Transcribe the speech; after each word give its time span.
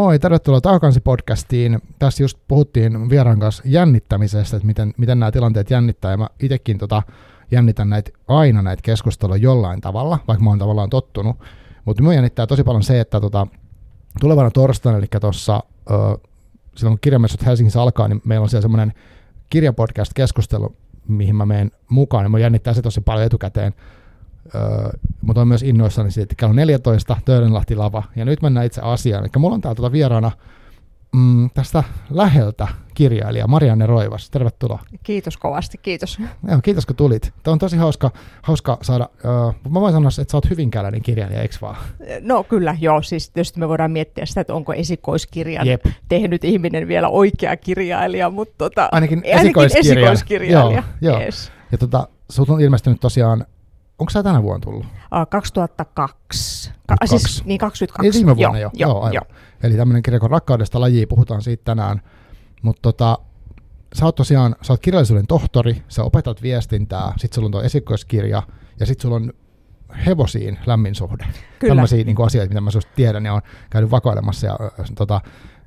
Moi, 0.00 0.18
tervetuloa 0.18 0.60
Taakansi 0.60 1.00
podcastiin. 1.00 1.78
Tässä 1.98 2.22
just 2.22 2.38
puhuttiin 2.48 3.10
vieraan 3.10 3.40
kanssa 3.40 3.62
jännittämisestä, 3.66 4.56
että 4.56 4.66
miten, 4.66 4.94
miten 4.96 5.20
nämä 5.20 5.32
tilanteet 5.32 5.70
jännittää, 5.70 6.10
ja 6.10 6.16
mä 6.16 6.28
itsekin 6.42 6.78
tota, 6.78 7.02
jännitän 7.50 7.90
näitä, 7.90 8.10
aina 8.28 8.62
näitä 8.62 8.82
keskusteluja 8.82 9.42
jollain 9.42 9.80
tavalla, 9.80 10.18
vaikka 10.28 10.44
mä 10.44 10.50
oon 10.50 10.58
tavallaan 10.58 10.90
tottunut. 10.90 11.36
Mutta 11.84 12.02
minua 12.02 12.14
jännittää 12.14 12.46
tosi 12.46 12.64
paljon 12.64 12.82
se, 12.82 13.00
että 13.00 13.20
tota, 13.20 13.46
tulevana 14.20 14.50
torstaina, 14.50 14.98
eli 14.98 15.06
tuossa 15.20 15.62
silloin 16.76 16.92
kun 16.92 17.00
kirjamessut 17.00 17.46
Helsingissä 17.46 17.82
alkaa, 17.82 18.08
niin 18.08 18.22
meillä 18.24 18.42
on 18.42 18.48
siellä 18.48 18.62
semmoinen 18.62 18.92
kirjapodcast-keskustelu, 19.50 20.76
mihin 21.08 21.36
mä 21.36 21.46
menen 21.46 21.70
mukaan, 21.88 22.24
ja 22.24 22.28
mä 22.28 22.38
jännittää 22.38 22.74
se 22.74 22.82
tosi 22.82 23.00
paljon 23.00 23.26
etukäteen. 23.26 23.74
Öö, 24.54 24.90
mutta 25.22 25.40
on 25.40 25.48
myös 25.48 25.62
innoissani 25.62 26.10
siitä, 26.10 26.24
että 26.24 26.34
kello 26.34 26.52
14, 26.52 27.16
Töölönlahti 27.24 27.76
lava, 27.76 28.02
ja 28.16 28.24
nyt 28.24 28.42
mennään 28.42 28.66
itse 28.66 28.80
asiaan. 28.80 29.24
Eli 29.24 29.30
mulla 29.38 29.54
on 29.54 29.60
täällä 29.60 29.74
tuota 29.74 29.92
vieraana 29.92 30.30
mm, 31.12 31.50
tästä 31.54 31.84
läheltä 32.10 32.68
kirjailija 32.94 33.46
Marianne 33.46 33.86
Roivas. 33.86 34.30
Tervetuloa. 34.30 34.78
Kiitos 35.02 35.36
kovasti, 35.36 35.78
kiitos. 35.78 36.18
Joo, 36.48 36.60
kiitos 36.62 36.86
kun 36.86 36.96
tulit. 36.96 37.32
Tämä 37.42 37.52
on 37.52 37.58
tosi 37.58 37.76
hauska, 37.76 38.10
hauska 38.42 38.78
saada, 38.82 39.08
uh, 39.14 39.54
mä 39.70 39.80
voin 39.80 39.92
sanoa, 39.92 40.08
että 40.20 40.30
sä 40.30 40.36
oot 40.36 40.50
hyvinkääläinen 40.50 41.02
kirjailija, 41.02 41.42
eikö 41.42 41.54
vaan? 41.60 41.76
No 42.20 42.44
kyllä, 42.44 42.76
joo. 42.80 43.02
Siis 43.02 43.30
tietysti 43.30 43.60
me 43.60 43.68
voidaan 43.68 43.90
miettiä 43.90 44.26
sitä, 44.26 44.40
että 44.40 44.54
onko 44.54 44.72
esikoiskirjan 44.72 45.66
Jep. 45.66 45.84
tehnyt 46.08 46.44
ihminen 46.44 46.88
vielä 46.88 47.08
oikea 47.08 47.56
kirjailija, 47.56 48.30
mutta 48.30 48.54
tota, 48.58 48.88
ainakin, 48.92 49.22
ainakin 49.36 49.78
esikoiskirjailija. 49.78 50.82
Joo, 51.00 51.12
joo. 51.12 51.20
Yes. 51.20 51.52
Ja 51.72 51.78
tota, 51.78 52.08
sut 52.30 52.50
on 52.50 52.60
ilmestynyt 52.60 53.00
tosiaan 53.00 53.46
Onko 54.00 54.10
sä 54.10 54.22
tänä 54.22 54.42
vuonna 54.42 54.60
tullut? 54.64 54.84
Uh, 54.84 55.28
2002. 55.30 56.72
Ka- 56.86 57.06
siis, 57.06 57.44
niin 57.44 57.58
22. 57.58 58.06
Ei 58.06 58.12
viime 58.12 58.36
vuonna 58.36 58.58
jo. 58.58 58.70
Joo, 58.74 58.90
joo, 58.90 59.00
aivan. 59.00 59.12
jo. 59.14 59.20
Eli 59.62 59.76
tämmöinen 59.76 60.02
kirja 60.02 60.20
kuin 60.20 60.30
Rakkaudesta 60.30 60.80
lajiin, 60.80 61.08
puhutaan 61.08 61.42
siitä 61.42 61.64
tänään. 61.64 62.00
Mutta 62.62 62.82
tota, 62.82 63.18
sä 63.94 64.04
oot 64.04 64.14
tosiaan, 64.14 64.56
sä 64.62 64.72
oot 64.72 64.80
kirjallisuuden 64.80 65.26
tohtori, 65.26 65.82
sä 65.88 66.04
opetat 66.04 66.42
viestintää, 66.42 67.12
sit 67.16 67.32
sulla 67.32 67.46
on 67.46 67.52
tuo 67.52 67.62
esikoiskirja, 67.62 68.42
ja 68.80 68.86
sit 68.86 69.00
sulla 69.00 69.16
on 69.16 69.32
hevosiin 70.06 70.58
lämmin 70.66 70.94
suhde. 70.94 71.24
Kyllä. 71.58 71.70
Tällaisia 71.70 72.04
niin 72.04 72.22
asioita, 72.26 72.48
mitä 72.48 72.60
mä 72.60 72.70
susta 72.70 72.92
tiedän 72.96 73.26
ja 73.26 73.34
on 73.34 73.42
käynyt 73.70 73.90
vakoilemassa 73.90 74.46
ja 74.46 74.58
tota, 74.94 75.20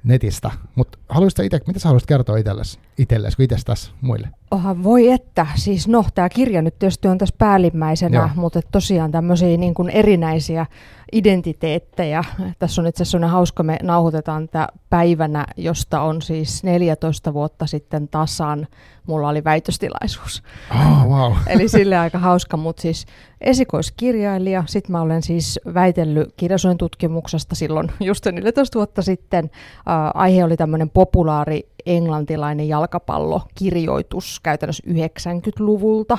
netistä. 0.03 0.51
Mutta 0.75 0.97
haluaisitko 1.09 1.43
itse, 1.43 1.59
mitä 1.67 1.79
sä 1.79 1.89
haluaisit 1.89 2.07
kertoa 2.07 2.37
itsellesi, 2.37 2.79
itsellesi 2.97 3.37
kuin 3.37 3.43
itsestäsi 3.43 3.91
muille? 4.01 4.27
Oha, 4.51 4.83
voi 4.83 5.09
että. 5.09 5.47
Siis 5.55 5.87
no, 5.87 6.05
tämä 6.15 6.29
kirja 6.29 6.61
nyt 6.61 6.79
tietysti 6.79 7.07
on 7.07 7.17
tässä 7.17 7.35
päällimmäisenä, 7.37 8.17
Joo. 8.17 8.29
mutta 8.35 8.61
tosiaan 8.71 9.11
tämmöisiä 9.11 9.57
niin 9.57 9.73
kuin 9.73 9.89
erinäisiä 9.89 10.65
identiteettejä. 11.13 12.23
Tässä 12.59 12.81
on 12.81 12.87
itse 12.87 13.03
asiassa 13.03 13.27
hauska, 13.27 13.63
me 13.63 13.77
nauhoitetaan 13.83 14.47
tätä 14.47 14.67
päivänä, 14.89 15.45
josta 15.57 16.01
on 16.01 16.21
siis 16.21 16.63
14 16.63 17.33
vuotta 17.33 17.67
sitten 17.67 18.07
tasan. 18.07 18.67
Mulla 19.07 19.29
oli 19.29 19.43
väitöstilaisuus. 19.43 20.43
Oh, 20.71 21.07
wow. 21.07 21.33
Eli 21.47 21.67
sille 21.67 21.97
aika 21.97 22.19
hauska, 22.19 22.57
mutta 22.57 22.81
siis 22.81 23.05
esikoiskirjailija. 23.41 24.63
Sitten 24.67 24.91
mä 24.91 25.01
olen 25.01 25.23
siis 25.23 25.59
väitellyt 25.73 26.33
kirjasuojen 26.37 26.77
tutkimuksesta 26.77 27.55
silloin 27.55 27.91
just 27.99 28.25
14 28.25 28.79
vuotta 28.79 29.01
sitten. 29.01 29.45
Äh, 29.45 30.11
aihe 30.13 30.43
oli 30.43 30.57
tämmöinen 30.57 30.89
populaari 30.89 31.69
englantilainen 31.85 32.67
jalkapallokirjoitus 32.67 34.39
käytännössä 34.43 34.83
90-luvulta. 34.87 36.17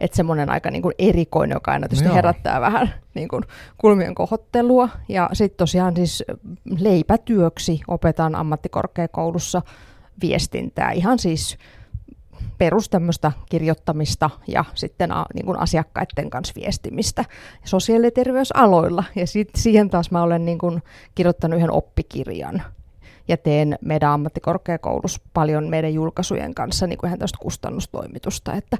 Että 0.00 0.16
semmoinen 0.16 0.50
aika 0.50 0.70
niin 0.70 0.82
kuin 0.82 0.94
erikoinen, 0.98 1.56
joka 1.56 1.72
aina 1.72 1.88
tietysti 1.88 2.08
no 2.08 2.14
herättää 2.14 2.60
vähän 2.60 2.94
niin 3.14 3.28
kuin 3.28 3.44
kulmien 3.78 4.14
kohottelua. 4.14 4.88
Ja 5.08 5.30
sitten 5.32 5.56
tosiaan 5.56 5.96
siis 5.96 6.24
leipätyöksi 6.78 7.80
opetan 7.88 8.34
ammattikorkeakoulussa 8.34 9.62
viestintää. 10.20 10.92
Ihan 10.92 11.18
siis 11.18 11.58
perus 12.58 12.88
tämmöistä 12.88 13.32
kirjoittamista 13.50 14.30
ja 14.48 14.64
sitten 14.74 15.12
a, 15.12 15.26
niin 15.34 15.46
kuin 15.46 15.58
asiakkaiden 15.58 16.30
kanssa 16.30 16.54
viestimistä 16.56 17.24
sosiaali- 17.64 18.06
ja 18.06 18.10
terveysaloilla. 18.10 19.04
Ja 19.16 19.26
sit, 19.26 19.48
siihen 19.56 19.90
taas 19.90 20.10
mä 20.10 20.22
olen 20.22 20.44
niin 20.44 20.58
kuin 20.58 20.82
kirjoittanut 21.14 21.56
yhden 21.56 21.72
oppikirjan 21.72 22.62
ja 23.28 23.36
teen 23.36 23.78
meidän 23.80 24.10
ammattikorkeakoulussa 24.10 25.20
paljon 25.34 25.68
meidän 25.68 25.94
julkaisujen 25.94 26.54
kanssa 26.54 26.86
niin 26.86 26.98
kuin 26.98 27.08
ihan 27.08 27.18
tästä 27.18 27.38
kustannustoimitusta, 27.40 28.54
että 28.54 28.76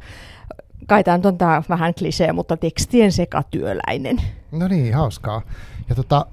kai 0.86 1.04
tämä 1.04 1.20
on 1.24 1.38
tämä 1.38 1.62
vähän 1.68 1.94
klisee, 1.94 2.32
mutta 2.32 2.56
tekstien 2.56 3.12
sekatyöläinen. 3.12 4.16
No 4.52 4.68
niin, 4.68 4.94
hauskaa. 4.94 5.42
Ja 5.88 5.94
tota, 5.94 6.26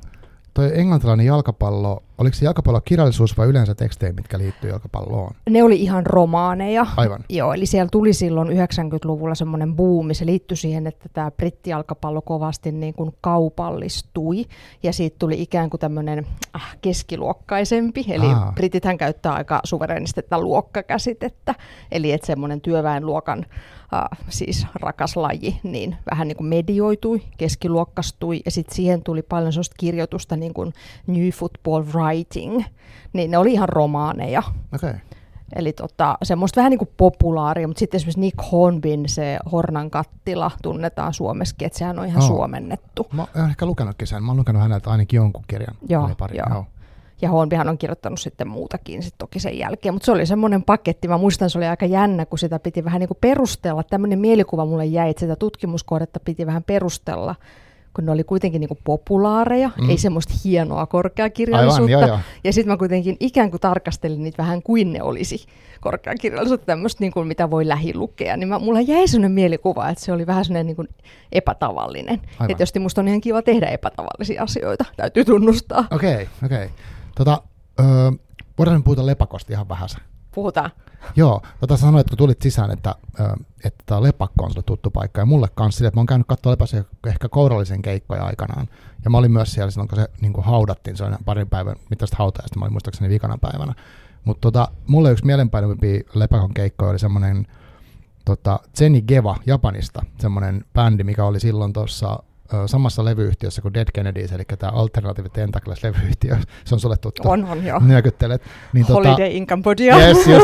toi 0.53 0.79
englantilainen 0.79 1.25
jalkapallo, 1.25 2.03
oliko 2.17 2.35
se 2.35 2.45
jalkapallo 2.45 2.81
kirjallisuus 2.81 3.37
vai 3.37 3.47
yleensä 3.47 3.75
tekstejä, 3.75 4.13
mitkä 4.13 4.37
liittyy 4.37 4.69
jalkapalloon? 4.69 5.35
Ne 5.49 5.63
oli 5.63 5.81
ihan 5.81 6.05
romaaneja. 6.05 6.85
Aivan. 6.97 7.23
Joo, 7.29 7.53
eli 7.53 7.65
siellä 7.65 7.89
tuli 7.91 8.13
silloin 8.13 8.47
90-luvulla 8.47 9.35
semmoinen 9.35 9.75
buumi. 9.75 10.13
Se 10.13 10.25
liittyi 10.25 10.57
siihen, 10.57 10.87
että 10.87 11.09
tämä 11.13 11.31
brittijalkapallo 11.31 12.21
kovasti 12.21 12.71
niin 12.71 12.93
kuin 12.93 13.11
kaupallistui. 13.21 14.45
Ja 14.83 14.93
siitä 14.93 15.15
tuli 15.19 15.41
ikään 15.41 15.69
kuin 15.69 15.79
tämmöinen 15.79 16.27
äh, 16.55 16.77
keskiluokkaisempi. 16.81 18.05
Eli 18.09 18.25
Aa. 18.25 18.51
britithän 18.55 18.97
käyttää 18.97 19.33
aika 19.33 19.59
suverenisti 19.63 20.21
tätä 20.21 20.41
luokkakäsitettä. 20.41 21.55
Eli 21.91 22.11
että 22.11 22.27
semmoinen 22.27 22.61
työväenluokan 22.61 23.45
äh, 23.93 24.19
siis 24.29 24.67
rakas 24.75 25.17
laji, 25.17 25.59
niin 25.63 25.95
vähän 26.11 26.27
niin 26.27 26.37
kuin 26.37 26.47
medioitui, 26.47 27.21
keskiluokkastui 27.37 28.41
ja 28.45 28.51
sitten 28.51 28.75
siihen 28.75 29.03
tuli 29.03 29.21
paljon 29.21 29.53
sellaista 29.53 29.75
kirjoitusta 29.79 30.35
niin 30.35 30.53
kuin 30.53 30.73
New 31.07 31.29
Football 31.29 31.83
Writing, 31.83 32.04
niin 33.13 33.31
ne 33.31 33.37
oli 33.37 33.53
ihan 33.53 33.69
romaaneja. 33.69 34.43
Okay. 34.75 34.93
Eli 35.55 35.73
tota, 35.73 36.17
semmoista 36.23 36.57
vähän 36.57 36.69
niin 36.69 36.79
kuin 36.79 36.89
populaaria, 36.97 37.67
mutta 37.67 37.79
sitten 37.79 37.97
esimerkiksi 37.97 38.19
Nick 38.19 38.51
Hornbin, 38.51 39.09
se 39.09 39.39
Hornan 39.51 39.91
kattila, 39.91 40.51
tunnetaan 40.61 41.13
Suomessakin, 41.13 41.65
että 41.65 41.79
sehän 41.79 41.99
on 41.99 42.05
ihan 42.05 42.23
oh. 42.23 42.27
suomennettu. 42.27 43.07
Mä 43.13 43.25
oon 43.35 43.49
ehkä 43.49 43.65
lukenutkin 43.65 44.07
sen, 44.07 44.23
mä 44.23 44.31
oon 44.31 44.37
lukenut 44.37 44.61
häneltä 44.61 44.89
ainakin 44.89 45.17
jonkun 45.17 45.43
kirjan. 45.47 45.75
Joo, 45.89 46.09
pari. 46.17 46.37
joo. 46.37 46.47
joo. 46.49 46.65
Ja 47.21 47.29
Hornbyhan 47.29 47.69
on 47.69 47.77
kirjoittanut 47.77 48.19
sitten 48.19 48.47
muutakin 48.47 49.03
sit 49.03 49.15
toki 49.17 49.39
sen 49.39 49.57
jälkeen, 49.57 49.95
mutta 49.95 50.05
se 50.05 50.11
oli 50.11 50.25
semmoinen 50.25 50.63
paketti. 50.63 51.07
Mä 51.07 51.17
muistan, 51.17 51.49
se 51.49 51.57
oli 51.57 51.67
aika 51.67 51.85
jännä, 51.85 52.25
kun 52.25 52.39
sitä 52.39 52.59
piti 52.59 52.85
vähän 52.85 52.99
niin 52.99 53.07
kuin 53.07 53.17
perustella. 53.21 53.83
Tämmöinen 53.83 54.19
mielikuva 54.19 54.65
mulle 54.65 54.85
jäi, 54.85 55.09
että 55.09 55.19
sitä 55.19 55.35
tutkimuskohdetta 55.35 56.19
piti 56.19 56.45
vähän 56.45 56.63
perustella 56.63 57.35
kun 57.95 58.05
ne 58.05 58.11
oli 58.11 58.23
kuitenkin 58.23 58.59
niin 58.59 58.67
kuin 58.67 58.79
populaareja, 58.83 59.71
mm. 59.81 59.89
ei 59.89 59.97
semmoista 59.97 60.33
hienoa 60.45 60.85
korkeakirjallisuutta. 60.85 61.97
Aivan, 61.97 62.07
joo, 62.07 62.07
joo. 62.07 62.19
Ja 62.43 62.53
sitten 62.53 62.73
mä 62.73 62.77
kuitenkin 62.77 63.17
ikään 63.19 63.49
kuin 63.49 63.61
tarkastelin 63.61 64.23
niitä 64.23 64.43
vähän 64.43 64.61
kuin 64.61 64.93
ne 64.93 65.03
olisi 65.03 65.45
korkeakirjallisuutta, 65.81 66.65
tämmöistä 66.65 67.03
niin 67.03 67.11
kuin 67.11 67.27
mitä 67.27 67.51
voi 67.51 67.67
lähilukea. 67.67 68.37
Niin 68.37 68.47
mä, 68.47 68.59
mulla 68.59 68.81
jäi 68.81 69.07
semmoinen 69.07 69.31
mielikuva, 69.31 69.89
että 69.89 70.03
se 70.03 70.11
oli 70.11 70.27
vähän 70.27 70.45
semmoinen 70.45 70.65
niin 70.65 70.75
kuin 70.75 70.87
epätavallinen. 71.31 72.19
Aivan. 72.19 72.49
Ja 72.49 72.55
tietysti 72.55 72.79
musta 72.79 73.01
on 73.01 73.07
ihan 73.07 73.21
kiva 73.21 73.41
tehdä 73.41 73.67
epätavallisia 73.67 74.43
asioita, 74.43 74.85
täytyy 74.97 75.25
tunnustaa. 75.25 75.87
Okei, 75.91 76.13
okay, 76.13 76.25
okei. 76.43 76.57
Okay. 76.57 76.69
Tota, 77.15 77.41
öö, 77.79 78.11
voidaan 78.57 78.83
puhuta 78.83 79.05
lepakosta 79.05 79.53
ihan 79.53 79.69
vähän. 79.69 79.89
Puhutaan. 80.35 80.71
Joo, 81.15 81.41
tota 81.59 81.77
sanoit, 81.77 82.09
kun 82.09 82.17
tulit 82.17 82.41
sisään, 82.41 82.71
että, 82.71 82.95
että 83.63 83.83
tämä 83.85 84.03
lepakko 84.03 84.45
on 84.45 84.51
sulle 84.51 84.63
tuttu 84.63 84.91
paikka, 84.91 85.21
ja 85.21 85.25
mulle 85.25 85.47
kanssa 85.55 85.77
sille, 85.77 85.87
että 85.87 85.97
mä 85.97 85.99
oon 85.99 86.05
käynyt 86.05 86.27
katsoa 86.27 86.51
lepässä 86.51 86.83
ehkä 87.07 87.29
kourallisen 87.29 87.81
keikkoja 87.81 88.25
aikanaan, 88.25 88.67
ja 89.03 89.09
mä 89.09 89.17
olin 89.17 89.31
myös 89.31 89.53
siellä 89.53 89.71
silloin, 89.71 89.89
kun 89.89 89.99
se 89.99 90.07
niin 90.21 90.33
kuin 90.33 90.45
haudattiin, 90.45 90.97
se 90.97 91.03
on 91.03 91.17
parin 91.25 91.49
päivän 91.49 91.75
mittaista 91.89 92.17
hautajasta, 92.19 92.59
mä 92.59 92.65
olin 92.65 92.73
muistaakseni 92.73 93.09
vikana 93.09 93.37
päivänä. 93.37 93.73
Mutta 94.25 94.41
tota, 94.41 94.67
mulle 94.87 95.11
yksi 95.11 95.25
mielenpainuvimpia 95.25 96.01
lepakon 96.13 96.53
keikkoja 96.53 96.91
oli 96.91 96.99
semmoinen 96.99 97.47
tota, 98.25 98.59
Zeni 98.77 99.01
Geva 99.01 99.35
Japanista, 99.45 100.05
semmoinen 100.19 100.65
bändi, 100.73 101.03
mikä 101.03 101.25
oli 101.25 101.39
silloin 101.39 101.73
tuossa 101.73 102.23
samassa 102.65 103.05
levyyhtiössä 103.05 103.61
kuin 103.61 103.73
Dead 103.73 103.87
Kennedys, 103.93 104.31
eli 104.31 104.43
tämä 104.59 104.71
Alternative 104.71 105.29
Tentacles-levyyhtiö, 105.29 106.37
se 106.65 106.75
on 106.75 106.79
sulle 106.79 106.97
tuttu. 106.97 107.29
On, 107.29 107.45
on 107.45 107.65
joo. 107.65 107.79
Nyökyttelet. 107.79 108.41
Niin, 108.73 108.85
tota- 108.85 108.93
Holiday 108.93 109.15
tota, 109.15 109.25
in 109.25 109.47
Cambodia. 109.47 109.97
Yes, 109.97 110.17
yes, 110.27 110.43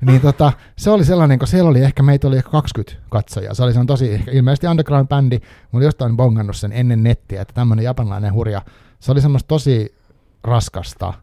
niin 0.00 0.20
tota, 0.20 0.52
se 0.76 0.90
oli 0.90 1.04
sellainen, 1.04 1.38
kun 1.38 1.48
siellä 1.48 1.70
oli 1.70 1.80
ehkä, 1.80 2.02
meitä 2.02 2.28
oli 2.28 2.36
ehkä 2.36 2.50
20 2.50 3.02
katsojaa. 3.08 3.54
Se 3.54 3.62
oli 3.62 3.72
se 3.72 3.80
tosi, 3.86 4.12
ehkä, 4.12 4.30
ilmeisesti 4.30 4.66
underground-bändi, 4.66 5.40
mutta 5.72 5.84
jostain 5.84 6.16
bongannut 6.16 6.56
sen 6.56 6.72
ennen 6.72 7.02
nettiä, 7.02 7.42
että 7.42 7.54
tämmöinen 7.54 7.84
japanilainen 7.84 8.32
hurja, 8.32 8.62
se 9.00 9.12
oli 9.12 9.20
semmoista 9.20 9.48
tosi 9.48 9.94
raskasta 10.44 11.14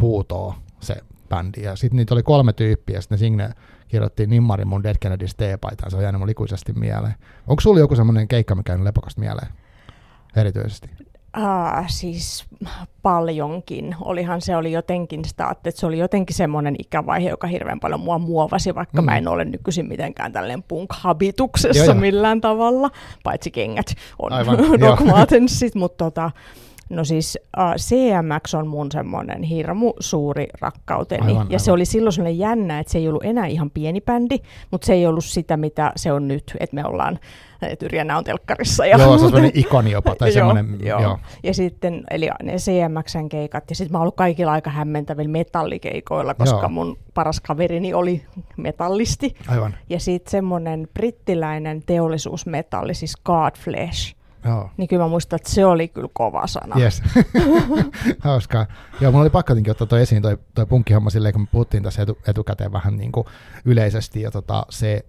huutoa 0.00 0.54
se 0.80 0.96
bändi. 1.28 1.62
Ja 1.62 1.76
sitten 1.76 1.96
niitä 1.96 2.14
oli 2.14 2.22
kolme 2.22 2.52
tyyppiä, 2.52 3.00
sitten 3.00 3.18
Signe 3.18 3.50
kirjoitti 3.92 4.26
Nimmarin 4.26 4.68
mun 4.68 4.82
Dead 4.82 4.96
Kennedys 5.00 5.34
T-paitaan, 5.34 5.90
se 5.90 5.96
on 5.96 6.02
jäänyt 6.02 6.18
mun 6.18 6.30
ikuisesti 6.30 6.72
mieleen. 6.72 7.14
Onko 7.46 7.60
sulla 7.60 7.80
joku 7.80 7.96
semmoinen 7.96 8.28
keikka, 8.28 8.54
mikä 8.54 8.72
on 8.72 8.84
lepakasta 8.84 9.20
mieleen? 9.20 9.48
Erityisesti. 10.36 10.90
Uh, 11.36 11.84
siis 11.86 12.44
paljonkin. 13.02 13.96
Olihan 14.00 14.40
se 14.40 14.56
oli 14.56 14.72
jotenkin 14.72 15.24
sitä, 15.24 15.48
että 15.50 15.70
se 15.74 15.86
oli 15.86 15.98
jotenkin 15.98 16.36
semmoinen 16.36 16.76
ikävaihe, 16.78 17.28
joka 17.28 17.46
hirveän 17.46 17.80
paljon 17.80 18.00
mua 18.00 18.18
muovasi, 18.18 18.74
vaikka 18.74 19.02
mm. 19.02 19.04
mä 19.04 19.16
en 19.16 19.28
ole 19.28 19.44
nykyisin 19.44 19.88
mitenkään 19.88 20.32
tällainen 20.32 20.62
punk-habituksessa 20.62 21.84
joo, 21.84 21.94
millään 21.94 22.40
tavalla, 22.40 22.90
paitsi 23.22 23.50
kengät 23.50 23.94
on 24.18 24.32
Dog 24.80 25.00
mutta 25.74 26.04
tota, 26.04 26.30
No 26.92 27.04
siis 27.04 27.38
uh, 27.58 27.74
CMX 27.76 28.54
on 28.54 28.66
mun 28.66 28.92
semmoinen 28.92 29.42
hirmu 29.42 29.92
suuri 30.00 30.46
rakkauteni. 30.60 31.22
Aivan, 31.22 31.36
ja 31.36 31.40
aivan. 31.40 31.60
se 31.60 31.72
oli 31.72 31.84
silloin 31.84 32.12
sellainen 32.12 32.38
jännä, 32.38 32.78
että 32.78 32.92
se 32.92 32.98
ei 32.98 33.08
ollut 33.08 33.24
enää 33.24 33.46
ihan 33.46 33.70
pieni 33.70 34.00
bändi, 34.00 34.38
mutta 34.70 34.86
se 34.86 34.92
ei 34.92 35.06
ollut 35.06 35.24
sitä, 35.24 35.56
mitä 35.56 35.92
se 35.96 36.12
on 36.12 36.28
nyt, 36.28 36.56
että 36.60 36.74
me 36.74 36.84
ollaan, 36.84 37.18
että 37.62 37.86
Yrjänä 37.86 38.18
on 38.18 38.24
telkkarissa. 38.24 38.86
Ja 38.86 38.98
Joo, 38.98 39.06
se 39.06 39.12
on 39.12 39.18
semmoinen 39.18 39.50
ikoni 39.54 39.90
jopa, 39.90 40.14
tai 40.14 40.32
semmoinen, 40.42 40.78
joo, 40.82 41.02
joo. 41.02 41.18
Ja 41.42 41.54
sitten, 41.54 42.04
eli 42.10 42.28
ne 42.42 42.56
CMXn 42.56 43.28
keikat, 43.28 43.70
ja 43.70 43.76
sitten 43.76 43.92
mä 43.92 43.98
oon 43.98 44.02
ollut 44.02 44.16
kaikilla 44.16 44.52
aika 44.52 44.70
hämmentävillä 44.70 45.30
metallikeikoilla, 45.30 46.34
koska 46.34 46.60
Joo. 46.60 46.68
mun 46.68 46.98
paras 47.14 47.40
kaverini 47.40 47.94
oli 47.94 48.24
metallisti. 48.56 49.34
Aivan, 49.48 49.74
Ja 49.88 50.00
sitten 50.00 50.30
semmoinen 50.30 50.88
brittiläinen 50.94 51.82
teollisuusmetalli, 51.86 52.94
siis 52.94 53.16
Godflesh, 53.24 54.14
joo. 54.44 54.70
niin 54.76 54.88
kyllä 54.88 55.02
mä 55.02 55.08
muistan, 55.08 55.36
että 55.36 55.50
se 55.50 55.66
oli 55.66 55.88
kyllä 55.88 56.08
kova 56.12 56.46
sana. 56.46 56.76
Yes. 56.80 57.02
Hauskaa. 58.18 58.66
Joo, 59.00 59.12
mulla 59.12 59.22
oli 59.22 59.30
pakko 59.30 59.54
ottaa 59.70 59.86
toi 59.86 60.02
esiin 60.02 60.22
toi, 60.22 60.38
toi 60.54 60.66
punkkihomma 60.66 61.10
silleen, 61.10 61.32
kun 61.32 61.42
me 61.42 61.48
puhuttiin 61.52 61.82
tässä 61.82 62.02
etu, 62.02 62.18
etukäteen 62.26 62.72
vähän 62.72 62.96
niin 62.96 63.12
kuin 63.12 63.26
yleisesti, 63.64 64.20
ja 64.20 64.30
tota, 64.30 64.66
se, 64.70 65.04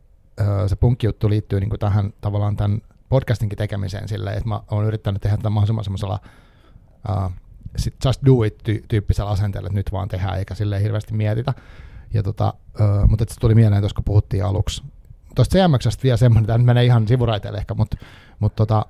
se 0.68 0.76
punkkijuttu 0.76 1.30
liittyy 1.30 1.60
niin 1.60 1.70
kuin 1.70 1.80
tähän 1.80 2.14
tavallaan 2.22 2.56
tämän 2.56 2.82
podcastinkin 3.10 3.58
tekemiseen 3.58 4.08
silleen, 4.08 4.38
että 4.38 4.50
mä 4.50 4.62
oon 4.72 4.86
yrittänyt 4.86 5.22
tehdä 5.22 5.38
tätä 5.38 5.50
mahdollisimman 5.50 5.84
semmoisella 5.84 6.20
uh, 7.10 7.32
sit 7.78 7.96
just 8.06 8.22
do 8.26 8.44
it 8.44 8.64
ty- 8.70 8.86
tyyppisellä 8.88 9.32
asenteella, 9.32 9.68
että 9.68 9.80
nyt 9.80 9.92
vaan 9.92 10.08
tehdään, 10.08 10.38
eikä 10.38 10.56
silleen 10.56 10.82
hirveästi 10.82 11.14
mietitä. 11.14 11.54
Ja 12.14 12.24
tota, 12.24 12.54
ö, 12.80 13.08
mutta 13.08 13.26
se 13.28 13.40
tuli 13.40 13.56
mieleen 13.56 13.82
tuossa, 13.82 13.96
kun 13.96 14.04
puhuttiin 14.04 14.46
aluksi. 14.46 14.84
Tuosta 15.36 15.58
CMXstä 15.58 16.04
vielä 16.04 16.18
semmoinen, 16.18 16.48
tämä 16.48 16.58
nyt 16.58 16.66
menee 16.66 16.86
ihan 16.86 17.08
sivuraiteelle 17.08 17.58
ehkä, 17.58 17.74
mutta, 17.74 17.98
mutta 18.40 18.56
tota, 18.56 18.86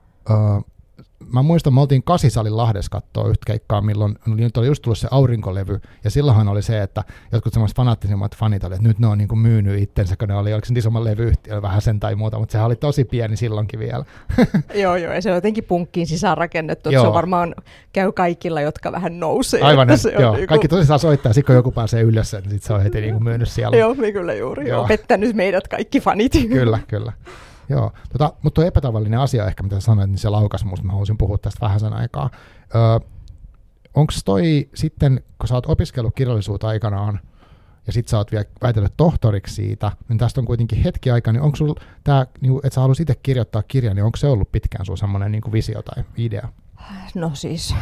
mä 1.34 1.42
muistan, 1.44 1.74
me 1.74 1.82
oltiin 1.82 2.04
Kasisalin 2.04 2.58
Lahdessa 2.58 2.90
katsoa 2.90 3.28
yhtä 3.28 3.44
keikkaa, 3.46 3.82
milloin 3.82 4.16
nyt 4.26 4.58
oli 4.58 4.68
just 4.68 4.82
tullut 4.82 4.98
se 4.98 5.08
aurinkolevy, 5.12 5.80
ja 6.04 6.10
silloinhan 6.10 6.48
oli 6.48 6.62
se, 6.62 6.82
että 6.82 7.04
jotkut 7.32 7.54
semmoiset 7.54 7.78
fanaattisimmat 7.78 8.36
fanit 8.36 8.64
oli, 8.64 8.76
että 8.76 8.88
nyt 8.88 9.00
ne 9.00 9.08
on 9.08 9.18
niin 9.18 9.28
kuin 9.28 9.40
myynyt 9.40 9.82
itsensä, 9.82 10.16
kun 10.16 10.28
ne 10.28 10.36
oli, 10.36 10.54
oliko 10.54 10.66
se 10.66 10.74
isomman 10.78 11.04
levyyhtiö, 11.04 11.62
vähän 11.62 11.82
sen 11.82 12.00
tai 12.00 12.16
muuta, 12.16 12.40
mutta 12.40 12.52
sehän 12.52 12.66
oli 12.66 12.76
tosi 12.76 13.06
pieni 13.06 13.38
silloinkin 13.38 13.80
vielä. 13.80 14.06
Joo, 14.84 14.96
joo, 14.96 15.14
ja 15.14 15.22
se 15.22 15.30
on 15.30 15.36
jotenkin 15.36 15.64
punkkiin 15.64 16.08
sisään 16.08 16.38
rakennettu, 16.38 16.90
että 16.90 16.96
Joo. 16.96 17.04
se 17.04 17.08
on 17.08 17.14
varmaan 17.14 17.56
käy 17.94 18.12
kaikilla, 18.12 18.62
jotka 18.62 18.92
vähän 18.92 19.20
nousee. 19.20 19.62
Aivan, 19.62 19.90
että 19.90 20.02
se 20.02 20.16
on 20.16 20.22
joo, 20.22 20.34
niinku- 20.34 20.48
kaikki 20.48 20.68
tosissaan 20.68 21.00
soittaa, 21.00 21.34
sitten 21.34 21.46
kun 21.48 21.56
joku 21.56 21.72
pääsee 21.72 22.02
ylös, 22.02 22.34
niin 22.34 22.50
sit 22.50 22.64
se 22.64 22.74
on 22.74 22.84
heti 22.84 23.02
niin 23.02 23.14
kuin 23.14 23.24
myynyt 23.24 23.50
siellä. 23.50 23.78
Joo, 23.78 23.94
niin 23.94 24.14
kyllä 24.14 24.34
juuri. 24.34 24.68
Joo. 24.70 24.78
Joo. 24.78 24.88
Pettänyt 24.88 25.36
meidät 25.36 25.68
kaikki 25.68 26.00
fanit. 26.00 26.32
Kyllä, 26.50 26.80
kyllä. 26.88 27.14
Joo, 27.70 27.92
tota, 28.12 28.34
mutta 28.42 28.56
tuo 28.62 28.68
epätavallinen 28.68 29.20
asia 29.20 29.48
ehkä, 29.48 29.64
mitä 29.64 29.80
sanoit, 29.80 30.10
niin 30.10 30.18
se 30.18 30.30
laukas 30.30 30.66
musta, 30.66 30.86
mä 30.86 30.92
haluaisin 30.92 31.18
puhua 31.18 31.38
tästä 31.38 31.62
vähän 31.62 31.80
sen 31.80 31.94
aikaa. 31.94 32.30
Öö, 32.76 33.10
Onko 33.94 34.14
toi 34.26 34.70
sitten, 34.74 35.24
kun 35.40 35.48
sä 35.48 35.56
oot 35.56 35.70
opiskellut 35.70 36.16
kirjallisuutta 36.16 36.68
aikanaan, 36.68 37.20
ja 37.88 37.94
sit 37.94 38.08
sä 38.08 38.18
oot 38.18 38.32
vielä 38.32 38.46
väitellyt 38.62 38.94
tohtoriksi 38.98 39.56
siitä, 39.56 39.92
niin 40.10 40.18
tästä 40.18 40.42
on 40.42 40.46
kuitenkin 40.46 40.84
hetki 40.84 41.12
aikaa, 41.12 41.34
niin 41.34 41.42
onko 41.42 41.56
sulla 41.56 41.76
tämä, 42.04 42.26
niin 42.42 42.58
että 42.58 42.76
sä 42.76 42.82
haluaisit 42.82 43.10
itse 43.10 43.20
kirjoittaa 43.24 43.64
kirjan, 43.64 43.96
niin 43.96 44.04
onko 44.04 44.18
se 44.18 44.28
ollut 44.28 44.52
pitkään 44.52 44.86
sun 44.86 44.98
semmoinen 44.98 45.32
niin 45.32 45.52
visio 45.52 45.82
tai 45.82 46.04
idea? 46.18 46.50
No 47.16 47.32
siis, 47.34 47.76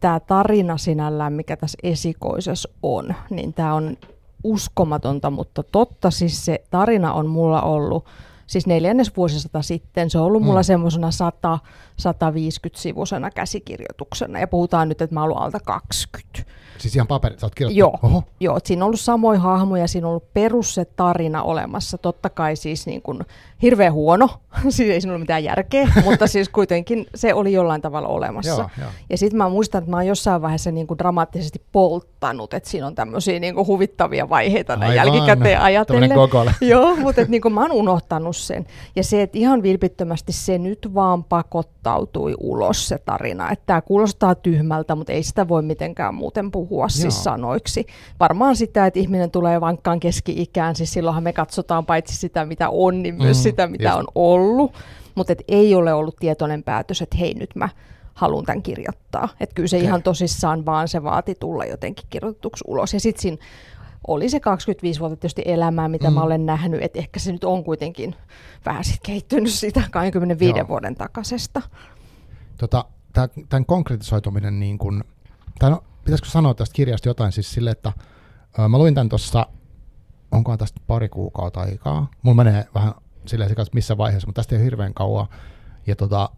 tämä 0.00 0.20
tarina 0.20 0.78
sinällään, 0.78 1.32
mikä 1.32 1.56
tässä 1.56 1.78
esikoisessa 1.82 2.68
on, 2.82 3.14
niin 3.30 3.54
tämä 3.54 3.74
on 3.74 3.96
uskomatonta, 4.44 5.30
mutta 5.30 5.62
totta. 5.62 6.10
Siis 6.10 6.44
se 6.44 6.64
tarina 6.70 7.12
on 7.12 7.26
mulla 7.26 7.62
ollut 7.62 8.04
siis 8.52 8.66
neljännes 8.66 9.16
vuosisata 9.16 9.62
sitten. 9.62 10.10
Se 10.10 10.18
on 10.18 10.24
ollut 10.24 10.42
mulla 10.42 10.60
Mm. 10.60 10.64
mm. 10.64 10.64
semmoisena 10.64 11.10
100-150-sivusena 12.00 13.30
käsikirjoituksena. 13.30 14.38
Ja 14.38 14.48
puhutaan 14.48 14.88
nyt, 14.88 15.02
että 15.02 15.14
mä 15.14 15.20
oon 15.20 15.30
ollut 15.30 15.42
alta 15.42 15.60
20. 15.60 16.52
Siis 16.78 16.94
ihan 16.96 17.06
paperit, 17.06 17.38
sä 17.38 17.46
oot 17.46 17.54
kirjoittanut? 17.54 18.02
Joo. 18.02 18.10
Oho, 18.10 18.24
Joo, 18.40 18.56
että 18.56 18.68
siinä 18.68 18.84
on 18.84 18.86
ollut 18.86 19.00
samoja 19.00 19.40
hahmoja, 19.40 19.88
siinä 19.88 20.06
on 20.06 20.10
ollut 20.10 20.34
perus 20.34 20.74
se 20.74 20.84
tarina 20.84 21.42
olemassa. 21.42 21.98
Totta 21.98 22.30
kai 22.30 22.56
siis 22.56 22.86
niin 22.86 23.02
kuin 23.02 23.20
hirveän 23.62 23.92
huono, 23.92 24.28
siis 24.68 24.90
ei 24.90 25.00
siinä 25.00 25.12
ollut 25.12 25.22
mitään 25.22 25.44
järkeä, 25.44 25.88
mutta 26.04 26.26
siis 26.26 26.48
kuitenkin 26.48 27.06
se 27.14 27.34
oli 27.34 27.52
jollain 27.52 27.82
tavalla 27.82 28.08
olemassa. 28.08 28.50
joo, 28.50 28.70
joo. 28.80 28.90
Ja 29.10 29.18
sitten 29.18 29.38
mä 29.38 29.48
muistan, 29.48 29.78
että 29.78 29.90
mä 29.90 29.96
oon 29.96 30.06
jossain 30.06 30.42
vaiheessa 30.42 30.70
niin 30.70 30.86
kuin 30.86 30.98
dramaattisesti 30.98 31.62
polttanut, 31.72 32.54
että 32.54 32.68
siinä 32.70 32.86
on 32.86 32.94
tämmöisiä 32.94 33.40
niin 33.40 33.54
kuin 33.54 33.66
huvittavia 33.66 34.28
vaiheita 34.28 34.76
näin 34.76 34.94
jälkikäteen 34.96 35.60
ajatellen. 35.60 36.10
Joo, 36.60 36.96
mutta 36.96 37.20
et 37.20 37.28
niin 37.28 37.42
kuin 37.42 37.54
mä 37.54 37.60
oon 37.60 37.72
unohtanut 37.72 38.36
sen. 38.46 38.66
Ja 38.96 39.04
se, 39.04 39.22
että 39.22 39.38
ihan 39.38 39.62
vilpittömästi 39.62 40.32
se 40.32 40.58
nyt 40.58 40.88
vaan 40.94 41.24
pakottautui 41.24 42.34
ulos 42.40 42.88
se 42.88 42.98
tarina. 42.98 43.50
Että 43.50 43.62
tämä 43.66 43.80
kuulostaa 43.80 44.34
tyhmältä, 44.34 44.94
mutta 44.94 45.12
ei 45.12 45.22
sitä 45.22 45.48
voi 45.48 45.62
mitenkään 45.62 46.14
muuten 46.14 46.50
puhua 46.50 46.88
siis 46.88 47.14
Joo. 47.14 47.22
sanoiksi. 47.22 47.86
Varmaan 48.20 48.56
sitä, 48.56 48.86
että 48.86 49.00
ihminen 49.00 49.30
tulee 49.30 49.60
vankkaan 49.60 50.00
keski-ikään, 50.00 50.76
siis 50.76 50.92
silloinhan 50.92 51.22
me 51.22 51.32
katsotaan 51.32 51.86
paitsi 51.86 52.16
sitä, 52.16 52.44
mitä 52.46 52.68
on, 52.70 53.02
niin 53.02 53.14
myös 53.14 53.36
Mm, 53.36 53.42
sitä, 53.42 53.66
mitä 53.66 53.88
just. 53.88 53.98
on 53.98 54.06
ollut. 54.14 54.72
Mutta 55.14 55.34
ei 55.48 55.74
ole 55.74 55.92
ollut 55.92 56.16
tietoinen 56.16 56.62
päätös, 56.62 57.02
että 57.02 57.16
hei 57.16 57.34
nyt 57.34 57.50
mä 57.54 57.68
haluan 58.14 58.44
tämän 58.44 58.62
kirjoittaa. 58.62 59.28
Että 59.40 59.54
kyllä 59.54 59.68
se 59.68 59.76
Okei. 59.76 59.86
ihan 59.86 60.02
tosissaan 60.02 60.66
vaan 60.66 60.88
se 60.88 61.02
vaati 61.02 61.34
tulla 61.40 61.64
jotenkin 61.64 62.06
kirjoitetuksi 62.10 62.64
ulos. 62.66 62.94
Ja 62.94 63.00
sitten 63.00 63.22
siinä 63.22 63.36
oli 64.06 64.28
se 64.28 64.40
25 64.40 65.00
vuotta 65.00 65.16
tietysti 65.16 65.42
elämää, 65.44 65.88
mitä 65.88 66.08
Mm. 66.10 66.14
mä 66.14 66.22
olen 66.22 66.46
nähnyt, 66.46 66.82
että 66.82 66.98
ehkä 66.98 67.20
se 67.20 67.32
nyt 67.32 67.44
on 67.44 67.64
kuitenkin 67.64 68.14
vähän 68.66 68.84
sit 68.84 69.00
kehittynyt 69.06 69.50
siitä 69.52 69.82
25 69.90 70.58
Joo. 70.58 70.68
vuoden 70.68 70.94
takaisesta. 70.94 71.62
tota, 72.56 72.84
tämän 73.48 73.66
konkretisoituminen, 73.66 74.60
niin 74.60 74.78
kun, 74.78 75.04
tai 75.58 75.70
no, 75.70 75.84
pitäisikö 76.04 76.28
sanoa 76.30 76.54
tästä 76.54 76.74
kirjasta 76.74 77.08
jotain 77.08 77.32
siis 77.32 77.52
sille, 77.52 77.70
että 77.70 77.92
ö, 78.58 78.68
mä 78.68 78.78
luin 78.78 78.94
tämän 78.94 79.08
tuossa, 79.08 79.46
onkohan 80.32 80.58
tästä 80.58 80.80
pari 80.86 81.08
kuukautta 81.08 81.60
aikaa. 81.60 82.10
Mulla 82.22 82.44
menee 82.44 82.66
vähän 82.74 82.94
silleen 83.26 83.48
sekaisin, 83.50 83.74
missä 83.74 83.96
vaiheessa, 83.98 84.26
mutta 84.28 84.38
tästä 84.38 84.54
ei 84.54 84.58
ole 84.58 84.64
hirveän 84.64 84.94
kauan. 84.94 85.26
Ja 85.86 85.96
tota, 85.96 86.30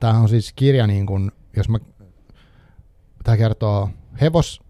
tämähän 0.00 0.22
on 0.22 0.28
siis 0.28 0.52
kirja, 0.56 0.86
niin 0.86 1.06
kun, 1.06 1.32
jos 1.56 1.68
mä, 1.68 1.78
tämä 3.24 3.36
kertoo 3.36 3.88
hevos, 4.20 4.60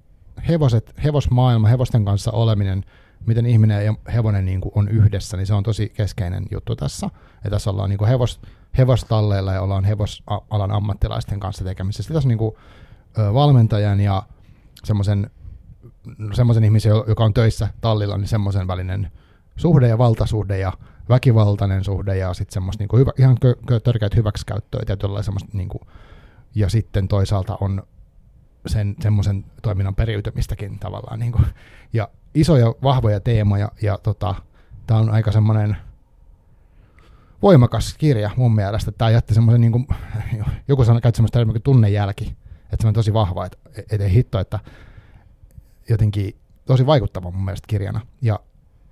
hevoset, 0.48 0.94
hevosmaailma, 1.04 1.68
hevosten 1.68 2.04
kanssa 2.04 2.30
oleminen, 2.30 2.84
miten 3.26 3.46
ihminen 3.46 3.84
ja 3.84 3.94
hevonen 4.14 4.44
niin 4.44 4.60
kuin 4.60 4.72
on 4.74 4.88
yhdessä, 4.88 5.36
niin 5.36 5.46
se 5.46 5.54
on 5.54 5.62
tosi 5.62 5.88
keskeinen 5.88 6.46
juttu 6.50 6.76
tässä. 6.76 7.10
Ja 7.44 7.50
tässä 7.50 7.70
ollaan 7.70 7.90
niin 7.90 7.98
kuin 7.98 8.08
hevos, 8.08 8.40
hevostalleilla 8.78 9.52
ja 9.52 9.62
ollaan 9.62 9.84
hevosalan 9.84 10.72
ammattilaisten 10.72 11.40
kanssa 11.40 11.64
tekemisissä. 11.64 12.14
Tässä 12.14 12.26
on 12.26 12.28
niin 12.28 12.38
kuin, 12.38 12.54
valmentajan 13.34 14.00
ja 14.00 14.22
semmoisen 14.84 15.30
semmoisen 16.32 16.64
ihmisen, 16.64 16.90
jo- 16.90 17.04
joka 17.08 17.24
on 17.24 17.34
töissä 17.34 17.68
tallilla, 17.80 18.18
niin 18.18 18.28
semmoisen 18.28 18.66
välinen 18.66 19.10
suhde 19.56 19.88
ja 19.88 19.98
valtasuhde 19.98 20.58
ja 20.58 20.72
väkivaltainen 21.08 21.84
suhde 21.84 22.16
ja 22.16 22.34
sitten 22.34 22.54
semmoista 22.54 22.82
niinku 22.82 22.96
hyvä, 22.96 23.12
ihan 23.18 23.36
törkeät 23.84 24.16
hyväksikäyttöä 24.16 24.80
niinku, 25.52 25.80
ja 26.54 26.68
sitten 26.68 27.08
toisaalta 27.08 27.58
on 27.60 27.82
sen 28.66 28.96
semmoisen 29.00 29.44
toiminnan 29.62 29.94
periytymistäkin 29.94 30.78
tavallaan 30.78 31.18
niinku, 31.18 31.40
ja 31.92 32.08
isoja 32.34 32.66
vahvoja 32.82 33.20
teemoja 33.20 33.68
ja 33.82 33.98
tota, 33.98 34.34
tämä 34.86 35.00
on 35.00 35.10
aika 35.10 35.32
semmoinen 35.32 35.76
voimakas 37.42 37.94
kirja 37.98 38.30
mun 38.36 38.54
mielestä. 38.54 38.92
Tämä 38.92 39.10
jätti 39.10 39.34
semmoisen, 39.34 39.60
niin 39.60 39.72
kuin, 39.72 39.86
joku 40.68 40.84
sanoi, 40.84 41.00
käytti 41.00 41.16
semmoista 41.16 41.38
termiä 41.38 41.52
kuin 41.52 41.62
tunnejälki, 41.62 42.36
että 42.72 42.82
se 42.82 42.88
on 42.88 42.94
tosi 42.94 43.12
vahva, 43.12 43.46
että 43.46 43.58
et, 43.90 44.00
ei 44.00 44.12
hitto, 44.12 44.38
että 44.38 44.58
jotenkin 45.88 46.36
tosi 46.64 46.86
vaikuttava 46.86 47.30
mun 47.30 47.44
mielestä 47.44 47.66
kirjana. 47.66 48.00
Ja, 48.22 48.40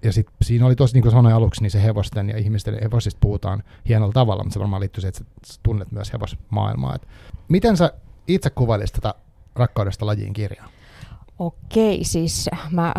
ja 0.02 0.12
sit 0.12 0.26
siinä 0.42 0.66
oli 0.66 0.76
tosi, 0.76 0.94
niin 0.94 1.02
kuin 1.02 1.12
sanoin 1.12 1.34
aluksi, 1.34 1.62
niin 1.62 1.70
se 1.70 1.82
hevosten 1.82 2.28
ja 2.28 2.38
ihmisten 2.38 2.78
hevosista 2.82 3.18
puhutaan 3.20 3.62
hienolla 3.88 4.12
tavalla, 4.12 4.42
mutta 4.42 4.54
se 4.54 4.60
varmaan 4.60 4.80
liittyy 4.80 5.00
siihen, 5.00 5.14
että 5.20 5.52
sä 5.52 5.60
tunnet 5.62 5.92
myös 5.92 6.12
hevosmaailmaa. 6.12 6.94
Et 6.94 7.08
miten 7.48 7.76
sä 7.76 7.92
itse 8.26 8.50
kuvailisit 8.50 8.94
tätä 8.94 9.14
rakkaudesta 9.58 10.06
lajiin 10.06 10.32
kirjaa? 10.32 10.68
Okei, 11.38 12.04
siis 12.04 12.50
mä 12.70 12.94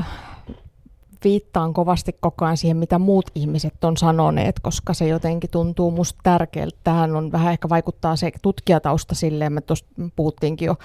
viittaan 1.24 1.74
kovasti 1.74 2.16
koko 2.20 2.46
ajan 2.46 2.58
siihen, 2.58 2.78
mitä 2.78 3.00
muut 3.00 3.32
ihmiset 3.36 3.84
on 3.84 3.98
sanoneet, 3.98 4.60
koska 4.60 4.94
se 4.94 5.08
jotenkin 5.08 5.50
tuntuu 5.50 5.92
musta 5.92 6.20
tärkeältä. 6.24 6.78
Tähän 6.84 7.16
on 7.16 7.32
vähän 7.32 7.52
ehkä 7.52 7.70
vaikuttaa 7.70 8.16
se 8.16 8.32
tutkijatausta 8.42 9.16
silleen, 9.16 9.54
me 9.54 9.62
tuossa 9.62 9.86
puhuttiinkin 10.16 10.66
jo, 10.66 10.76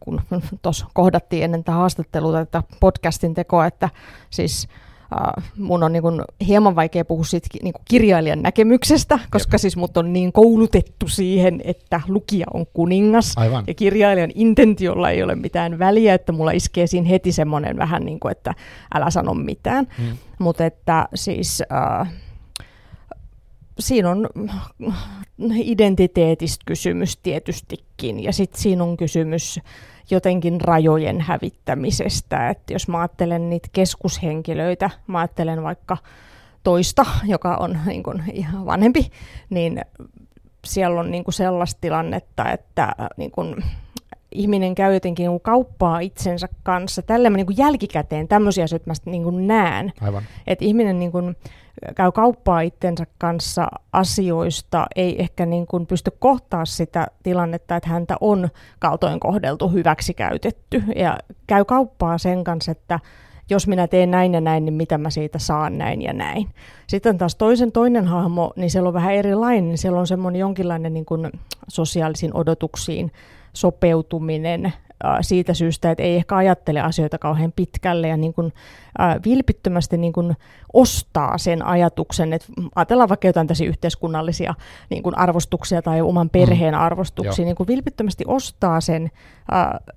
kun 0.00 0.20
tuossa 0.62 0.86
kohdattiin 0.94 1.44
ennen 1.44 1.64
tätä 1.64 1.72
haastattelua 1.72 2.32
tätä 2.32 2.62
podcastin 2.80 3.34
tekoa, 3.34 3.66
että 3.66 3.90
siis 4.30 4.68
Uh, 5.14 5.42
mun 5.56 5.82
on 5.82 5.92
niin 5.92 6.02
kun 6.02 6.24
hieman 6.46 6.76
vaikea 6.76 7.04
puhua 7.04 7.24
siitä 7.24 7.48
niin 7.62 7.72
kun 7.72 7.84
kirjailijan 7.90 8.42
näkemyksestä, 8.42 9.18
koska 9.30 9.54
Jep. 9.54 9.60
siis 9.60 9.76
mut 9.76 9.96
on 9.96 10.12
niin 10.12 10.32
koulutettu 10.32 11.08
siihen, 11.08 11.60
että 11.64 12.00
lukija 12.08 12.46
on 12.54 12.66
kuningas. 12.74 13.32
Aivan. 13.36 13.64
Ja 13.66 13.74
kirjailijan 13.74 14.30
intentiolla 14.34 15.10
ei 15.10 15.22
ole 15.22 15.34
mitään 15.34 15.78
väliä, 15.78 16.14
että 16.14 16.32
mulla 16.32 16.50
iskee 16.50 16.86
siinä 16.86 17.08
heti 17.08 17.32
semmoinen 17.32 17.76
vähän 17.76 18.04
niin 18.04 18.20
kuin, 18.20 18.32
että 18.32 18.54
älä 18.94 19.10
sano 19.10 19.34
mitään. 19.34 19.86
Mm. 19.98 20.16
Mutta 20.38 20.66
että 20.66 21.08
siis 21.14 21.62
äh, 21.72 22.12
siinä 23.78 24.10
on 24.10 24.28
identiteetistä 25.54 26.62
kysymys 26.66 27.16
tietystikin, 27.16 28.22
ja 28.22 28.32
sitten 28.32 28.62
siinä 28.62 28.84
on 28.84 28.96
kysymys 28.96 29.60
jotenkin 30.10 30.60
rajojen 30.60 31.20
hävittämisestä. 31.20 32.48
Että 32.48 32.72
jos 32.72 32.88
mä 32.88 32.98
ajattelen 32.98 33.50
niitä 33.50 33.68
keskushenkilöitä, 33.72 34.90
mä 35.06 35.18
ajattelen 35.18 35.62
vaikka 35.62 35.96
toista, 36.62 37.06
joka 37.24 37.56
on 37.56 37.78
niin 37.86 38.02
kuin 38.02 38.22
ihan 38.32 38.66
vanhempi, 38.66 39.10
niin 39.50 39.80
siellä 40.64 41.00
on 41.00 41.10
niin 41.10 41.24
sellaista 41.30 41.80
tilannetta, 41.80 42.52
että 42.52 42.92
niin 43.16 43.30
kuin 43.30 43.56
ihminen 44.32 44.74
käy 44.74 44.94
jotenkin 44.94 45.28
niin 45.28 45.40
kauppaa 45.40 46.00
itsensä 46.00 46.48
kanssa. 46.62 47.02
Tällä 47.02 47.30
mä 47.30 47.36
niin 47.36 47.46
kuin 47.46 47.56
jälkikäteen 47.56 48.28
tämmöisiä 48.28 48.64
asioita 48.64 48.86
mä 48.86 48.92
niin 49.04 49.22
kuin 49.22 49.46
näen. 49.46 49.92
Aivan. 50.00 50.22
Että 50.46 50.64
ihminen 50.64 50.98
niin 50.98 51.12
kuin 51.12 51.36
käy 51.94 52.12
kauppaa 52.12 52.60
itsensä 52.60 53.06
kanssa 53.18 53.68
asioista, 53.92 54.86
ei 54.96 55.22
ehkä 55.22 55.46
niin 55.46 55.66
kuin 55.66 55.86
pysty 55.86 56.10
kohtaa 56.18 56.64
sitä 56.64 57.06
tilannetta, 57.22 57.76
että 57.76 57.88
häntä 57.88 58.16
on 58.20 58.48
kaltoin 58.78 59.20
kohdeltu, 59.20 59.68
hyväksi 59.68 60.14
käytetty. 60.14 60.82
Ja 60.96 61.18
käy 61.46 61.64
kauppaa 61.64 62.18
sen 62.18 62.44
kanssa, 62.44 62.72
että 62.72 63.00
jos 63.50 63.66
minä 63.66 63.88
teen 63.88 64.10
näin 64.10 64.34
ja 64.34 64.40
näin, 64.40 64.64
niin 64.64 64.74
mitä 64.74 64.98
mä 64.98 65.10
siitä 65.10 65.38
saan 65.38 65.78
näin 65.78 66.02
ja 66.02 66.12
näin. 66.12 66.48
Sitten 66.86 67.18
taas 67.18 67.34
toisen 67.34 67.72
toinen 67.72 68.06
hahmo, 68.06 68.52
niin 68.56 68.70
siellä 68.70 68.88
on 68.88 68.94
vähän 68.94 69.14
erilainen. 69.14 69.78
Siellä 69.78 70.00
on 70.00 70.06
semmoinen 70.06 70.40
jonkinlainen 70.40 70.94
niin 70.94 71.06
kuin 71.06 71.30
sosiaalisiin 71.68 72.36
odotuksiin 72.36 73.12
sopeutuminen, 73.52 74.72
siitä 75.20 75.54
syystä, 75.54 75.90
että 75.90 76.02
ei 76.02 76.16
ehkä 76.16 76.36
ajattele 76.36 76.80
asioita 76.80 77.18
kauhean 77.18 77.52
pitkälle 77.56 78.08
ja 78.08 78.16
niin 78.16 78.34
kuin, 78.34 78.52
äh, 79.00 79.16
vilpittömästi 79.24 79.96
niin 79.96 80.12
kuin 80.12 80.36
ostaa 80.72 81.38
sen 81.38 81.64
ajatuksen, 81.66 82.32
että 82.32 82.46
ajatellaan 82.74 83.08
vaikka 83.08 83.28
jotain 83.28 83.46
tällaisia 83.46 83.68
yhteiskunnallisia 83.68 84.54
niin 84.90 85.02
kuin 85.02 85.18
arvostuksia 85.18 85.82
tai 85.82 86.00
oman 86.00 86.30
perheen 86.30 86.74
mm. 86.74 86.80
arvostuksia, 86.80 87.44
niin 87.44 87.56
kuin 87.56 87.66
vilpittömästi 87.66 88.24
ostaa 88.26 88.80
sen 88.80 89.10
äh, 89.52 89.96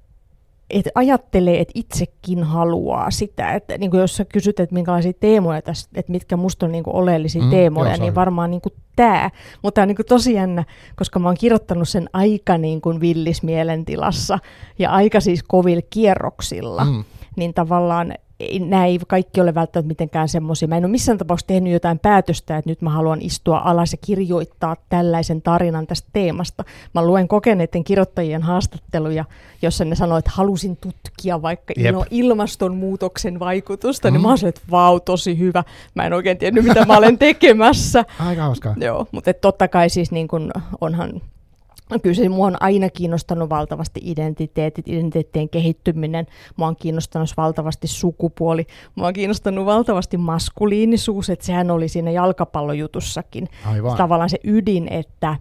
että 0.70 0.91
ajattelee, 0.96 1.60
että 1.60 1.72
itsekin 1.75 2.43
haluaa 2.43 3.12
sitä. 3.12 3.53
Että 3.53 3.77
niin 3.77 3.91
kuin 3.91 4.01
jos 4.01 4.15
sä 4.15 4.25
kysyt, 4.25 4.60
että 4.60 4.74
minkälaisia 4.74 5.13
teemoja 5.20 5.62
tässä, 5.62 5.89
että 5.96 6.12
mitkä 6.12 6.38
musta 6.38 6.65
on 6.65 6.72
niin 6.72 6.84
kuin 6.84 6.96
oleellisia 6.96 7.41
mm, 7.41 7.50
teemoja, 7.50 7.96
joo, 7.96 8.00
niin 8.00 8.15
varmaan 8.15 8.51
niin 8.51 8.62
kuin 8.62 8.74
tämä. 8.96 9.29
Mutta 9.62 9.75
tämä 9.75 9.84
on 9.84 9.88
niin 9.88 9.96
kuin 9.96 10.05
tosi 10.05 10.34
jännä, 10.34 10.63
koska 10.96 11.20
mä 11.20 11.29
oon 11.29 11.38
kirjoittanut 11.38 11.89
sen 11.89 12.10
aika 12.13 12.58
niin 12.58 12.82
kuin 12.82 13.00
villis 13.00 13.43
mielentilassa 13.43 14.39
ja 14.79 14.91
aika 14.91 15.20
siis 15.20 15.43
kovilla 15.43 15.88
kierroksilla. 15.89 16.86
Mm. 16.86 17.03
Niin 17.36 17.53
tavallaan 17.53 18.13
nämä 18.59 18.85
ei 18.85 18.99
kaikki 19.07 19.41
ole 19.41 19.55
välttämättä 19.55 19.87
mitenkään 19.87 20.29
semmoisia. 20.29 20.67
Mä 20.67 20.77
en 20.77 20.85
ole 20.85 20.91
missään 20.91 21.17
tapauksessa 21.17 21.47
tehnyt 21.47 21.73
jotain 21.73 21.99
päätöstä, 21.99 22.57
että 22.57 22.69
nyt 22.69 22.81
mä 22.81 22.89
haluan 22.89 23.21
istua 23.21 23.61
alas 23.65 23.91
ja 23.91 23.97
kirjoittaa 24.05 24.75
tällaisen 24.89 25.41
tarinan 25.41 25.87
tästä 25.87 26.09
teemasta. 26.13 26.63
Mä 26.93 27.05
luen 27.05 27.27
kokeneiden 27.27 27.83
kirjoittajien 27.83 28.41
haastatteluja, 28.41 29.25
jossa 29.61 29.85
ne 29.85 29.95
sanoo, 29.95 30.17
että 30.17 30.31
halusin 30.33 30.77
tutkia 30.77 31.41
vaikka 31.41 31.73
Jep. 31.77 31.95
ilmastonmuutoksen 32.11 33.39
vaikutusta, 33.39 34.07
mm. 34.07 34.13
niin 34.13 34.21
mä 34.21 34.27
oon 34.27 34.37
että 34.45 34.61
vau, 34.71 34.99
tosi 34.99 35.39
hyvä. 35.39 35.63
Mä 35.95 36.05
en 36.05 36.13
oikein 36.13 36.37
tiennyt, 36.37 36.63
mitä 36.63 36.85
mä 36.85 36.97
olen 36.97 37.17
tekemässä. 37.27 38.05
Aika 38.19 38.41
hauskaa. 38.43 38.75
Joo, 38.77 39.07
mutta 39.11 39.33
totta 39.33 39.67
kai 39.67 39.89
siis 39.89 40.11
niin 40.11 40.27
kun 40.27 40.51
onhan 40.81 41.21
Kyllä 42.01 42.15
se 42.15 42.29
mua 42.29 42.47
on 42.47 42.57
aina 42.59 42.89
kiinnostanut 42.89 43.50
valtavasti 43.50 44.00
identiteetit, 44.03 44.88
identiteettien 44.88 45.50
kehittyminen. 45.50 46.25
Mua 46.55 46.67
on 46.67 46.75
kiinnostanut 46.75 47.29
valtavasti 47.38 47.88
sukupuoli. 47.88 48.67
Mua 48.95 49.07
on 49.07 49.13
kiinnostanut 49.13 49.65
valtavasti 49.65 50.17
maskuliinisuus, 50.17 51.29
että 51.29 51.45
sehän 51.45 51.71
oli 51.71 51.88
siinä 51.88 52.12
jalkapallojutussakin. 52.12 53.47
Aivan. 53.65 53.97
Tavallaan 53.97 54.29
se 54.29 54.39
ydin, 54.43 54.88
että 54.88 55.35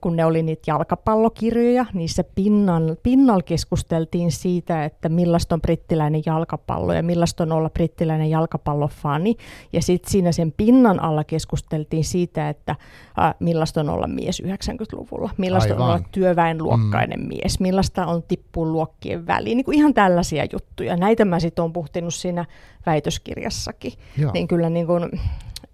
kun 0.00 0.16
ne 0.16 0.24
oli 0.24 0.42
niitä 0.42 0.62
jalkapallokirjoja, 0.66 1.86
niissä 1.92 2.24
pinnan, 2.34 2.96
pinnalla 3.02 3.42
keskusteltiin 3.42 4.32
siitä, 4.32 4.84
että 4.84 5.08
millaista 5.08 5.54
on 5.54 5.60
brittiläinen 5.60 6.22
jalkapallo 6.26 6.92
ja 6.92 7.02
millaista 7.02 7.42
on 7.42 7.52
olla 7.52 7.70
brittiläinen 7.70 8.30
jalkapallofani. 8.30 9.36
Ja 9.72 9.82
sitten 9.82 10.12
siinä 10.12 10.32
sen 10.32 10.52
pinnan 10.56 11.00
alla 11.02 11.24
keskusteltiin 11.24 12.04
siitä, 12.04 12.48
että 12.48 12.76
äh, 13.18 13.34
millaista 13.40 13.80
on 13.80 13.90
olla 13.90 14.06
mies 14.06 14.42
90-luvulla, 14.42 15.30
millaista 15.36 15.74
Aivan. 15.74 15.88
on 15.88 15.94
olla 15.94 16.04
työväenluokkainen 16.12 17.20
mm. 17.20 17.28
mies, 17.28 17.60
millaista 17.60 18.06
on 18.06 18.22
tippua 18.22 18.66
luokkien 18.66 19.26
väliin. 19.26 19.56
Niin 19.56 19.64
kuin 19.64 19.78
ihan 19.78 19.94
tällaisia 19.94 20.44
juttuja. 20.52 20.96
Näitä 20.96 21.24
mä 21.24 21.40
sitten 21.40 21.62
olen 21.62 21.72
puhtinut 21.72 22.14
siinä 22.14 22.44
väitöskirjassakin. 22.86 23.92
Joo. 24.18 24.32
Niin 24.32 24.48
kyllä 24.48 24.70
niin 24.70 24.86
kuin, 24.86 25.10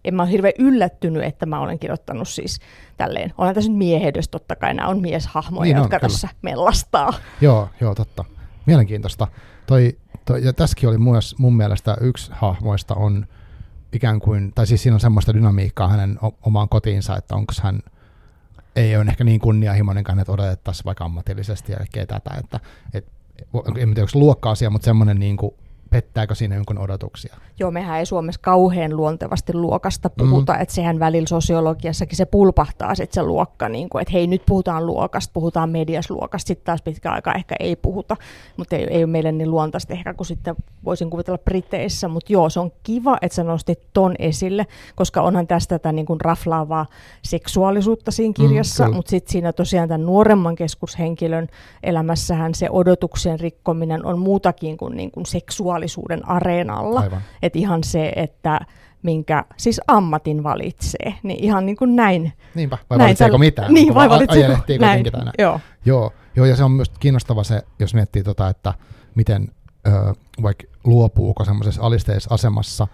en 0.04 0.14
mä 0.14 0.23
ole 0.23 0.30
hirveän 0.30 0.54
yllättynyt, 0.59 1.23
että 1.23 1.47
mä 1.47 1.61
olen 1.61 1.78
kirjoittanut 1.78 2.28
siis 2.28 2.61
tälleen. 2.97 3.32
Olen 3.38 3.54
tässä 3.54 3.71
nyt 3.71 3.78
miehehdys, 3.78 4.28
totta 4.28 4.56
kai 4.56 4.75
nämä 4.75 4.88
on 4.88 5.00
mieshahmoja, 5.00 5.75
niin 5.75 5.76
jotka 5.76 5.97
on, 5.97 6.00
tässä 6.00 6.28
mellastaa. 6.42 7.12
Joo, 7.40 7.68
joo, 7.80 7.94
totta. 7.94 8.25
Mielenkiintoista. 8.66 9.28
Toi, 9.66 9.99
toi, 10.25 10.44
ja 10.44 10.52
tässäkin 10.52 10.88
oli 10.88 10.99
myös 10.99 11.38
mun 11.38 11.56
mielestä 11.56 11.97
yksi 12.00 12.30
hahmoista 12.35 12.94
on 12.94 13.26
ikään 13.92 14.21
kuin, 14.21 14.52
tai 14.54 14.66
siis 14.66 14.82
siinä 14.82 14.94
on 14.94 15.00
semmoista 15.00 15.35
dynamiikkaa 15.35 15.88
hänen 15.88 16.18
omaan 16.42 16.68
kotiinsa, 16.68 17.16
että 17.16 17.35
onko 17.35 17.52
hän 17.62 17.80
ei 18.76 18.97
ole 18.97 19.04
ehkä 19.09 19.25
niin 19.25 19.40
kunnianhimoinenkaan, 19.40 20.18
että 20.18 20.32
odotettaisiin 20.32 20.85
vaikka 20.85 21.04
ammatillisesti 21.04 21.73
ja 21.73 22.06
tätä, 22.06 22.30
että 22.38 22.61
et, 22.94 23.06
en 23.66 23.75
tiedä, 23.75 24.00
onko 24.00 24.11
luokka-asia, 24.14 24.71
mutta 24.71 24.85
semmoinen 24.85 25.18
niin 25.18 25.37
kuin 25.37 25.54
pettääkö 25.92 26.34
siinä 26.34 26.54
jonkun 26.54 26.78
odotuksia? 26.78 27.37
Joo, 27.58 27.70
mehän 27.70 27.99
ei 27.99 28.06
Suomessa 28.06 28.40
kauhean 28.44 28.96
luontevasti 28.96 29.54
luokasta 29.54 30.11
puhuta, 30.11 30.52
mm. 30.52 30.61
että 30.61 30.75
sehän 30.75 30.99
välillä 30.99 31.26
sosiologiassakin 31.26 32.16
se 32.16 32.25
pulpahtaa 32.25 32.94
sitten 32.94 33.14
se 33.14 33.22
luokka, 33.22 33.68
niin 33.68 33.88
kuin, 33.88 34.02
että 34.02 34.12
hei 34.12 34.26
nyt 34.26 34.42
puhutaan 34.46 34.87
luokasta, 34.87 35.32
puhutaan 35.34 35.70
mediasluokasta, 35.70 36.49
sitten 36.49 36.64
taas 36.64 36.82
pitkä 36.82 37.12
aika 37.12 37.32
ehkä 37.32 37.54
ei 37.61 37.76
puhuta, 37.76 38.16
mutta 38.56 38.76
ei, 38.76 38.87
ei 38.90 39.04
ole 39.04 39.11
meille 39.11 39.32
niin 39.32 39.50
luontaista 39.50 39.92
ehkä 39.92 40.14
kuin 40.14 40.26
sitten 40.26 40.54
voisin 40.84 41.11
kuvitella 41.11 41.38
Briteissä, 41.38 42.08
mutta 42.08 42.32
joo, 42.32 42.50
se 42.50 42.61
on 42.61 42.72
kiva, 42.82 43.18
että 43.22 43.37
sä 43.37 43.44
nostit 43.44 43.80
ton 43.92 44.14
esille, 44.18 44.66
koska 44.94 45.22
onhan 45.22 45.46
tästä 45.46 45.78
tätä 45.78 45.92
niin 45.92 46.06
kuin 46.06 46.20
raflaavaa 46.20 46.87
seksuaalisuutta 47.22 48.11
siinä 48.11 48.34
mm, 48.38 48.49
kirjassa, 48.49 48.88
mm, 48.88 48.94
mutta 48.94 49.11
sitten 49.11 49.32
siinä 49.32 49.52
tosiaan 49.52 49.88
tämän 49.88 50.06
nuoremman 50.06 50.56
keskushenkilön 50.56 51.49
elämässähän 51.82 52.54
se 52.54 52.70
odotuksien 52.70 53.40
rikkominen 53.40 54.06
on 54.06 54.18
muutakin 54.18 54.76
kuin, 54.76 54.96
niin 54.96 55.11
kuin 55.11 55.26
seksuaalisuuden 55.89 56.29
areenalla. 56.29 57.05
Että 57.43 57.59
ihan 57.59 57.85
se, 57.85 58.12
että 58.17 58.61
minkä 59.03 59.45
siis 59.57 59.81
ammatin 59.89 60.43
valitsee, 60.43 61.15
niin 61.23 61.45
ihan 61.45 61.67
niin 61.67 61.77
kuin 61.77 61.97
näin. 61.97 62.33
Niinpä, 62.55 62.79
vai 62.91 62.99
näin 62.99 63.07
valitseeko 63.07 63.33
täl... 63.33 63.39
mitään? 63.39 63.75
Niin, 63.75 63.95
vai 63.95 64.09
valitseeko 64.09 64.62
näin. 64.81 65.05
Joo. 65.39 65.61
joo. 65.85 66.12
Joo, 66.37 66.47
ja 66.47 66.57
se 66.57 66.65
on 66.65 66.71
myös 66.71 66.89
kiinnostava 67.01 67.45
se, 67.45 67.62
jos 67.79 67.95
miettii 67.95 68.23
tota, 68.23 68.49
että 68.49 68.75
miten 69.15 69.49
ö, 69.87 69.91
vaikka 70.43 70.65
luopuuko 70.85 71.45
semmoisessa 71.45 71.83
alisteisessa 71.83 72.35
asemassa 72.35 72.89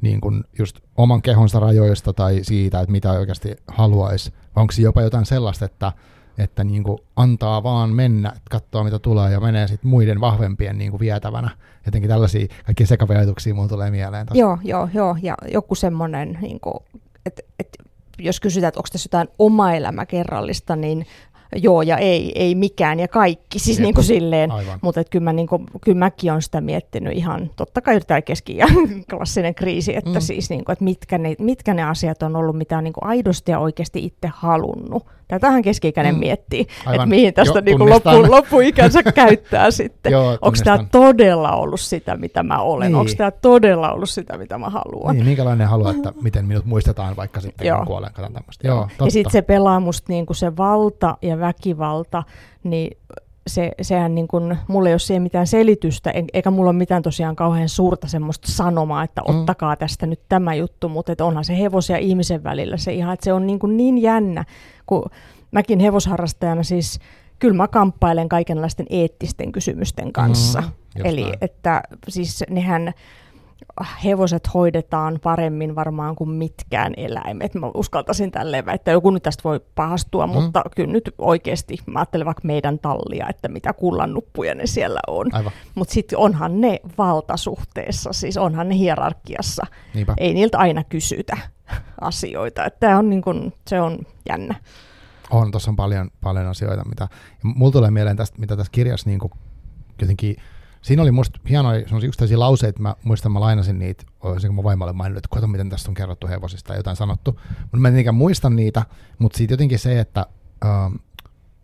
niin 0.00 0.20
kuin 0.20 0.44
just 0.58 0.80
oman 0.96 1.22
kehonsa 1.22 1.60
rajoista 1.60 2.12
tai 2.12 2.38
siitä, 2.42 2.80
että 2.80 2.92
mitä 2.92 3.12
oikeasti 3.12 3.56
haluaisi, 3.68 4.32
vai 4.56 4.62
onko 4.62 4.72
jopa 4.78 5.02
jotain 5.02 5.26
sellaista, 5.26 5.64
että 5.64 5.92
että 6.38 6.64
niin 6.64 6.82
kuin 6.82 6.98
antaa 7.16 7.62
vaan 7.62 7.90
mennä, 7.90 8.28
että 8.28 8.50
katsoo 8.50 8.84
mitä 8.84 8.98
tulee 8.98 9.32
ja 9.32 9.40
menee 9.40 9.68
sitten 9.68 9.90
muiden 9.90 10.20
vahvempien 10.20 10.78
niin 10.78 10.90
kuin 10.90 11.00
vietävänä. 11.00 11.50
Jotenkin 11.86 12.10
tällaisia 12.10 12.46
kaikki 12.66 12.86
sekavia 12.86 13.18
ajatuksia 13.18 13.54
mulle 13.54 13.68
tulee 13.68 13.90
mieleen. 13.90 14.26
Tosta. 14.26 14.38
Joo, 14.38 14.58
joo, 14.64 14.88
joo, 14.94 15.16
ja 15.22 15.34
joku 15.52 15.74
semmoinen, 15.74 16.38
niin 16.40 16.60
että 17.26 17.42
et, 17.58 17.68
jos 18.18 18.40
kysytään, 18.40 18.68
että 18.68 18.80
onko 18.80 18.88
tässä 18.92 19.06
jotain 19.06 19.28
oma 19.38 19.72
elämä 19.72 20.06
kerrallista, 20.06 20.76
niin 20.76 21.06
joo 21.56 21.82
ja 21.82 21.96
ei, 21.96 22.32
ei 22.34 22.54
mikään 22.54 23.00
ja 23.00 23.08
kaikki, 23.08 23.58
siis 23.58 23.80
niin 23.80 23.94
kuin 23.94 24.04
silleen, 24.04 24.50
mutta 24.80 25.04
kyllä, 25.04 25.24
mä, 25.24 25.32
niin 25.32 25.46
kuin, 25.46 25.66
kyllä 25.84 25.98
mäkin 25.98 26.30
olen 26.30 26.42
sitä 26.42 26.60
miettinyt 26.60 27.16
ihan, 27.16 27.50
totta 27.56 27.80
kai 27.80 28.00
tämä 28.00 28.22
keski- 28.22 28.56
ja 28.56 28.66
klassinen 29.10 29.54
kriisi, 29.54 29.96
että 29.96 30.10
mm. 30.10 30.20
siis 30.20 30.50
niin 30.50 30.64
kuin, 30.64 30.72
että 30.72 30.84
mitkä 30.84 31.18
ne, 31.18 31.34
mitkä 31.38 31.74
ne 31.74 31.82
asiat 31.82 32.22
on 32.22 32.36
ollut, 32.36 32.56
mitä 32.56 32.78
on 32.78 32.84
niin 32.84 32.92
kuin 32.92 33.06
aidosti 33.06 33.52
ja 33.52 33.58
oikeasti 33.58 34.04
itse 34.04 34.30
halunnut. 34.34 35.06
Tätähän 35.28 35.62
keski-ikäinen 35.62 36.14
mm. 36.14 36.18
miettii, 36.18 36.66
että 36.92 37.06
mihin 37.06 37.34
tästä 37.34 37.58
jo, 37.58 37.62
niin 37.64 37.90
loppu, 37.90 38.30
loppuikänsä 38.30 39.02
käyttää 39.12 39.70
sitten. 39.70 40.12
Onko 40.16 40.58
tämä 40.64 40.84
todella 40.92 41.52
ollut 41.52 41.80
sitä, 41.80 42.16
mitä 42.16 42.42
mä 42.42 42.58
olen? 42.58 42.86
Niin. 42.88 42.96
Onko 42.96 43.12
tämä 43.16 43.30
todella 43.30 43.92
ollut 43.92 44.10
sitä, 44.10 44.38
mitä 44.38 44.58
mä 44.58 44.70
haluan? 44.70 45.16
Niin, 45.16 45.26
minkälainen 45.26 45.68
haluaa, 45.68 45.90
että 45.90 46.12
miten 46.22 46.46
minut 46.46 46.64
muistetaan 46.64 47.16
vaikka 47.16 47.40
sitten, 47.40 47.66
Joo. 47.66 47.78
kun 47.78 47.86
kuolen, 47.86 48.12
tämmöistä. 48.14 48.68
Joo, 48.68 48.88
ja 49.04 49.10
sitten 49.10 49.32
se 49.32 49.42
pelaa 49.42 49.80
musta 49.80 50.12
niin 50.12 50.26
kuin 50.26 50.36
se 50.36 50.56
valta 50.56 51.16
ja 51.22 51.38
väkivalta, 51.38 52.22
niin 52.64 52.98
se, 53.48 53.72
sehän 53.82 54.14
niin 54.14 54.28
kuin, 54.28 54.58
mulla 54.68 54.88
ei 54.88 54.92
ole 54.92 54.98
siihen 54.98 55.22
mitään 55.22 55.46
selitystä, 55.46 56.12
eikä 56.32 56.50
mulla 56.50 56.70
ole 56.70 56.78
mitään 56.78 57.02
tosiaan 57.02 57.36
kauhean 57.36 57.68
suurta 57.68 58.08
semmoista 58.08 58.52
sanomaa, 58.52 59.04
että 59.04 59.22
mm. 59.28 59.34
ottakaa 59.34 59.76
tästä 59.76 60.06
nyt 60.06 60.20
tämä 60.28 60.54
juttu, 60.54 60.88
mutta 60.88 61.12
että 61.12 61.24
onhan 61.24 61.44
se 61.44 61.58
hevos 61.58 61.88
ja 61.88 61.98
ihmisen 61.98 62.44
välillä 62.44 62.76
se 62.76 62.92
ihan, 62.92 63.14
että 63.14 63.24
se 63.24 63.32
on 63.32 63.46
niin, 63.46 63.58
kuin 63.58 63.76
niin 63.76 63.98
jännä, 63.98 64.44
kun 64.86 65.04
mäkin 65.50 65.80
hevosharrastajana 65.80 66.62
siis, 66.62 66.98
kyllä 67.38 67.54
mä 67.54 67.68
kamppailen 67.68 68.28
kaikenlaisten 68.28 68.86
eettisten 68.90 69.52
kysymysten 69.52 70.12
kanssa. 70.12 70.60
Mm, 70.60 71.04
Eli 71.04 71.22
näin. 71.22 71.34
että 71.40 71.82
siis 72.08 72.44
nehän, 72.50 72.92
hevoset 74.04 74.54
hoidetaan 74.54 75.18
paremmin 75.22 75.74
varmaan 75.74 76.16
kuin 76.16 76.30
mitkään 76.30 76.92
eläimet. 76.96 77.54
Mä 77.54 77.70
uskaltaisin 77.74 78.30
tälleen 78.30 78.66
väittää. 78.66 78.92
Joku 78.92 79.10
nyt 79.10 79.22
tästä 79.22 79.44
voi 79.44 79.60
pahastua, 79.74 80.26
mm. 80.26 80.32
mutta 80.32 80.62
kyllä 80.76 80.92
nyt 80.92 81.14
oikeasti 81.18 81.78
mä 81.86 81.98
ajattelen 81.98 82.26
vaikka 82.26 82.42
meidän 82.44 82.78
tallia, 82.78 83.28
että 83.28 83.48
mitä 83.48 83.72
kullannuppuja 83.72 84.54
ne 84.54 84.66
siellä 84.66 85.00
on. 85.06 85.26
Mutta 85.74 85.94
sitten 85.94 86.18
onhan 86.18 86.60
ne 86.60 86.80
valtasuhteessa, 86.98 88.12
siis 88.12 88.36
onhan 88.36 88.68
ne 88.68 88.76
hierarkiassa. 88.76 89.66
Niinpä. 89.94 90.14
Ei 90.16 90.34
niiltä 90.34 90.58
aina 90.58 90.84
kysytä 90.84 91.36
asioita. 92.00 92.64
Että 92.64 92.98
on 92.98 93.10
niin 93.10 93.22
kun, 93.22 93.52
se 93.66 93.80
on 93.80 93.98
jännä. 94.28 94.54
On, 95.30 95.50
tuossa 95.50 95.70
on 95.70 95.76
paljon, 95.76 96.10
paljon 96.20 96.46
asioita, 96.46 96.84
mitä... 96.88 97.08
Mulla 97.42 97.72
tulee 97.72 97.90
mieleen 97.90 98.16
tästä, 98.16 98.38
mitä 98.38 98.56
tässä 98.56 98.72
kirjassa 98.72 99.10
niin 99.10 99.20
jotenkin 100.00 100.36
siinä 100.82 101.02
oli 101.02 101.10
musta 101.10 101.40
hienoja 101.48 101.80
yksittäisiä 102.04 102.38
lauseita, 102.38 102.82
mä 102.82 102.94
muistan, 103.04 103.32
mä 103.32 103.40
lainasin 103.40 103.78
niitä, 103.78 104.04
olisin 104.20 104.54
mun 104.54 104.64
vaimolle 104.64 104.92
maininnut, 104.92 105.24
että 105.24 105.34
kato 105.34 105.46
miten 105.46 105.70
tästä 105.70 105.90
on 105.90 105.94
kerrottu 105.94 106.28
hevosista 106.28 106.72
ja 106.72 106.76
jotain 106.76 106.96
sanottu, 106.96 107.40
mutta 107.60 107.76
mä 107.76 107.88
en 107.88 107.94
niinkään 107.94 108.14
muista 108.14 108.50
niitä, 108.50 108.84
mutta 109.18 109.38
siitä 109.38 109.52
jotenkin 109.52 109.78
se, 109.78 110.00
että 110.00 110.26
ähm, 110.64 110.94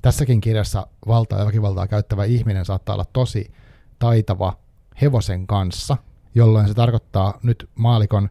tässäkin 0.03 0.41
kirjassa 0.41 0.87
valtaa 1.07 1.39
ja 1.39 1.47
väkivaltaa 1.47 1.87
käyttävä 1.87 2.25
ihminen 2.25 2.65
saattaa 2.65 2.95
olla 2.95 3.07
tosi 3.13 3.53
taitava 3.99 4.57
hevosen 5.03 5.47
kanssa, 5.47 5.97
jolloin 6.35 6.69
se 6.69 6.75
tarkoittaa 6.75 7.39
nyt 7.43 7.71
maalikon 7.75 8.31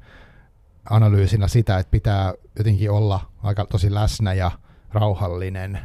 analyysinä 0.89 1.47
sitä, 1.47 1.79
että 1.79 1.91
pitää 1.91 2.33
jotenkin 2.57 2.91
olla 2.91 3.19
aika 3.43 3.65
tosi 3.65 3.93
läsnä 3.93 4.33
ja 4.33 4.51
rauhallinen 4.93 5.79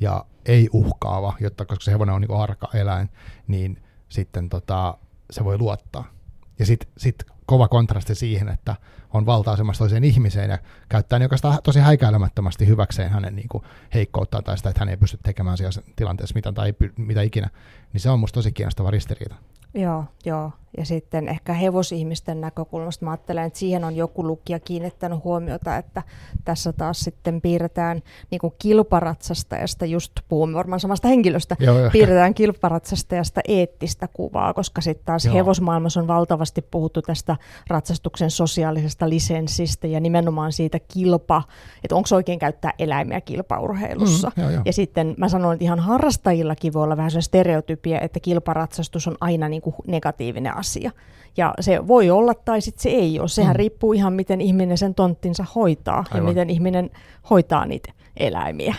ja 0.00 0.24
ei 0.46 0.68
uhkaava, 0.72 1.34
jotta 1.40 1.64
koska 1.64 1.84
se 1.84 1.92
hevonen 1.92 2.14
on 2.14 2.20
niin 2.20 2.40
arka 2.40 2.68
eläin, 2.74 3.10
niin 3.46 3.82
sitten 4.08 4.48
tota, 4.48 4.98
se 5.30 5.44
voi 5.44 5.58
luottaa. 5.58 6.10
Ja 6.58 6.66
sitten 6.66 6.92
sit 6.98 7.24
kova 7.46 7.68
kontrasti 7.68 8.14
siihen, 8.14 8.48
että 8.48 8.76
on 9.12 9.26
valta-asemassa 9.26 9.78
toiseen 9.78 10.04
ihmiseen 10.04 10.50
ja 10.50 10.58
käyttää 10.88 11.18
niin 11.18 11.30
tosi 11.62 11.80
häikäilemättömästi 11.80 12.66
hyväkseen 12.66 13.10
hänen 13.10 13.36
niin 13.36 13.48
kuin, 13.48 13.64
heikkouttaan 13.94 14.44
tai 14.44 14.56
sitä, 14.56 14.68
että 14.68 14.80
hän 14.80 14.88
ei 14.88 14.96
pysty 14.96 15.18
tekemään 15.22 15.56
siellä 15.56 15.82
tilanteessa 15.96 16.34
mitä, 16.34 16.52
tai 16.52 16.74
mitä 16.96 17.22
ikinä, 17.22 17.50
niin 17.92 18.00
se 18.00 18.10
on 18.10 18.20
musta 18.20 18.34
tosi 18.34 18.52
kiinnostava 18.52 18.90
ristiriita. 18.90 19.34
Joo, 19.74 20.04
joo. 20.24 20.50
Ja 20.76 20.84
sitten 20.84 21.28
ehkä 21.28 21.52
hevosihmisten 21.52 22.40
näkökulmasta 22.40 23.04
mä 23.04 23.10
ajattelen, 23.10 23.44
että 23.44 23.58
siihen 23.58 23.84
on 23.84 23.96
joku 23.96 24.26
lukija 24.26 24.60
kiinnittänyt 24.60 25.24
huomiota, 25.24 25.76
että 25.76 26.02
tässä 26.44 26.72
taas 26.72 27.00
sitten 27.00 27.40
piirretään 27.40 28.02
niin 28.30 28.38
kuin 28.38 28.54
kilparatsastajasta, 28.58 29.84
just 29.86 30.12
puhumme 30.28 30.54
varmaan 30.54 30.80
samasta 30.80 31.08
henkilöstä, 31.08 31.56
joo, 31.60 31.76
piirretään 31.92 32.34
kilparatsastajasta 32.34 33.40
eettistä 33.48 34.08
kuvaa, 34.12 34.54
koska 34.54 34.80
sitten 34.80 35.06
taas 35.06 35.24
joo. 35.24 35.34
hevosmaailmassa 35.34 36.00
on 36.00 36.08
valtavasti 36.08 36.62
puhuttu 36.62 37.02
tästä 37.02 37.36
ratsastuksen 37.68 38.30
sosiaalisesta 38.30 39.08
lisenssistä 39.08 39.86
ja 39.86 40.00
nimenomaan 40.00 40.52
siitä 40.52 40.78
kilpa, 40.92 41.42
että 41.84 41.96
onko 41.96 42.08
oikein 42.12 42.38
käyttää 42.38 42.72
eläimiä 42.78 43.20
kilpaurheilussa. 43.20 44.32
Mm, 44.36 44.42
joo, 44.42 44.50
joo. 44.50 44.62
Ja 44.64 44.72
sitten 44.72 45.14
mä 45.16 45.28
sanoin, 45.28 45.54
että 45.54 45.64
ihan 45.64 45.80
harrastajillakin 45.80 46.72
voi 46.72 46.82
olla 46.82 46.96
vähän 46.96 47.10
se 47.10 47.20
stereotypia, 47.20 48.00
että 48.00 48.20
kilparatsastus 48.20 49.08
on 49.08 49.16
aina 49.20 49.48
niin 49.48 49.62
kuin 49.74 49.90
negatiivinen 49.90 50.56
asia. 50.56 50.90
Ja 51.36 51.54
se 51.60 51.86
voi 51.86 52.10
olla 52.10 52.34
tai 52.34 52.60
sitten 52.60 52.82
se 52.82 52.88
ei 52.88 53.20
ole. 53.20 53.28
Sehän 53.28 53.54
mm. 53.54 53.58
riippuu 53.58 53.92
ihan 53.92 54.12
miten 54.12 54.40
ihminen 54.40 54.78
sen 54.78 54.94
tonttinsa 54.94 55.44
hoitaa 55.54 55.96
Aivan. 55.98 56.16
ja 56.16 56.22
miten 56.22 56.50
ihminen 56.50 56.90
hoitaa 57.30 57.66
niitä 57.66 57.92
eläimiä. 58.16 58.74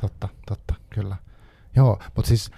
Totta, 0.00 0.28
totta, 0.46 0.74
kyllä. 0.90 1.16
Joo, 1.76 1.98
mutta 2.16 2.28
siis 2.28 2.50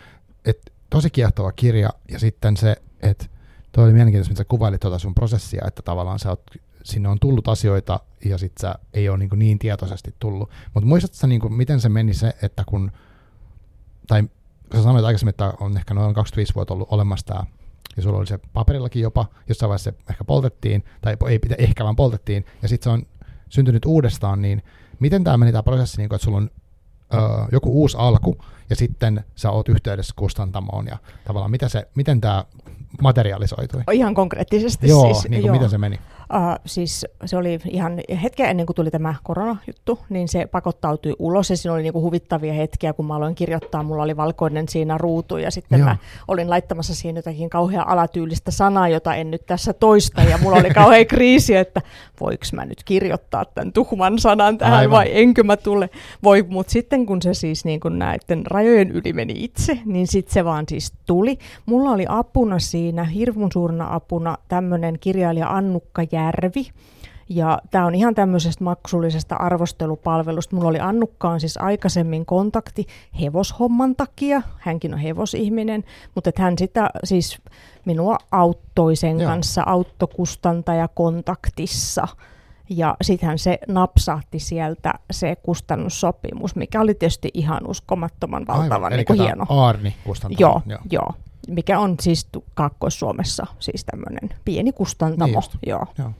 et, 0.44 0.72
tosi 0.90 1.10
kiehtova 1.10 1.52
kirja 1.52 1.90
ja 2.08 2.18
sitten 2.18 2.56
se, 2.56 2.76
että 3.02 3.26
toi 3.72 3.84
oli 3.84 3.92
mielenkiintoista, 3.92 4.32
mitä 4.32 4.40
sä 4.40 4.44
kuvailit 4.44 4.80
tuota 4.80 4.98
sun 4.98 5.14
prosessia, 5.14 5.64
että 5.66 5.82
tavallaan 5.82 6.18
sä 6.18 6.30
oot, 6.30 6.42
sinne 6.84 7.08
on 7.08 7.18
tullut 7.20 7.48
asioita 7.48 8.00
ja 8.24 8.38
sit 8.38 8.52
sä 8.60 8.74
ei 8.94 9.08
ole 9.08 9.18
niin, 9.18 9.30
niin 9.34 9.58
tietoisesti 9.58 10.14
tullut. 10.18 10.50
Mutta 10.74 10.86
muistatko 10.86 11.14
sä, 11.14 11.26
niin 11.26 11.54
miten 11.54 11.80
se 11.80 11.88
meni 11.88 12.14
se, 12.14 12.32
että 12.42 12.64
kun, 12.66 12.92
tai 14.06 14.22
sä 14.74 14.82
sanoit 14.82 15.04
aikaisemmin, 15.04 15.30
että 15.30 15.52
on 15.60 15.76
ehkä 15.76 15.94
noin 15.94 16.14
25 16.14 16.54
vuotta 16.54 16.74
ollut 16.74 16.88
olemassa 16.90 17.26
tämä 17.26 17.44
ja 17.96 18.02
sulla 18.02 18.18
oli 18.18 18.26
se 18.26 18.38
paperillakin 18.52 19.02
jopa, 19.02 19.26
jossain 19.48 19.68
vaiheessa 19.68 19.90
se 19.90 19.96
ehkä 20.10 20.24
poltettiin, 20.24 20.84
tai 21.00 21.16
ei 21.28 21.38
pitä, 21.38 21.54
ehkä 21.58 21.84
vaan 21.84 21.96
poltettiin, 21.96 22.44
ja 22.62 22.68
sitten 22.68 22.84
se 22.84 22.90
on 22.90 23.06
syntynyt 23.48 23.84
uudestaan, 23.84 24.42
niin 24.42 24.62
miten 24.98 25.24
tämä 25.24 25.36
meni 25.36 25.52
tämä 25.52 25.62
prosessi, 25.62 25.96
niin 25.96 26.08
kun, 26.08 26.16
että 26.16 26.24
sulla 26.24 26.36
on 26.36 26.50
ö, 27.14 27.16
joku 27.52 27.80
uusi 27.80 27.96
alku, 28.00 28.38
ja 28.70 28.76
sitten 28.76 29.24
sä 29.34 29.50
oot 29.50 29.68
yhteydessä 29.68 30.14
kustantamoon, 30.16 30.86
ja 30.86 30.98
tavallaan 31.24 31.50
mitä 31.50 31.68
se, 31.68 31.88
miten 31.94 32.20
tämä 32.20 32.44
materialisoitui? 33.02 33.82
Ihan 33.92 34.14
konkreettisesti 34.14 34.88
joo, 34.88 35.04
siis. 35.04 35.28
Niin 35.28 35.40
kuin, 35.40 35.46
joo, 35.46 35.54
miten 35.54 35.70
se 35.70 35.78
meni? 35.78 36.00
Uh, 36.32 36.60
siis 36.66 37.06
se 37.24 37.36
oli 37.36 37.58
ihan 37.68 38.00
hetken 38.22 38.46
ennen 38.46 38.66
kuin 38.66 38.76
tuli 38.76 38.90
tämä 38.90 39.14
koronajuttu, 39.22 39.98
niin 40.08 40.28
se 40.28 40.46
pakottautui 40.46 41.16
ulos 41.18 41.50
ja 41.50 41.56
siinä 41.56 41.74
oli 41.74 41.82
niinku 41.82 42.02
huvittavia 42.02 42.52
hetkiä, 42.52 42.92
kun 42.92 43.06
mä 43.06 43.16
aloin 43.16 43.34
kirjoittaa, 43.34 43.82
mulla 43.82 44.02
oli 44.02 44.16
valkoinen 44.16 44.68
siinä 44.68 44.98
ruutu 44.98 45.36
ja 45.36 45.50
sitten 45.50 45.78
Joo. 45.78 45.88
mä 45.88 45.96
olin 46.28 46.50
laittamassa 46.50 46.94
siihen 46.94 47.16
jotakin 47.16 47.50
kauhean 47.50 47.88
alatyylistä 47.88 48.50
sanaa, 48.50 48.88
jota 48.88 49.14
en 49.14 49.30
nyt 49.30 49.46
tässä 49.46 49.72
toista 49.72 50.22
ja 50.22 50.38
mulla 50.38 50.56
oli 50.56 50.70
kauhean 50.70 51.06
kriisi, 51.06 51.56
että 51.56 51.80
voiko 52.20 52.44
mä 52.52 52.64
nyt 52.64 52.84
kirjoittaa 52.84 53.44
tämän 53.44 53.72
tuhman 53.72 54.18
sanan 54.18 54.58
tähän 54.58 54.78
Aivan. 54.78 54.96
vai 54.96 55.08
enkö 55.12 55.42
mä 55.42 55.56
tule. 55.56 55.90
Voi, 56.22 56.44
mutta 56.48 56.72
sitten 56.72 57.06
kun 57.06 57.22
se 57.22 57.34
siis 57.34 57.64
niin 57.64 57.80
kun 57.80 57.98
näiden 57.98 58.46
rajojen 58.46 58.90
yli 58.90 59.12
meni 59.12 59.34
itse, 59.36 59.78
niin 59.84 60.06
sitten 60.06 60.34
se 60.34 60.44
vaan 60.44 60.64
siis 60.68 60.92
tuli. 61.06 61.38
Mulla 61.66 61.90
oli 61.90 62.04
apuna 62.08 62.58
siinä, 62.58 63.04
hirvun 63.04 63.52
suurena 63.52 63.94
apuna 63.94 64.38
tämmöinen 64.48 64.98
kirjailija 65.00 65.50
Annukka 65.50 66.02
Jää 66.12 66.21
Järvi. 66.24 66.70
Ja 67.28 67.58
tämä 67.70 67.86
on 67.86 67.94
ihan 67.94 68.14
tämmöisestä 68.14 68.64
maksullisesta 68.64 69.36
arvostelupalvelusta. 69.36 70.56
Mulla 70.56 70.68
oli 70.68 70.80
Annukkaan 70.80 71.40
siis 71.40 71.56
aikaisemmin 71.56 72.26
kontakti 72.26 72.86
hevoshomman 73.20 73.96
takia. 73.96 74.42
Hänkin 74.58 74.94
on 74.94 75.00
hevosihminen, 75.00 75.84
mutta 76.14 76.28
että 76.30 76.42
hän 76.42 76.58
sitä 76.58 76.90
siis 77.04 77.38
minua 77.84 78.16
auttoi 78.30 78.96
sen 78.96 79.20
Joo. 79.20 79.30
kanssa 79.30 79.62
autokustantaja 79.66 80.88
kontaktissa. 80.88 82.08
Ja 82.68 82.96
sittenhän 83.02 83.38
se 83.38 83.58
napsahti 83.68 84.38
sieltä 84.38 84.94
se 85.10 85.36
kustannussopimus, 85.36 86.56
mikä 86.56 86.80
oli 86.80 86.94
tietysti 86.94 87.30
ihan 87.34 87.66
uskomattoman 87.66 88.46
valtavan 88.46 88.92
niin 88.92 89.22
hieno. 89.22 89.46
Aarni 89.48 89.94
Joo, 90.38 90.62
joo. 90.66 90.80
joo 90.90 91.12
mikä 91.48 91.78
on 91.78 91.96
siis 92.00 92.28
Kaakkois-Suomessa 92.54 93.46
siis 93.58 93.84
tämmöinen 93.84 94.30
pieni 94.44 94.72
kustantamo. 94.72 95.26
Niin 95.26 95.34
just. 95.34 95.56
Joo. 95.66 95.86
Joo. 95.98 96.10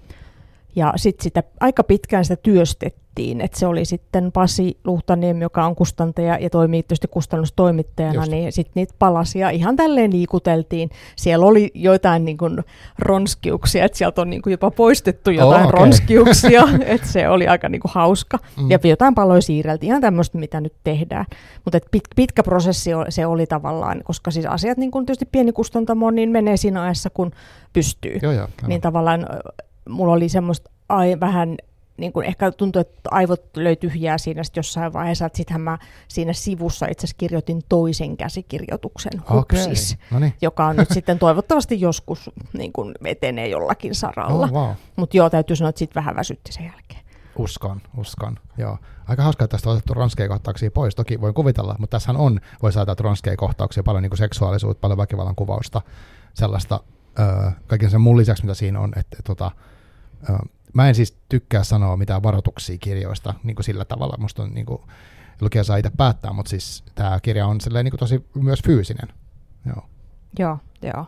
Ja 0.77 0.93
sitten 0.97 1.23
sitä 1.23 1.43
aika 1.61 1.85
pitkään 1.85 2.25
sitä 2.25 2.37
työstettiin, 2.37 3.41
että 3.41 3.59
se 3.59 3.67
oli 3.67 3.85
sitten 3.85 4.33
Pasi 4.33 4.79
Luhtaniemi, 4.85 5.45
joka 5.45 5.67
on 5.67 5.77
kustantaja 5.77 6.39
ja 6.39 6.51
toimii 6.51 6.83
tietysti 6.83 7.09
kustannustoimittajana, 7.09 8.15
Just. 8.15 8.31
niin 8.31 8.53
sitten 8.53 8.73
niitä 8.75 8.95
palasia 8.99 9.51
ihan 9.51 9.77
tälleen 9.77 10.13
liikuteltiin. 10.13 10.91
Siellä 11.17 11.47
oli 11.47 11.71
joitain 11.75 12.25
niin 12.25 12.39
kuin 12.39 12.65
ronskiuksia, 12.99 13.85
että 13.85 13.99
sieltä 13.99 14.21
on 14.21 14.31
niin 14.31 14.43
kuin 14.43 14.51
jopa 14.51 14.71
poistettu 14.71 15.31
jotain 15.31 15.63
oh, 15.63 15.69
okay. 15.69 15.81
ronskiuksia, 15.81 16.69
että 16.85 17.07
se 17.07 17.29
oli 17.29 17.49
aika 17.49 17.69
niin 17.69 17.81
kuin 17.81 17.93
hauska. 17.95 18.39
Mm. 18.57 18.71
Ja 18.71 18.79
jotain 18.85 19.15
paloja 19.15 19.41
siirreltiin, 19.41 19.89
ihan 19.89 20.03
tämmöistä, 20.03 20.39
mitä 20.39 20.61
nyt 20.61 20.75
tehdään. 20.85 21.27
Mutta 21.65 21.79
pit, 21.91 22.05
pitkä 22.17 22.43
prosessi 22.43 22.91
se 23.09 23.27
oli 23.27 23.47
tavallaan, 23.47 24.01
koska 24.05 24.31
siis 24.31 24.47
asiat 24.47 24.79
niin 24.79 24.91
kuin 24.91 25.07
tietysti 25.07 25.29
pieni 25.33 25.53
kustantamo, 25.53 26.11
niin 26.11 26.31
menee 26.31 26.57
siinä 26.57 26.83
ajassa, 26.83 27.11
kun 27.11 27.31
pystyy. 27.73 28.19
Joo, 28.23 28.33
joo, 28.33 28.49
niin 28.67 28.81
tavallaan 28.81 29.27
mulla 29.89 30.13
oli 30.13 30.29
semmoista 30.29 30.71
ai, 30.89 31.21
vähän 31.21 31.57
niin 31.97 32.13
kuin 32.13 32.27
ehkä 32.27 32.53
tuntui, 32.53 32.81
että 32.81 33.11
aivot 33.11 33.57
löi 33.57 33.77
tyhjää 33.77 34.19
siinä 34.19 34.45
sit 34.45 34.57
jossain 34.57 34.93
vaiheessa, 34.93 35.27
että 35.27 35.37
sittenhän 35.37 35.61
mä 35.61 35.79
siinä 36.09 36.33
sivussa 36.33 36.87
itse 36.87 37.05
asiassa 37.05 37.19
kirjoitin 37.19 37.63
toisen 37.69 38.17
käsikirjoituksen 38.17 39.13
Hupsis, 39.31 39.97
okay. 40.17 40.31
joka 40.41 40.67
on 40.67 40.77
nyt 40.77 40.91
sitten 40.95 41.19
toivottavasti 41.19 41.81
joskus 41.81 42.31
niin 42.53 42.73
kuin 42.73 42.95
etenee 43.05 43.49
jollakin 43.49 43.95
saralla. 43.95 44.47
Oh, 44.47 44.53
wow. 44.53 44.71
Mutta 44.97 45.17
joo, 45.17 45.31
täytyy 45.31 45.57
sanoa, 45.57 45.69
että 45.69 45.79
sitten 45.79 46.01
vähän 46.01 46.17
väsytti 46.17 46.53
sen 46.53 46.65
jälkeen. 46.65 47.01
Uskon, 47.37 47.81
uskon, 47.97 48.39
joo. 48.59 48.79
Aika 49.09 49.23
hauskaa, 49.23 49.45
että 49.45 49.55
tästä 49.57 49.71
on 49.71 49.77
otettu 49.77 49.95
ranskeja-kohtauksia 49.95 50.71
pois. 50.71 50.95
Toki 50.95 51.21
voin 51.21 51.35
kuvitella, 51.35 51.77
mutta 51.79 51.97
tässähän 51.97 52.21
on, 52.21 52.41
voi 52.63 52.73
saada 52.73 52.95
ranskeja-kohtauksia, 53.01 53.83
paljon 53.83 54.03
niin 54.03 54.11
kuin 54.11 54.19
seksuaalisuutta, 54.19 54.81
paljon 54.81 54.99
väkivallan 54.99 55.35
kuvausta, 55.35 55.81
sellaista 56.35 56.81
öö, 57.19 57.51
kaiken 57.67 57.91
sen 57.91 58.01
mun 58.01 58.17
lisäksi, 58.17 58.43
mitä 58.43 58.55
siinä 58.55 58.81
on, 58.81 58.89
että, 58.89 59.01
että 59.01 59.23
tota, 59.23 59.51
öö, 60.31 60.37
mä 60.73 60.89
en 60.89 60.95
siis 60.95 61.19
tykkää 61.29 61.65
sanoa 61.65 61.97
mitään 61.97 62.23
varoituksia 62.23 62.79
kirjoista 62.79 63.35
niin 63.43 63.55
kuin 63.55 63.65
sillä 63.65 63.85
tavalla, 63.85 64.17
musta 64.19 64.43
on 64.43 64.55
niin 64.55 64.67
kuin, 64.67 64.83
lukija 65.41 65.65
saa 65.65 65.77
itse 65.77 65.91
päättää, 65.97 66.33
mutta 66.33 66.51
siis 66.51 66.85
tämä 66.95 67.21
kirja 67.21 67.47
on 67.47 67.61
silleen, 67.61 67.85
niin 67.85 67.91
kuin 67.91 67.99
tosi 67.99 68.27
myös 68.35 68.63
fyysinen. 68.63 69.09
Joo. 69.67 69.87
Joo, 70.39 70.59
joo. 70.83 71.07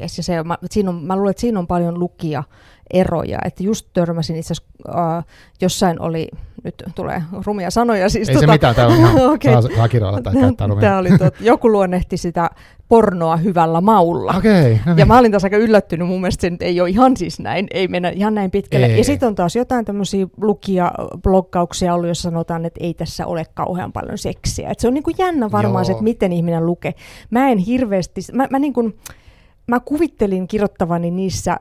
Yes, 0.00 0.16
ja 0.16 0.22
se, 0.22 0.42
mä, 0.42 0.58
siinä 0.70 0.90
on, 0.90 1.04
mä 1.04 1.16
luulen, 1.16 1.30
että 1.30 1.40
siinä 1.40 1.58
on 1.58 1.66
paljon 1.66 1.98
lukia 1.98 2.42
eroja. 2.92 3.38
Että 3.44 3.62
just 3.62 3.86
törmäsin 3.92 4.36
itse 4.36 4.52
asiassa, 4.52 5.18
äh, 5.18 5.24
jossain 5.60 6.00
oli, 6.00 6.28
nyt 6.64 6.82
tulee 6.94 7.22
rumia 7.46 7.70
sanoja. 7.70 8.08
Siis 8.08 8.28
Ei 8.28 8.34
tota, 8.34 8.46
se 8.46 8.52
mitään, 8.52 8.74
tämä 8.74 8.88
on 8.88 8.96
ihan, 8.96 9.26
Okei. 9.32 9.52
saa, 9.52 9.62
saa 9.62 9.88
tai 10.22 10.34
käyttää 10.40 10.66
rumia. 10.66 10.80
Tämä 10.80 10.98
oli 10.98 11.18
tot, 11.18 11.34
joku 11.40 11.72
luonnehti 11.72 12.16
sitä 12.16 12.50
pornoa 12.88 13.36
hyvällä 13.36 13.80
maulla. 13.80 14.34
Okei, 14.38 14.74
no 14.74 14.80
Ja 14.86 14.94
niin. 14.94 15.08
mä 15.08 15.18
olin 15.18 15.30
taas 15.30 15.44
aika 15.44 15.56
yllättynyt, 15.56 16.08
mun 16.08 16.20
mielestä 16.20 16.40
se 16.40 16.50
nyt 16.50 16.62
ei 16.62 16.80
ole 16.80 16.90
ihan 16.90 17.16
siis 17.16 17.40
näin, 17.40 17.66
ei 17.70 17.88
mennä 17.88 18.08
ihan 18.08 18.34
näin 18.34 18.50
pitkälle. 18.50 18.86
Ei. 18.86 18.98
Ja 18.98 19.04
sitten 19.04 19.26
on 19.26 19.34
taas 19.34 19.56
jotain 19.56 19.84
tämmöisiä 19.84 20.26
lukia, 20.40 20.92
bloggauksia 21.22 21.94
ollut, 21.94 22.08
jossa 22.08 22.30
sanotaan, 22.30 22.64
että 22.64 22.80
ei 22.84 22.94
tässä 22.94 23.26
ole 23.26 23.44
kauhean 23.54 23.92
paljon 23.92 24.18
seksiä. 24.18 24.70
Et 24.70 24.80
se 24.80 24.88
on 24.88 24.94
niinku 24.94 25.10
jännä 25.18 25.50
varmaan 25.50 25.80
Joo. 25.80 25.84
se, 25.84 25.92
että 25.92 26.04
miten 26.04 26.32
ihminen 26.32 26.66
lukee. 26.66 26.94
Mä 27.30 27.48
en 27.48 27.58
hirveästi, 27.58 28.20
mä, 28.32 28.46
mä, 28.50 28.58
niinku, 28.58 28.92
mä 29.66 29.80
kuvittelin 29.80 30.48
kirjoittavani 30.48 31.10
niissä 31.10 31.56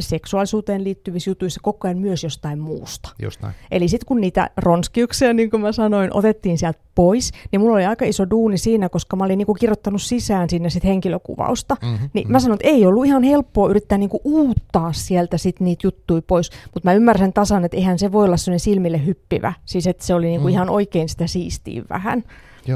seksuaalisuuteen 0.00 0.84
liittyvissä 0.84 1.30
jutuissa 1.30 1.60
koko 1.62 1.88
ajan 1.88 1.98
myös 1.98 2.24
jostain 2.24 2.58
muusta. 2.58 3.08
Just 3.22 3.42
näin. 3.42 3.54
Eli 3.70 3.88
sitten 3.88 4.06
kun 4.06 4.20
niitä 4.20 4.50
ronskiuksia, 4.56 5.32
niin 5.32 5.50
kuin 5.50 5.60
mä 5.60 5.72
sanoin, 5.72 6.10
otettiin 6.16 6.58
sieltä 6.58 6.78
pois, 6.94 7.30
niin 7.52 7.60
mulla 7.60 7.74
oli 7.74 7.86
aika 7.86 8.04
iso 8.04 8.30
duuni 8.30 8.58
siinä, 8.58 8.88
koska 8.88 9.16
mä 9.16 9.24
olin 9.24 9.38
niin 9.38 9.46
kuin 9.46 9.58
kirjoittanut 9.58 10.02
sisään 10.02 10.50
sinne 10.50 10.70
sit 10.70 10.84
henkilökuvausta. 10.84 11.76
Mhm, 11.82 12.04
Niin 12.12 12.26
mhm. 12.26 12.32
mä 12.32 12.40
sanoin, 12.40 12.56
että 12.56 12.68
ei 12.68 12.86
ollut 12.86 13.06
ihan 13.06 13.22
helppoa 13.22 13.70
yrittää 13.70 13.98
niinku 13.98 14.20
uuttaa 14.24 14.92
sieltä 14.92 15.38
sit 15.38 15.60
niitä 15.60 15.86
juttuja 15.86 16.22
pois, 16.22 16.50
mutta 16.74 16.88
mä 16.88 16.94
ymmärrän 16.94 17.32
tasan, 17.32 17.64
että 17.64 17.76
eihän 17.76 17.98
se 17.98 18.12
voi 18.12 18.24
olla 18.24 18.36
sellainen 18.36 18.60
silmille 18.60 19.06
hyppivä. 19.06 19.52
Siis 19.64 19.86
että 19.86 20.04
se 20.06 20.14
oli 20.14 20.26
niinku 20.26 20.46
Mm. 20.48 20.52
ihan 20.52 20.70
oikein 20.70 21.08
sitä 21.08 21.26
siistiä 21.26 21.82
vähän. 21.90 22.24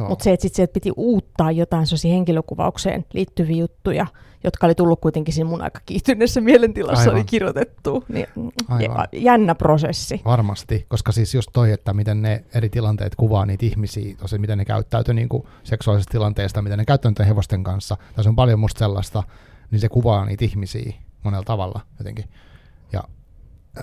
Mutta 0.08 0.22
se, 0.22 0.32
että 0.32 0.42
sitten 0.48 0.68
piti 0.68 0.92
uuttaa 0.96 1.52
jotain 1.52 1.86
sellaisia 1.86 2.12
henkilökuvaukseen 2.12 3.04
liittyviä 3.12 3.56
juttuja, 3.56 4.06
jotka 4.46 4.66
oli 4.66 4.74
tullut 4.74 5.00
kuitenkin 5.00 5.34
siinä 5.34 5.50
mun 5.50 5.62
aika 5.62 5.80
kiihtyneessä 5.86 6.40
mielentilassa 6.40 7.00
Aivan. 7.00 7.14
oli 7.14 7.24
kirjoitettu. 7.24 8.04
Niin, 8.08 8.26
mm, 8.36 8.50
Aivan. 8.68 9.08
jännä 9.12 9.54
prosessi. 9.54 10.20
Varmasti, 10.24 10.86
koska 10.88 11.12
siis 11.12 11.34
just 11.34 11.50
toi, 11.52 11.72
että 11.72 11.94
miten 11.94 12.22
ne 12.22 12.44
eri 12.54 12.68
tilanteet 12.68 13.14
kuvaa 13.14 13.46
niitä 13.46 13.66
ihmisiä, 13.66 14.16
tosi 14.16 14.38
miten 14.38 14.58
ne 14.58 14.64
käyttäytyy 14.64 15.14
niin 15.14 15.28
kuin 15.28 15.42
seksuaalisesta 15.64 16.12
tilanteesta, 16.12 16.62
miten 16.62 16.78
ne 16.78 16.84
käyttäytyy 16.84 17.26
hevosten 17.26 17.64
kanssa. 17.64 17.96
Tässä 18.14 18.30
on 18.30 18.36
paljon 18.36 18.60
musta 18.60 18.78
sellaista, 18.78 19.22
niin 19.70 19.80
se 19.80 19.88
kuvaa 19.88 20.24
niitä 20.24 20.44
ihmisiä 20.44 20.92
monella 21.22 21.44
tavalla 21.44 21.80
jotenkin. 21.98 22.24
Ja 22.92 23.02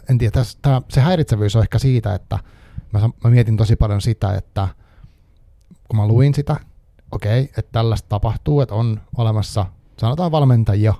en 0.10 0.17
tiedä, 0.17 0.32
tässä, 0.32 0.58
tää, 0.62 0.82
se 0.89 1.02
häiritsevyys 1.02 1.56
on 1.56 1.62
ehkä 1.62 1.80
siitä, 1.80 2.15
että 2.15 2.39
mä, 2.91 3.10
mä 3.23 3.30
mietin 3.30 3.58
tosi 3.58 3.76
paljon 3.76 4.02
sitä, 4.02 4.36
että 4.36 4.67
kun 5.88 5.97
mä 5.97 6.08
luin 6.08 6.34
sitä, 6.34 6.56
okei, 7.12 7.43
että 7.43 7.71
tällaista 7.71 8.10
tapahtuu, 8.10 8.62
että 8.62 8.76
on 8.76 9.02
olemassa, 9.17 9.65
sanotaan 9.97 10.32
valmentajia, 10.32 10.93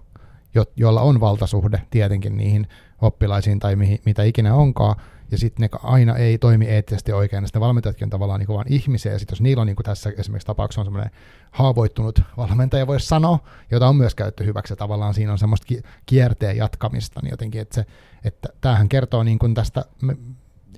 jo, 0.56 0.66
joilla 0.76 1.02
on 1.02 1.20
valtasuhde 1.20 1.82
tietenkin 1.90 2.38
niihin 2.38 2.68
oppilaisiin 3.02 3.60
tai 3.60 3.76
mihin, 3.76 4.00
mitä 4.06 4.24
ikinä 4.24 4.56
onkaan, 4.56 4.96
ja 5.32 5.38
sitten 5.38 5.70
ne 5.74 5.80
aina 5.84 6.16
ei 6.16 6.38
toimi 6.38 6.66
eettisesti 6.66 7.12
oikein, 7.12 7.44
ja 7.44 7.48
sitten 7.48 7.62
valmentajatkin 7.62 8.06
on 8.06 8.10
tavallaan 8.10 8.40
niin 8.40 8.48
vaan 8.48 8.66
ihmisiä, 8.70 9.12
ja 9.12 9.20
sitten 9.20 9.34
jos 9.34 9.42
niillä 9.42 9.62
on 9.62 9.68
niin 9.68 9.76
tässä 9.84 10.12
esimerkiksi 10.18 10.48
tapauksessa 10.48 10.82
on 10.82 10.86
semmoinen 10.86 11.12
haavoittunut 11.52 12.22
valmentaja, 12.38 12.88
voisi 12.88 13.08
sanoa, 13.08 13.40
jota 13.72 13.88
on 13.88 13.96
myös 13.96 14.16
käytetty 14.16 14.46
hyväksi, 14.46 14.74
ja 14.74 14.78
tavallaan 14.78 15.14
siinä 15.14 15.32
on 15.32 15.38
semmoista 15.38 15.66
ki- 15.66 15.82
kierteen 16.06 16.58
jatkamista, 16.58 17.20
niin 17.24 17.32
jotenkin, 17.32 17.62
että, 17.62 17.76
se, 17.76 17.86
että 18.24 18.50
tämähän 18.62 18.90
kertoo 18.90 19.24
niin 19.24 19.40
kuin 19.40 19.54
tästä, 19.54 19.86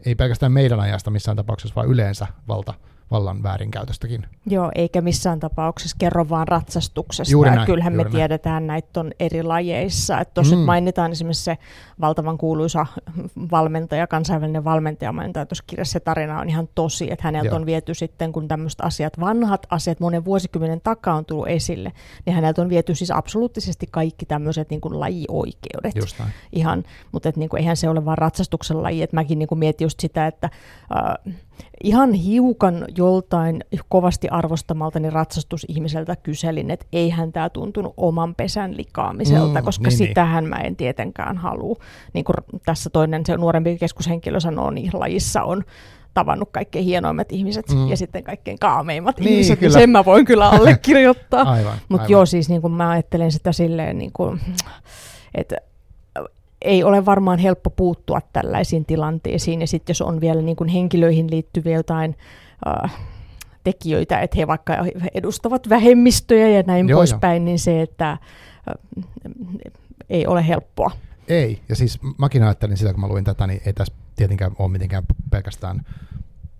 ei 0.05 0.15
pelkästään 0.15 0.51
meidän 0.51 0.79
ajasta 0.79 1.11
missään 1.11 1.37
tapauksessa, 1.37 1.75
vaan 1.75 1.87
yleensä 1.87 2.27
valta, 2.47 2.73
vallan 3.11 3.43
väärinkäytöstäkin. 3.43 4.25
Joo, 4.45 4.71
eikä 4.75 5.01
missään 5.01 5.39
tapauksessa 5.39 5.95
kerro 5.99 6.29
vaan 6.29 6.47
ratsastuksesta. 6.47 7.31
Juuri 7.31 7.49
Et 7.49 7.55
näin, 7.55 7.65
Kyllähän 7.65 7.93
me 7.93 7.97
juuri 7.97 8.09
näin. 8.09 8.15
tiedetään 8.19 8.67
näitä 8.67 8.99
on 8.99 9.11
eri 9.19 9.43
lajeissa. 9.43 10.25
Tuossa 10.33 10.55
Mm. 10.55 10.61
mainitaan 10.61 11.11
esimerkiksi 11.11 11.43
se 11.43 11.57
valtavan 12.01 12.37
kuuluisa 12.37 12.85
valmentaja, 13.51 14.07
kansainvälinen 14.07 14.63
valmentaja, 14.63 15.11
mainitaan 15.11 15.47
tuossa 15.47 15.63
kirjassa 15.67 15.93
se 15.93 15.99
tarina 15.99 16.39
on 16.39 16.49
ihan 16.49 16.69
tosi, 16.75 17.11
että 17.11 17.23
häneltä 17.23 17.47
Joo. 17.47 17.55
on 17.55 17.65
viety 17.65 17.93
sitten, 17.93 18.31
kun 18.31 18.47
tämmöiset 18.47 18.81
asiat, 18.81 19.19
vanhat 19.19 19.65
asiat 19.69 19.99
monen 19.99 20.25
vuosikymmenen 20.25 20.81
takaa 20.81 21.15
on 21.15 21.25
tullut 21.25 21.47
esille, 21.47 21.91
niin 22.25 22.33
häneltä 22.35 22.61
on 22.61 22.69
viety 22.69 22.95
siis 22.95 23.11
absoluuttisesti 23.11 23.87
kaikki 23.91 24.25
tämmöiset 24.25 24.69
niin 24.69 24.81
kuin 24.81 24.99
lajioikeudet 24.99 25.95
Just 25.95 26.19
näin. 26.19 26.31
ihan, 26.51 26.83
mutta 27.11 27.29
et 27.29 27.37
niinku, 27.37 27.55
eihän 27.55 27.77
se 27.77 27.89
ole 27.89 28.05
vaan 28.05 28.17
ratsastuksen 28.17 28.83
laji, 28.83 29.01
että 29.01 29.15
mäkin 29.15 29.39
niinku 29.39 29.55
mietin 29.55 29.85
just 29.85 29.99
sitä, 29.99 30.27
että 30.27 30.49
äh, 31.25 31.33
ihan 31.83 32.13
hiukan 32.13 32.85
joltain 32.97 33.63
kovasti 33.89 34.29
arvostamaltani 34.29 35.09
ratsastusihmiseltä 35.09 36.15
kyselin, 36.15 36.71
että 36.71 36.85
eihän 36.93 37.31
tämä 37.31 37.49
tuntunut 37.49 37.93
oman 37.97 38.35
pesän 38.35 38.77
likaamiselta, 38.77 39.59
Mm, 39.59 39.65
koska 39.65 39.89
niin, 39.89 39.97
niin. 39.99 40.07
sitähän 40.07 40.45
mä 40.45 40.55
en 40.55 40.75
tietenkään 40.75 41.37
halua. 41.37 41.75
Niin 42.13 42.25
kuin 42.25 42.35
tässä 42.65 42.89
toinen 42.89 43.25
se 43.25 43.37
nuorempi 43.37 43.77
keskushenkilö 43.77 44.39
sanoo, 44.39 44.71
niin 44.71 44.89
lajissa 44.93 45.43
on 45.43 45.63
tavannut 46.13 46.49
kaikkein 46.51 46.85
hienoimmat 46.85 47.31
ihmiset 47.31 47.65
Mm. 47.69 47.87
ja 47.87 47.97
sitten 47.97 48.23
kaikkein 48.23 48.59
kaameimmat 48.59 49.19
Niin, 49.19 49.29
ihmiset, 49.29 49.59
kyllä. 49.59 49.73
niin 49.73 49.81
sen 49.81 49.89
mä 49.89 50.05
voin 50.05 50.25
kyllä 50.25 50.49
allekirjoittaa. 50.59 51.57
Mutta 51.89 52.11
joo, 52.11 52.25
siis 52.25 52.49
niin 52.49 52.61
kun 52.61 52.71
mä 52.71 52.89
ajattelen 52.89 53.31
sitä 53.31 53.51
silleen, 53.51 53.97
niin 53.97 54.11
kun, 54.13 54.39
että 55.35 55.55
ei 56.65 56.83
ole 56.83 57.05
varmaan 57.05 57.39
helppo 57.39 57.69
puuttua 57.69 58.21
tällaisiin 58.33 58.85
tilanteisiin. 58.85 59.61
Ja 59.61 59.67
sitten 59.67 59.93
jos 59.93 60.01
on 60.01 60.21
vielä 60.21 60.41
niin 60.41 60.55
kun 60.55 60.67
henkilöihin 60.67 61.31
liittyviä 61.31 61.75
jotain 61.75 62.17
äh, 62.83 62.97
tekijöitä, 63.63 64.19
että 64.19 64.37
he 64.37 64.47
vaikka 64.47 64.73
edustavat 65.13 65.69
vähemmistöjä 65.69 66.49
ja 66.49 66.63
näin 66.67 66.89
Joo, 66.89 66.97
poispäin, 66.97 67.45
niin 67.45 67.59
se, 67.59 67.81
että 67.81 68.11
äh, 68.11 68.19
ei 70.09 70.27
ole 70.27 70.47
helppoa. 70.47 70.91
Ei, 71.27 71.61
ja 71.69 71.75
siis 71.75 71.99
mäkin 72.17 72.43
ajattelin 72.43 72.77
sitä, 72.77 72.91
kun 72.91 73.01
mä 73.01 73.07
luin 73.07 73.23
tätä, 73.23 73.47
niin 73.47 73.61
ei 73.65 73.73
tässä 73.73 73.93
tietenkään 74.15 74.51
ole 74.59 74.71
mitenkään 74.71 75.03
pelkästään 75.31 75.81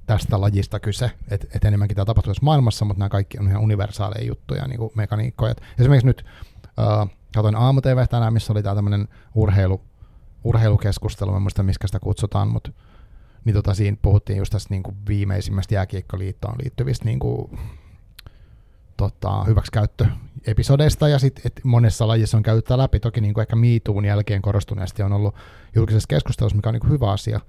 tästä 0.06 0.42
lajista 0.42 0.80
kyse, 0.80 1.12
että 1.32 1.48
et 1.56 1.66
enemmänkin 1.66 1.96
tämä 1.96 2.06
tapahtuu 2.06 2.34
maailmassa, 2.42 2.86
mutta 2.86 3.00
nämä 3.00 3.10
kaikki 3.10 3.40
on 3.40 3.48
ihan 3.48 3.62
universaaleja 3.62 4.28
juttuja, 4.28 4.68
niin 4.68 4.78
kuin 4.78 4.92
mekaniikkoja. 4.96 5.56
Esimerkiksi 5.80 6.08
nyt 6.08 6.26
äh, 6.80 7.10
katsoin 7.36 7.56
aamu 7.56 7.82
tänään, 7.82 8.34
missä 8.34 8.54
oli 8.54 8.64
tämä 8.64 8.76
tämmöinen 8.76 9.08
urheilu, 9.36 9.82
urheilukeskustelu, 10.46 11.32
mä 11.32 11.40
muista, 11.40 11.64
miskä 11.64 11.88
sitä 11.88 12.00
kutsutaan, 12.00 12.48
mutta 12.48 12.72
niin 13.46 13.54
tota, 13.54 13.74
siinä 13.74 13.98
puhuttiin 14.02 14.38
just 14.38 14.52
tästä 14.52 14.74
niin 14.74 14.84
kuin 14.84 14.96
viimeisimmästä 15.08 15.76
jääkiekkoliittoon 15.76 16.56
liittyvistä 16.64 17.06
niin 17.06 17.20
kuin, 17.20 17.60
tota, 18.98 19.44
hyväksikäyttöepisodeista, 19.44 21.08
ja 21.08 21.20
sitten 21.20 21.52
monessa 21.64 22.08
lajissa 22.08 22.38
on 22.38 22.44
käyty 22.44 22.62
tää 22.62 22.78
läpi, 22.78 23.00
toki 23.00 23.22
niin 23.22 23.34
kuin 23.34 23.42
ehkä 23.42 23.56
MeToon 23.56 24.06
jälkeen 24.06 24.42
korostuneesti 24.42 25.04
on 25.04 25.14
ollut 25.14 25.36
julkisessa 25.76 26.08
keskustelussa, 26.08 26.56
mikä 26.56 26.70
on 26.70 26.74
niin 26.74 26.82
kuin 26.82 26.92
hyvä 26.92 27.12
asia, 27.12 27.40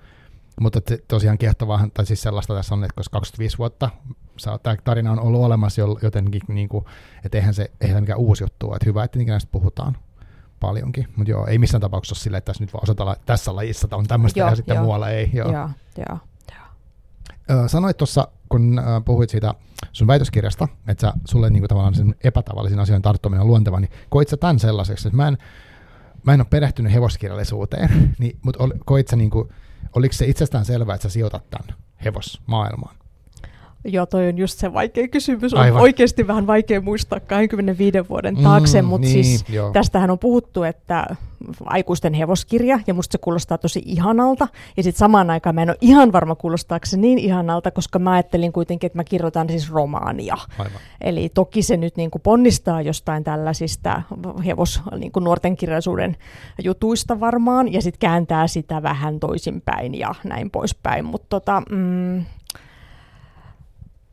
mutta 0.60 0.80
tosiaan 1.08 1.38
kiehtovaa, 1.38 1.88
tai 1.94 2.06
siis 2.06 2.22
sellaista 2.22 2.54
tässä 2.54 2.74
on, 2.74 2.84
että 2.84 2.96
koska 2.96 3.18
25 3.18 3.58
vuotta 3.58 3.90
tämä 4.62 4.76
tarina 4.84 5.12
on 5.12 5.20
ollut 5.20 5.44
olemassa 5.44 5.80
jo- 5.80 5.98
jotenkin, 6.02 6.40
niin 6.48 6.68
kuin, 6.68 6.84
että 7.24 7.38
eihän 7.38 7.54
se 7.54 7.70
eihän 7.80 8.02
mikään 8.02 8.18
uusi 8.18 8.44
juttu 8.44 8.74
että 8.74 8.86
hyvä, 8.86 9.04
että 9.04 9.18
näistä 9.18 9.48
puhutaan 9.52 9.96
paljonkin, 10.60 11.08
mutta 11.16 11.30
joo, 11.30 11.46
ei 11.46 11.58
missään 11.58 11.80
tapauksessa 11.80 12.12
ole 12.12 12.22
silleen, 12.22 12.38
että 12.38 12.50
tässä 12.50 12.64
nyt 12.64 12.72
vaan 12.72 12.82
osoitella, 12.82 13.12
että 13.12 13.26
tässä 13.26 13.56
lajissa 13.56 13.88
on 13.92 14.06
tämmöistä 14.06 14.40
Joo, 14.40 14.48
ja 14.48 14.56
sitten 14.56 14.74
joo. 14.74 14.84
muualla 14.84 15.10
ei. 15.10 15.30
Joo. 15.32 15.52
Joo, 15.52 15.68
joo. 15.98 16.18
Ö, 17.50 17.68
sanoit 17.68 17.96
tuossa, 17.96 18.28
kun 18.48 18.80
puhuit 19.04 19.30
siitä 19.30 19.54
sun 19.92 20.06
väitöskirjasta, 20.06 20.68
että 20.88 21.00
sä, 21.00 21.12
sulle 21.28 21.50
niinku 21.50 21.68
tavallaan 21.68 21.94
sen 21.94 22.14
epätavallisiin 22.24 22.80
asioihin 22.80 23.02
tarttuminen 23.02 23.40
on 23.40 23.46
luonteva, 23.46 23.80
niin 23.80 23.90
koit 24.08 24.28
sä 24.28 24.36
tämän 24.36 24.58
sellaiseksi, 24.58 25.08
että 25.08 25.16
mä 25.16 25.28
en, 25.28 25.38
mä 26.22 26.34
en 26.34 26.40
ole 26.40 26.46
perehtynyt 26.50 26.92
hevoskirjallisuuteen, 26.92 27.88
niin, 28.18 28.38
mutta 28.42 28.64
ol, 28.64 28.70
koit 28.84 29.08
sä 29.08 29.16
niinku, 29.16 29.48
oliko 29.92 30.12
se 30.12 30.26
itsestään 30.26 30.64
selvää, 30.64 30.94
että 30.94 31.08
sä 31.08 31.12
sijoitat 31.12 31.50
tämän 31.50 31.76
hevosmaailmaan? 32.04 32.96
Joo, 33.86 34.06
toi 34.06 34.28
on 34.28 34.38
just 34.38 34.58
se 34.58 34.72
vaikea 34.72 35.08
kysymys. 35.08 35.54
On 35.54 35.60
Aivan. 35.60 35.82
oikeasti 35.82 36.26
vähän 36.26 36.46
vaikea 36.46 36.80
muistaa 36.80 37.20
25 37.20 38.08
vuoden 38.08 38.36
taakse, 38.36 38.82
mm, 38.82 38.88
mutta 38.88 39.08
niin, 39.08 39.24
siis 39.24 39.44
joo. 39.48 39.70
tästähän 39.70 40.10
on 40.10 40.18
puhuttu, 40.18 40.62
että 40.62 41.06
aikuisten 41.64 42.14
hevoskirja, 42.14 42.80
ja 42.86 42.94
musta 42.94 43.12
se 43.12 43.18
kuulostaa 43.18 43.58
tosi 43.58 43.82
ihanalta, 43.84 44.48
ja 44.76 44.82
sitten 44.82 44.98
samaan 44.98 45.30
aikaan 45.30 45.54
mä 45.54 45.62
en 45.62 45.70
ole 45.70 45.76
ihan 45.80 46.12
varma 46.12 46.34
kuulostaako 46.34 46.86
se 46.86 46.96
niin 46.96 47.18
ihanalta, 47.18 47.70
koska 47.70 47.98
mä 47.98 48.12
ajattelin 48.12 48.52
kuitenkin, 48.52 48.86
että 48.86 48.98
mä 48.98 49.04
kirjoitan 49.04 49.48
siis 49.48 49.70
romaania. 49.70 50.36
Aivan. 50.58 50.80
Eli 51.00 51.28
toki 51.34 51.62
se 51.62 51.76
nyt 51.76 51.96
niin 51.96 52.10
kuin 52.10 52.22
ponnistaa 52.22 52.82
jostain 52.82 53.24
tällaisista 53.24 54.02
hevos 54.46 54.80
niin 54.98 55.12
kuin 55.12 55.24
nuorten 55.24 55.56
kirjallisuuden 55.56 56.16
jutuista 56.62 57.20
varmaan, 57.20 57.72
ja 57.72 57.82
sitten 57.82 58.00
kääntää 58.00 58.46
sitä 58.46 58.82
vähän 58.82 59.20
toisinpäin 59.20 59.94
ja 59.94 60.14
näin 60.24 60.50
poispäin, 60.50 61.04
mutta 61.04 61.26
tota, 61.28 61.62
mm, 61.70 62.24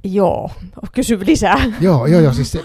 joo, 0.04 0.52
kysy 0.92 1.20
lisää. 1.26 1.58
Joo, 1.82 2.06
joo, 2.06 2.22
joo, 2.22 2.34
siis 2.34 2.52
se, 2.52 2.63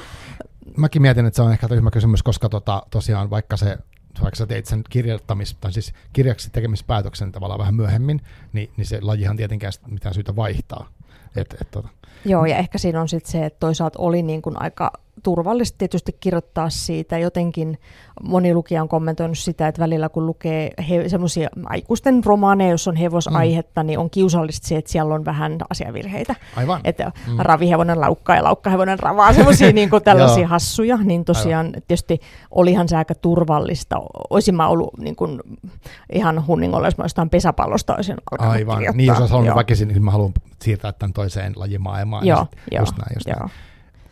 mäkin 0.77 1.03
mietin, 1.03 1.27
että 1.27 1.37
se 1.37 1.43
on 1.43 1.53
ehkä 1.53 1.69
tyhmä 1.69 1.91
kysymys, 1.91 2.23
koska 2.23 2.49
tota, 2.49 2.83
tosiaan 2.91 3.31
vaikka 3.31 3.57
se 3.57 3.79
vaikka 4.23 4.37
sä 4.37 4.47
teit 4.47 4.67
sen 4.67 4.83
kirjoittamis, 4.91 5.57
tai 5.61 5.73
siis 5.73 5.93
kirjaksi 6.13 6.51
tekemispäätöksen 6.51 7.33
tavallaan 7.33 7.59
vähän 7.59 7.75
myöhemmin, 7.75 8.21
niin, 8.53 8.71
niin 8.77 8.87
se 8.87 8.99
lajihan 9.01 9.37
tietenkään 9.37 9.73
mitään 9.87 10.15
syytä 10.15 10.37
vaihtaa. 10.37 10.89
Et, 11.37 11.57
et, 11.61 11.71
tota. 11.71 11.89
Joo, 12.25 12.47
ja 12.47 12.57
ehkä 12.57 12.79
siinä 12.79 13.01
on 13.01 13.09
sitten 13.09 13.33
se, 13.33 13.47
että 13.47 13.61
toisaalta 13.61 13.99
oli 13.99 14.23
niin 14.23 14.43
kuin 14.43 14.63
aika 14.63 14.93
turvallista 15.23 15.79
tietysti 15.79 16.17
kirjoittaa 16.21 16.71
siitä. 16.71 17.19
Jotenkin 17.19 17.79
moni 18.23 18.55
lukija 18.55 18.83
on 18.83 18.89
kommentoinut 18.89 19.39
sitä, 19.39 19.69
että 19.69 19.81
välillä 19.81 20.09
kun 20.09 20.27
lukee 20.27 20.71
he, 20.89 21.09
semmoisia 21.09 21.49
aikuisten 21.65 22.25
romaaneja, 22.25 22.71
jos 22.71 22.89
on 22.89 22.97
hevosaihetta, 22.97 23.83
mm. 23.83 23.87
niin 23.87 23.99
on 23.99 24.11
kiusallista 24.11 24.69
se, 24.69 24.77
että 24.77 24.91
siellä 24.91 25.15
on 25.15 25.25
vähän 25.25 25.59
asiavirheitä. 25.71 26.35
Aivan. 26.57 26.81
Että 26.85 27.13
mm. 27.27 27.37
ravihevonen 27.39 28.01
laukkaa 28.01 28.37
ja 28.37 28.45
laukkahevonen 28.45 28.99
ravaa, 28.99 29.33
semmoisia 29.33 29.73
niin 29.79 29.91
tällaisia 30.05 30.49
hassuja. 30.49 30.97
Niin 30.97 31.25
tosiaan 31.25 31.67
Aivan. 31.67 31.83
tietysti 31.87 32.21
olihan 32.51 32.89
se 32.89 32.97
aika 32.97 33.15
turvallista. 33.15 33.97
Olisin 34.31 34.55
mä 34.55 34.69
ollut 34.69 34.99
niin 34.99 35.17
kuin, 35.17 35.41
ihan 36.13 36.47
hunningolla, 36.47 36.87
jos 36.87 36.99
mä 36.99 37.05
jostain 37.05 37.31
pesäpallosta 37.31 37.95
olisin 37.95 38.17
alkanut 38.31 38.55
Aivan. 38.55 38.77
kirjoittaa. 38.77 38.97
Niin, 38.97 39.07
jos 39.07 39.19
olisi 39.19 39.33
halunnut 39.33 39.57
väkisin, 39.57 39.89
niin 39.89 40.05
mä 40.05 40.11
haluan 40.11 40.33
siirtää 40.63 40.93
tämän 40.93 41.13
toiseen 41.13 41.53
lajimaailmaan. 41.57 42.27
Joo, 42.27 42.47
joo, 42.71 42.83
just 42.83 42.97
näin, 42.99 43.15
just 43.15 43.27
joo. 43.27 43.39
näin. 43.39 43.51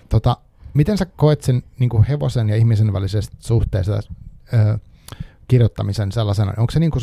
Tota, 0.08 0.36
miten 0.76 0.98
sä 0.98 1.06
koet 1.06 1.42
sen 1.42 1.62
niin 1.78 1.90
kuin 1.90 2.04
hevosen 2.04 2.48
ja 2.48 2.56
ihmisen 2.56 2.92
välisestä 2.92 3.36
suhteesta 3.40 4.00
ö, 4.52 4.78
kirjoittamisen 5.48 6.12
sellaisena? 6.12 6.52
Onko 6.56 6.70
se 6.70 6.80
niin 6.80 6.90
kuin 6.90 7.02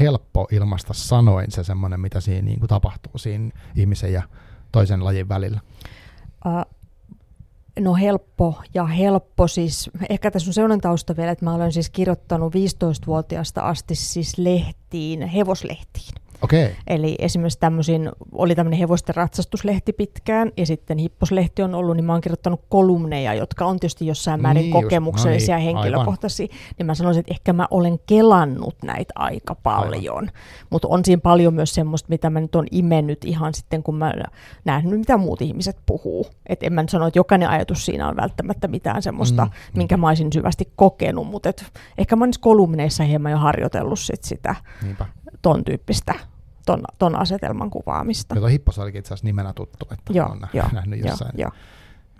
helppo 0.00 0.48
ilmaista 0.52 0.94
sanoin 0.94 1.50
se 1.50 1.64
semmoinen, 1.64 2.00
mitä 2.00 2.20
siinä 2.20 2.42
niin 2.42 2.58
kuin 2.58 2.68
tapahtuu 2.68 3.18
siinä 3.18 3.50
ihmisen 3.74 4.12
ja 4.12 4.22
toisen 4.72 5.04
lajin 5.04 5.28
välillä? 5.28 5.60
Uh, 6.46 6.76
no 7.80 7.94
helppo 7.94 8.62
ja 8.74 8.86
helppo 8.86 9.48
siis, 9.48 9.90
ehkä 10.08 10.30
tässä 10.30 10.50
on 10.50 10.54
sellainen 10.54 10.80
tausta 10.80 11.16
vielä, 11.16 11.30
että 11.30 11.44
mä 11.44 11.54
olen 11.54 11.72
siis 11.72 11.90
kirjoittanut 11.90 12.54
15-vuotiaasta 12.54 13.60
asti 13.60 13.94
siis 13.94 14.38
lehtiin, 14.38 15.26
hevoslehtiin. 15.28 16.14
Okay. 16.42 16.68
Eli 16.86 17.16
esimerkiksi 17.18 17.58
tämmöisiin, 17.58 18.10
oli 18.32 18.54
tämmöinen 18.54 18.78
hevosten 18.78 19.14
ratsastuslehti 19.14 19.92
pitkään, 19.92 20.52
ja 20.56 20.66
sitten 20.66 20.98
hipposlehti 20.98 21.62
on 21.62 21.74
ollut, 21.74 21.96
niin 21.96 22.04
mä 22.04 22.12
oon 22.12 22.20
kirjoittanut 22.20 22.60
kolumneja, 22.68 23.34
jotka 23.34 23.64
on 23.64 23.80
tietysti 23.80 24.06
jossain 24.06 24.42
määrin 24.42 24.62
Niin 24.62 24.72
niin 24.72 24.82
just, 24.82 24.84
kokemuksellisia 24.84 25.56
no 25.56 25.62
ja 25.62 25.66
niin, 25.66 25.76
henkilökohtaisia, 25.76 26.46
niin 26.78 26.86
mä 26.86 26.94
sanoisin, 26.94 27.20
että 27.20 27.34
ehkä 27.34 27.52
mä 27.52 27.66
olen 27.70 27.98
kelannut 28.06 28.74
näitä 28.82 29.12
aika 29.14 29.54
paljon. 29.54 30.30
Mutta 30.70 30.88
on 30.88 31.04
siinä 31.04 31.20
paljon 31.20 31.54
myös 31.54 31.74
semmoista, 31.74 32.08
mitä 32.08 32.30
mä 32.30 32.40
nyt 32.40 32.54
on 32.54 32.66
imennyt 32.70 33.24
ihan 33.24 33.54
sitten, 33.54 33.82
kun 33.82 33.94
mä 33.96 34.12
nähnyt, 34.64 34.98
mitä 34.98 35.16
muut 35.16 35.42
ihmiset 35.42 35.76
puhuu. 35.86 36.26
Että 36.46 36.66
en 36.66 36.72
mä 36.72 36.82
nyt 36.82 36.90
sano, 36.90 37.06
että 37.06 37.18
jokainen 37.18 37.48
ajatus 37.48 37.86
siinä 37.86 38.08
on 38.08 38.16
välttämättä 38.16 38.68
mitään 38.68 39.02
semmoista, 39.02 39.44
Mm, 39.44 39.50
mm, 39.50 39.78
minkä 39.78 39.96
mä 39.96 40.08
olisin 40.08 40.32
syvästi 40.32 40.72
kokenut, 40.76 41.26
mutta 41.26 41.52
ehkä 41.98 42.16
mä 42.16 42.24
oon 42.24 42.32
kolumneissa 42.40 43.04
hieman 43.04 43.32
jo 43.32 43.38
harjoitellut 43.38 43.98
sit 43.98 44.24
sitä 44.24 44.54
Niinpä. 44.82 45.06
Ton 45.42 45.64
tyyppistä, 45.64 46.14
ton, 46.66 46.84
ton 46.98 47.16
asetelman 47.16 47.70
kuvaamista. 47.70 48.34
Ja 48.34 48.40
tuo 48.40 48.48
hippos 48.48 48.78
olikin 48.78 48.98
itse 48.98 49.08
asiassa 49.08 49.26
nimenä 49.26 49.52
tuttu, 49.52 49.86
että 49.90 50.12
Joo, 50.12 50.28
olen 50.28 50.40
joo, 50.52 50.68
nähnyt 50.72 51.00
Joo, 51.00 51.08
jossain. 51.10 51.32
joo. 51.38 51.50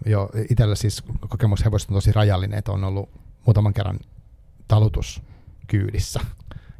Joo, 0.06 0.30
itsellä 0.50 0.74
siis 0.74 1.02
kokemus 1.28 1.64
hevosista 1.64 1.92
on 1.92 1.96
tosi 1.96 2.12
rajallinen, 2.12 2.58
että 2.58 2.72
on 2.72 2.84
ollut 2.84 3.10
muutaman 3.46 3.74
kerran 3.74 3.98
talutuskyydissä 4.68 6.20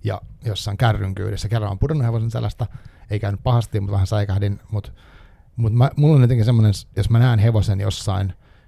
ja 0.04 0.20
jossain 0.44 0.76
kärryn 0.76 1.14
kyydissä. 1.14 1.48
Kerran 1.48 1.70
on 1.70 1.78
pudonnut 1.78 2.06
hevosen 2.06 2.30
selästä, 2.30 2.66
ei 3.10 3.20
käynyt 3.20 3.42
pahasti, 3.42 3.80
mutta 3.80 3.92
vähän 3.92 4.06
säikähdin, 4.06 4.60
mutta 4.70 4.92
mut 5.56 5.72
mulla 5.96 6.16
on 6.16 6.22
jotenkin 6.22 6.44
semmoinen, 6.44 6.72
jos 6.96 7.10
mä 7.10 7.18
näen 7.18 7.38
hevosen 7.38 7.80
jossain, 7.80 8.26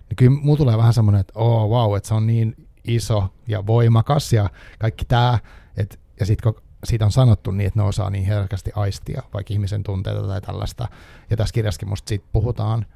niin 0.08 0.16
kyllä 0.16 0.40
mulla 0.42 0.56
tulee 0.56 0.76
vähän 0.76 0.92
semmoinen, 0.94 1.20
että 1.20 1.32
oh 1.38 1.70
wow, 1.70 1.96
että 1.96 2.08
se 2.08 2.14
on 2.14 2.26
niin 2.26 2.68
iso 2.84 3.34
ja 3.48 3.66
voimakas 3.66 4.32
ja 4.32 4.50
kaikki 4.78 5.04
tämä, 5.04 5.38
että, 5.76 5.96
ja 6.20 6.26
sitten 6.26 6.52
kun 6.52 6.62
siitä 6.84 7.04
on 7.04 7.12
sanottu 7.12 7.50
niin, 7.50 7.66
että 7.66 7.80
ne 7.80 7.86
osaa 7.86 8.10
niin 8.10 8.24
herkästi 8.24 8.70
aistia, 8.74 9.22
vaikka 9.34 9.54
ihmisen 9.54 9.82
tunteita 9.82 10.26
tai 10.26 10.40
tällaista, 10.40 10.88
ja 11.30 11.36
tässä 11.36 11.52
kirjassakin 11.52 11.88
musta 11.88 12.08
siitä 12.08 12.26
puhutaan, 12.32 12.86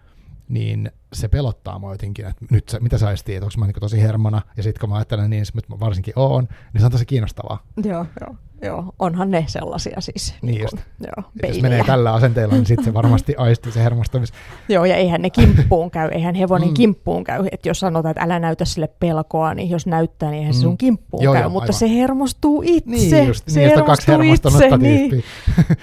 niin 0.49 0.91
se 1.13 1.29
pelottaa 1.29 1.79
mua 1.79 1.93
jotenkin, 1.95 2.27
että 2.27 2.45
nyt 2.51 2.69
se, 2.69 2.81
mitä 2.81 2.99
sä 2.99 3.07
aistii, 3.09 3.35
että 3.35 3.45
onko 3.47 3.55
mä 3.59 3.67
niin 3.67 3.75
tosi 3.81 4.03
hermona, 4.03 4.43
ja 4.57 4.63
sitten 4.63 4.81
kun 4.81 4.89
mä 4.89 4.95
ajattelen 4.97 5.31
niin, 5.31 5.43
että 5.43 5.75
mä 5.75 5.81
varsinkin 5.81 6.15
oon, 6.17 6.49
niin 6.73 6.81
se 6.81 6.85
on 6.87 6.93
tosi 6.93 7.07
kiinnostavaa. 7.07 7.63
Joo, 7.85 8.07
joo, 8.21 8.35
joo. 8.63 8.95
Onhan 8.99 9.31
ne 9.31 9.45
sellaisia 9.49 10.01
siis. 10.01 10.35
Niin 10.43 10.55
kun- 10.55 10.63
just. 10.63 10.87
Joo, 11.01 11.31
jos 11.49 11.63
menee 11.63 11.85
tällä 11.85 12.13
asenteella, 12.15 12.55
niin 12.55 12.67
sitten 12.67 12.85
se 12.85 12.95
varmasti 12.95 13.35
aistii 13.37 13.73
se 13.73 13.83
hermostumis. 13.85 14.33
Joo, 14.69 14.85
ja 14.85 14.97
eihän 14.97 15.23
ne 15.23 15.31
kimppuun 15.31 15.91
käy, 15.91 16.09
eihän 16.09 16.35
hevonen 16.35 16.69
Mm. 16.69 16.75
kimppuun 16.75 17.25
käy. 17.25 17.45
Että 17.53 17.69
jos 17.69 17.81
sanotaan, 17.81 18.11
että 18.11 18.23
älä 18.25 18.39
näytä 18.39 18.65
sille 18.65 18.87
pelkoa, 19.01 19.55
niin 19.55 19.71
jos 19.71 19.87
näyttää, 19.87 20.31
niin 20.31 20.39
eihän 20.39 20.55
se 20.55 20.59
Mm. 20.61 20.63
sun 20.63 20.79
kimppuun 20.79 21.23
Joo, 21.23 21.33
käy. 21.35 21.43
joo, 21.43 21.51
mutta 21.51 21.63
aivan. 21.65 21.75
se 21.79 21.91
hermostuu 21.91 22.63
itse. 22.67 22.91
Niin 22.91 23.27
just, 23.27 23.45
se 23.49 23.61
niin, 23.61 23.79
on 23.79 23.85
kaksi 23.87 24.09
hermostuu 24.09 24.51
hermostunutta 24.51 24.79
niin. 24.79 25.25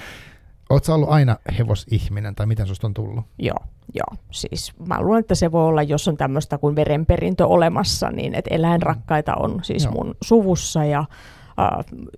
sä 0.83 0.95
ollut 0.95 1.09
aina 1.09 1.37
hevosihminen, 1.57 2.35
tai 2.35 2.45
miten 2.45 2.67
susta 2.67 2.87
on 2.87 2.93
tullut? 2.93 3.25
Joo, 3.39 3.57
joo. 3.93 4.17
Siis 4.31 4.73
mä 4.87 5.01
luulen, 5.01 5.19
että 5.19 5.35
se 5.35 5.51
voi 5.51 5.65
olla, 5.65 5.83
jos 5.83 6.07
on 6.07 6.17
tämmöistä 6.17 6.57
kuin 6.57 6.75
verenperintö 6.75 7.47
olemassa, 7.47 8.11
niin 8.11 8.35
että 8.35 8.55
eläinrakkaita 8.55 9.35
on 9.35 9.59
siis 9.63 9.83
Joo. 9.83 9.93
mun 9.93 10.15
suvussa 10.21 10.85
ja 10.85 11.05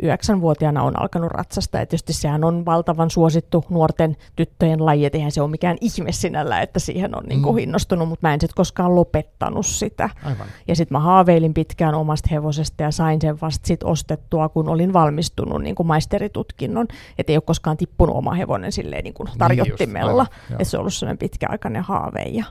yhdeksänvuotiaana 0.01 0.84
on 0.84 0.99
alkanut 1.01 1.32
ratsastaa. 1.32 1.82
Ja 1.82 1.86
tietysti 1.86 2.13
sehän 2.13 2.43
on 2.43 2.65
valtavan 2.65 3.10
suosittu 3.10 3.65
nuorten 3.69 4.17
tyttöjen 4.36 4.86
laji, 4.86 5.06
et 5.06 5.15
eihän 5.15 5.32
se 5.32 5.41
ole 5.41 5.49
mikään 5.49 5.77
ihme 5.82 6.12
sinällä, 6.12 6.62
että 6.62 6.80
siihen 6.80 7.17
on 7.17 7.23
niin 7.23 7.41
Mm. 7.41 7.58
innostunut, 7.58 8.10
mutta 8.10 8.27
mä 8.27 8.34
en 8.34 8.41
sitten 8.41 8.56
koskaan 8.56 8.95
lopettanut 8.95 9.65
sitä. 9.65 10.10
Aivan. 10.23 10.47
Ja 10.67 10.75
sitten 10.75 10.95
mä 10.95 10.99
haaveilin 10.99 11.54
pitkään 11.54 11.95
omasta 11.95 12.30
hevosesta 12.32 12.84
ja 12.84 12.91
sain 12.91 13.21
sen 13.21 13.41
vasta 13.41 13.67
sit 13.67 13.84
ostettua, 13.84 14.49
kun 14.49 14.69
olin 14.69 14.93
valmistunut 14.93 15.62
niin 15.62 15.75
kuin 15.75 15.88
maisteritutkinnon. 15.88 16.88
Että 17.17 17.32
ei 17.32 17.38
ole 17.38 17.43
koskaan 17.45 17.77
tippunut 17.77 18.15
oma 18.15 18.34
hevonen 18.34 18.71
silleen 18.71 19.04
niin 19.04 19.13
kuin 19.13 19.30
tarjottimella. 19.38 20.23
Niin 20.23 20.32
just, 20.32 20.43
aivan, 20.49 20.62
että 20.62 20.63
se 20.63 20.77
on 20.77 20.82
ollut 20.82 20.93
sellainen 20.93 21.17
pitkäaikainen 21.17 21.84
haave. 21.84 22.21
Ja, 22.21 22.45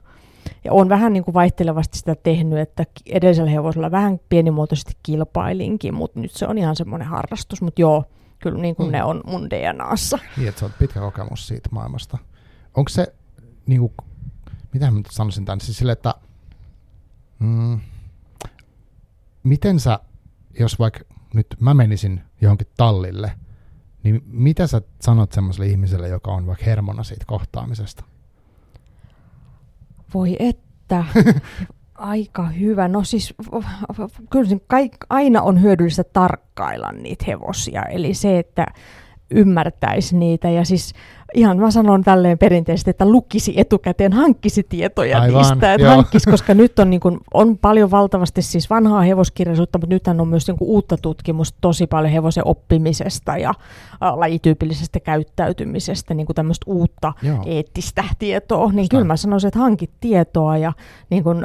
ja 0.65 0.73
olen 0.73 0.89
vähän 0.89 1.13
niin 1.13 1.25
kuin 1.25 1.35
vaihtelevasti 1.35 1.99
sitä 1.99 2.15
tehnyt, 2.15 2.59
että 2.59 2.85
edellisellä 3.07 3.51
hevosella 3.51 3.91
vähän 3.91 4.21
pienimuotoisesti 4.29 4.93
kilpailinkin, 5.03 5.95
mutta 5.95 6.21
nyt 6.21 6.31
se 6.33 6.47
on 6.47 6.59
ihan 6.59 6.77
semmoinen 6.77 7.09
harrastus. 7.09 7.63
Mutta 7.63 7.81
joo, 7.81 8.05
kyllä 8.39 8.59
niin 8.61 8.77
kuin 8.77 8.87
Mm. 8.87 8.93
ne 8.93 9.05
on 9.05 9.21
mun 9.27 9.51
DNAssa. 9.51 10.19
Niin, 10.37 10.49
että 10.49 10.59
sä 10.59 10.67
oot 10.67 10.79
pitkä 10.79 11.01
kokemus 11.01 11.49
siitä 11.49 11.69
maailmasta. 11.73 12.19
Onko 12.75 12.89
se, 12.89 13.15
niin 13.67 13.81
kuin, 13.81 13.93
mitä 14.73 14.91
mä 14.91 14.99
nyt 14.99 15.07
sanoisin 15.11 15.45
tämän, 15.45 15.61
siis 15.61 15.79
sille, 15.79 15.93
että 15.93 16.15
mm, 17.39 17.81
miten 19.43 19.81
sä, 19.81 19.99
jos 20.61 20.79
vaikka 20.79 21.01
nyt 21.35 21.47
mä 21.61 21.75
menisin 21.75 22.21
johonkin 22.41 22.67
tallille, 22.77 23.33
niin 24.03 24.23
mitä 24.27 24.67
sä 24.67 24.83
sanot 25.01 25.33
semmoiselle 25.33 25.67
ihmiselle, 25.67 26.09
joka 26.09 26.31
on 26.31 26.47
vaikka 26.47 26.65
hermona 26.65 27.03
siitä 27.03 27.25
kohtaamisesta? 27.27 28.05
Voi 30.15 30.37
että, 30.39 31.05
aika 31.95 32.47
hyvä. 32.47 32.89
No 32.89 33.05
siis 33.05 33.35
kyllä 34.31 34.57
kaik, 34.67 34.97
aina 35.11 35.43
on 35.43 35.63
hyödyllistä 35.63 36.05
tarkkailla 36.05 36.93
niitä 36.93 37.25
hevosia. 37.29 37.83
Eli 37.83 38.15
se, 38.15 38.39
että 38.39 38.67
ymmärtäisi 39.31 40.17
niitä 40.17 40.51
ja 40.51 40.65
siis 40.65 40.95
ihan 41.35 41.59
mä 41.59 41.71
sanon 41.71 42.05
tälleen 42.05 42.39
perinteisesti, 42.39 42.91
että 42.91 43.07
lukisi 43.07 43.55
etukäteen, 43.57 44.13
hankkisi 44.13 44.63
tietoja 44.69 45.21
Aivan, 45.21 45.39
niistä, 45.39 45.75
että 45.75 45.87
joo. 45.87 45.97
hankkisi, 45.97 46.31
koska 46.31 46.55
nyt 46.55 46.79
on, 46.79 46.91
niin 46.91 47.01
kuin, 47.01 47.19
on 47.35 47.59
paljon 47.59 47.91
valtavasti 47.91 48.43
siis 48.43 48.71
vanhaa 48.71 49.01
hevoskirjallisuutta, 49.01 49.79
mutta 49.79 49.95
nythän 49.95 50.21
on 50.21 50.29
myös 50.29 50.47
niin 50.47 50.59
kuin 50.59 50.69
uutta 50.69 50.97
tutkimusta 50.97 51.59
tosi 51.61 51.87
paljon 51.87 52.13
hevosen 52.13 52.47
oppimisesta 52.47 53.37
ja 53.37 53.51
ä, 54.03 54.21
lajityypillisestä 54.21 55.01
käyttäytymisestä, 55.01 56.15
niin 56.15 56.27
kuin 56.27 56.35
tämmöistä 56.35 56.65
uutta 56.67 57.13
Joo. 57.23 57.43
eettistä 57.47 58.05
tietoa, 58.19 58.69
niin 58.69 58.79
Just 58.79 58.91
kyllä 58.91 59.05
mä 59.05 59.17
sanoisin, 59.17 59.49
että 59.49 59.59
hankit 59.59 59.91
tietoa 60.01 60.57
ja 60.57 60.73
niin 61.11 61.25
kun, 61.25 61.45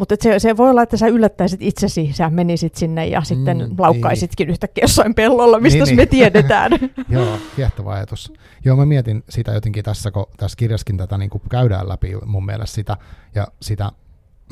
mutta 0.00 0.14
se, 0.20 0.38
se 0.38 0.56
voi 0.56 0.70
olla, 0.70 0.82
että 0.82 0.96
sä 0.96 1.06
yllättäisit 1.06 1.62
itsesi, 1.62 2.12
sä 2.12 2.30
menisit 2.30 2.74
sinne 2.74 3.06
ja 3.06 3.22
sitten 3.22 3.58
Mm, 3.58 3.74
laukkaisitkin 3.78 4.50
yhtäkkiä 4.50 4.82
jossain 4.84 5.14
pellolla, 5.14 5.60
mistä 5.60 5.76
Niin, 5.76 5.84
niin, 5.84 5.96
niin. 5.96 6.02
me 6.02 6.06
tiedetään. 6.06 6.72
Joo, 7.08 7.38
kiehtova 7.56 7.92
ajatus. 7.92 8.32
Joo, 8.64 8.76
mä 8.76 8.86
mietin 8.86 9.24
sitä 9.28 9.52
jotenkin 9.52 9.84
tässä, 9.84 10.10
kun 10.10 10.26
tässä 10.36 10.56
kirjaskin 10.56 10.96
tätä 10.96 11.18
niin 11.18 11.30
kuin 11.30 11.42
käydään 11.50 11.88
läpi 11.88 12.12
mun 12.26 12.46
mielestä 12.46 12.74
sitä, 12.74 12.96
ja 13.34 13.46
sitä, 13.62 13.92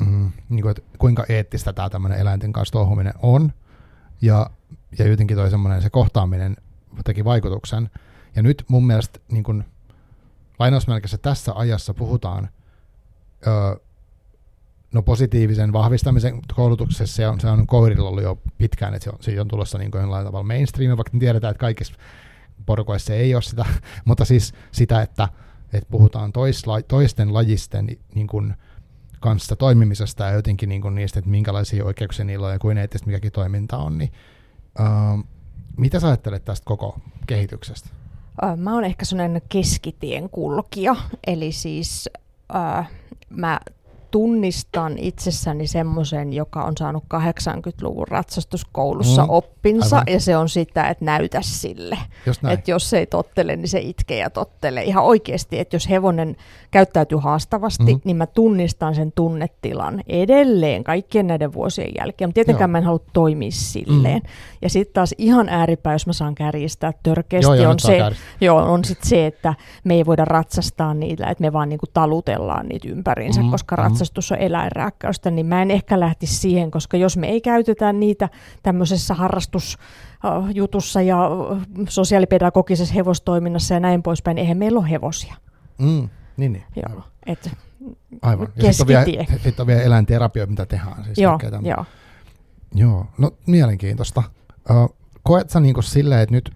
mm, 0.05 0.31
niin 0.49 0.61
kuin, 0.61 0.69
että 0.71 0.81
kuinka 0.97 1.25
eettistä 1.29 1.73
tämä 1.73 1.89
tämmöinen 1.89 2.19
eläinten 2.19 2.53
kanssa 2.53 2.73
touhuminen 2.73 3.13
on, 3.21 3.51
ja, 4.21 4.49
ja 4.99 5.07
jotenkin 5.07 5.37
toi 5.37 5.49
semmoinen 5.49 5.81
se 5.81 5.89
kohtaaminen 5.89 6.57
teki 7.03 7.25
vaikutuksen. 7.25 7.89
Ja 8.35 8.43
nyt 8.43 8.63
mun 8.67 8.87
mielestä 8.87 9.19
niin 9.31 9.43
kuin, 9.43 9.63
lainausmerkissä 10.59 11.17
tässä 11.17 11.53
ajassa 11.55 11.93
puhutaan 11.93 12.49
öö, 13.47 13.75
no 14.93 15.01
positiivisen 15.01 15.73
vahvistamisen 15.73 16.39
koulutuksessa 16.55 17.15
se 17.15 17.27
on, 17.27 17.39
se 17.39 17.47
on 17.47 17.67
koirilla 17.67 18.09
ollut 18.09 18.23
jo 18.23 18.41
pitkään, 18.57 18.93
että 18.93 19.03
se 19.03 19.09
on, 19.09 19.17
se 19.19 19.41
on 19.41 19.47
tulossa 19.47 19.77
niin 19.77 19.91
kuin 19.91 20.01
jollain 20.01 20.25
tavalla 20.25 20.47
mainstream, 20.47 20.97
vaikka 20.97 21.19
tiedetään, 21.19 21.51
että 21.51 21.61
kaikissa 21.61 21.93
porukoissa 22.65 23.13
ei 23.13 23.35
ole 23.35 23.41
sitä, 23.41 23.65
mutta 24.05 24.25
siis 24.25 24.53
sitä, 24.71 25.01
että, 25.01 25.29
että 25.73 25.89
puhutaan 25.91 26.31
toisla, 26.31 26.81
toisten 26.81 27.33
lajisten 27.33 27.87
niin 28.15 28.27
kuin 28.27 28.53
kanssa 29.19 29.55
toimimisesta 29.55 30.23
ja 30.23 30.31
jotenkin 30.31 30.69
niin 30.69 30.81
kuin 30.81 30.95
niistä, 30.95 31.19
että 31.19 31.31
minkälaisia 31.31 31.85
oikeuksia 31.85 32.25
niillä 32.25 32.47
on 32.47 32.53
ja 32.53 32.59
kuin 32.59 32.77
eettistä 32.77 33.07
mikäkin 33.07 33.31
toiminta 33.31 33.77
on, 33.77 33.97
niin 33.97 34.11
uh, 34.79 35.25
mitä 35.77 35.99
sä 35.99 36.07
ajattelet 36.07 36.45
tästä 36.45 36.65
koko 36.65 36.99
kehityksestä? 37.27 37.89
Ö, 38.43 38.55
Mä 38.55 38.73
oon 38.73 38.85
ehkä 38.85 39.05
sellainen 39.05 39.41
keskitien 39.49 40.29
kulkija, 40.29 40.95
eli 41.27 41.51
siis 41.51 42.09
ö, 42.55 42.83
mä 43.29 43.59
tunnistan 44.11 44.97
itsessäni 44.97 45.67
semmoisen, 45.67 46.33
joka 46.33 46.63
on 46.63 46.73
saanut 46.77 47.03
80-luvun 47.03 48.07
ratsastuskoulussa 48.07 49.23
Mm, 49.23 49.29
oppinsa, 49.29 49.95
aivan. 49.95 50.13
ja 50.13 50.19
se 50.19 50.37
on 50.37 50.49
sitä, 50.49 50.87
että 50.87 51.05
näytä 51.05 51.41
sille. 51.41 51.97
Että 52.49 52.71
jos 52.71 52.89
se 52.89 52.97
ei 52.97 53.05
tottele, 53.05 53.55
niin 53.55 53.67
se 53.67 53.79
itkee 53.79 54.17
ja 54.17 54.29
tottelee. 54.29 54.83
Ihan 54.83 55.03
oikeasti, 55.03 55.59
että 55.59 55.75
jos 55.75 55.89
hevonen 55.89 56.35
käyttäytyy 56.71 57.17
haastavasti, 57.17 57.83
mm-hmm. 57.83 58.01
niin 58.03 58.17
mä 58.17 58.27
tunnistan 58.27 58.95
sen 58.95 59.11
tunnetilan 59.11 60.01
edelleen 60.07 60.83
kaikkien 60.83 61.27
näiden 61.27 61.53
vuosien 61.53 61.91
jälkeen. 61.97 62.27
Mutta 62.27 62.35
tietenkään 62.35 62.69
Joo. 62.69 62.71
mä 62.71 62.77
en 62.77 62.83
halua 62.83 63.05
toimia 63.13 63.51
silleen. 63.51 64.21
Mhm. 64.21 64.31
Ja 64.61 64.69
sitten 64.69 64.93
taas 64.93 65.15
ihan 65.17 65.49
ääripää, 65.49 65.93
jos 65.93 66.07
mä 66.07 66.13
saan 66.13 66.35
kärjistää 66.35 66.93
törkeästi, 67.03 67.45
Joo, 67.45 67.53
joo, 67.53 67.71
on, 67.71 67.79
se, 67.79 67.99
joo, 68.41 68.57
on 68.57 68.85
sit 68.85 69.03
se, 69.03 69.25
että 69.25 69.53
me 69.83 69.93
ei 69.93 70.05
voida 70.05 70.25
ratsastaa 70.25 70.93
niitä, 70.93 71.27
että 71.27 71.41
me 71.41 71.53
vaan 71.53 71.69
niinku 71.69 71.85
talutellaan 71.93 72.67
niitä 72.67 72.89
ympäriinsä, 72.89 73.43
mm, 73.43 73.51
koska 73.51 73.75
mhm. 73.75 73.85
Ratsastus 73.99 74.31
on 74.31 74.37
eläinrääkkäystä, 74.37 75.31
niin 75.31 75.45
mä 75.45 75.61
en 75.61 75.71
ehkä 75.71 75.99
lähtisi 75.99 76.35
siihen, 76.35 76.71
koska 76.71 76.97
jos 76.97 77.17
me 77.17 77.27
ei 77.27 77.41
käytetä 77.41 77.93
niitä 77.93 78.29
tämmöisessä 78.63 79.13
harrastusjutussa 79.13 81.01
ja 81.01 81.29
sosiaalipedagogisessa 81.89 82.93
hevostoiminnassa 82.93 83.73
ja 83.73 83.79
näin 83.79 84.03
poispäin, 84.03 84.35
niin 84.35 84.41
eihän 84.41 84.57
meillä 84.57 84.79
ole 84.79 84.89
hevosia. 84.89 85.35
Mm, 85.77 86.09
niin, 86.37 86.53
niin. 86.53 86.63
Joo. 86.75 86.85
Aivan. 86.89 87.03
Et, 87.25 87.51
Aivan. 88.21 88.47
Ja 88.55 88.73
sitten 88.73 88.97
on, 88.97 89.05
vielä, 89.05 89.25
sit 89.43 89.59
on 89.59 89.67
vielä 89.67 89.81
eläinterapioita, 89.81 90.49
mitä 90.49 90.65
tehdään. 90.65 91.03
Siis 91.03 91.17
joo, 91.17 91.39
joo. 91.61 91.85
Joo, 92.75 93.05
no 93.17 93.31
mielenkiintoista. 93.45 94.23
Koet 95.23 95.49
sä 95.49 95.59
niinku 95.59 95.81
silleen, 95.81 96.21
että 96.21 96.35
nyt 96.35 96.51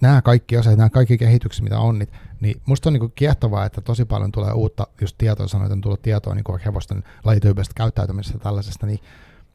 nämä 0.00 0.22
kaikki 0.22 0.56
asiat, 0.56 0.76
nämä 0.76 0.90
kaikki 0.90 1.18
kehitykset, 1.18 1.64
mitä 1.64 1.78
on, 1.78 1.98
niin, 1.98 2.08
niin 2.40 2.60
musta 2.66 2.88
on 2.88 2.92
niinku 2.92 3.08
kiehtovaa, 3.14 3.64
että 3.64 3.80
tosi 3.80 4.04
paljon 4.04 4.32
tulee 4.32 4.52
uutta 4.52 4.86
just 5.00 5.18
tietoa, 5.18 5.48
sanoit, 5.48 5.72
on 5.72 5.80
tullut 5.80 6.02
tietoa 6.02 6.34
niinku 6.34 6.52
vaikka 6.52 6.70
hevosten 6.70 7.04
lajityyppisestä 7.24 7.74
käyttäytymisestä 7.76 8.36
ja 8.36 8.42
tällaisesta, 8.42 8.86
niin 8.86 8.98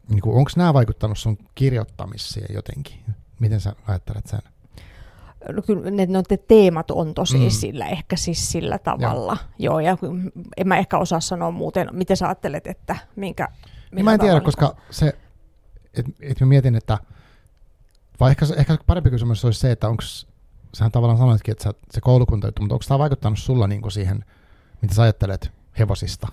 niinku, 0.09 0.37
onko 0.37 0.51
nämä 0.57 0.73
vaikuttanut 0.73 1.17
sun 1.17 1.37
kirjoittamiseen 1.55 2.55
jotenkin? 2.55 2.99
Miten 3.39 3.59
sä 3.59 3.75
ajattelet 3.87 4.27
sen? 4.27 4.39
No, 5.51 5.61
kyllä 5.61 5.91
ne, 5.91 6.05
ne 6.05 6.37
teemat 6.47 6.91
on 6.91 7.13
tosi 7.13 7.37
Mm. 7.37 7.47
esillä, 7.47 7.87
ehkä 7.87 8.15
siis 8.15 8.51
sillä 8.51 8.77
tavalla. 8.79 9.37
Joo, 9.59 9.79
ja 9.79 9.97
en 10.57 10.67
mä 10.67 10.77
ehkä 10.77 10.97
osaa 10.97 11.19
sanoa 11.19 11.51
muuten, 11.51 11.89
miten 11.91 12.17
sä 12.17 12.27
ajattelet, 12.27 12.67
että 12.67 12.95
minkä... 13.15 13.47
Niin 13.91 14.05
mä 14.05 14.13
en 14.13 14.19
tiedä, 14.19 14.31
tavalla- 14.31 14.45
koska 14.45 14.75
se, 14.91 15.13
että 15.93 16.11
et 16.21 16.39
mä 16.39 16.47
mietin, 16.47 16.75
että 16.75 16.97
vai 18.19 18.31
ehkä, 18.31 18.45
ehkä 18.57 18.77
parempi 18.85 19.09
kysymys 19.09 19.45
olisi 19.45 19.59
se, 19.59 19.71
että 19.71 19.87
onko, 19.87 20.03
sähän 20.75 20.91
tavallaan 20.91 21.17
sanoitkin, 21.17 21.51
että 21.51 21.63
sä, 21.63 21.73
se 21.91 22.01
koulukunta, 22.01 22.47
mutta 22.59 22.75
onko 22.75 22.85
tämä 22.87 22.99
vaikuttanut 22.99 23.39
sulla 23.39 23.67
niinku 23.67 23.89
siihen, 23.89 24.25
mitä 24.81 24.95
sä 24.95 25.01
ajattelet 25.01 25.51
hevosista? 25.79 26.27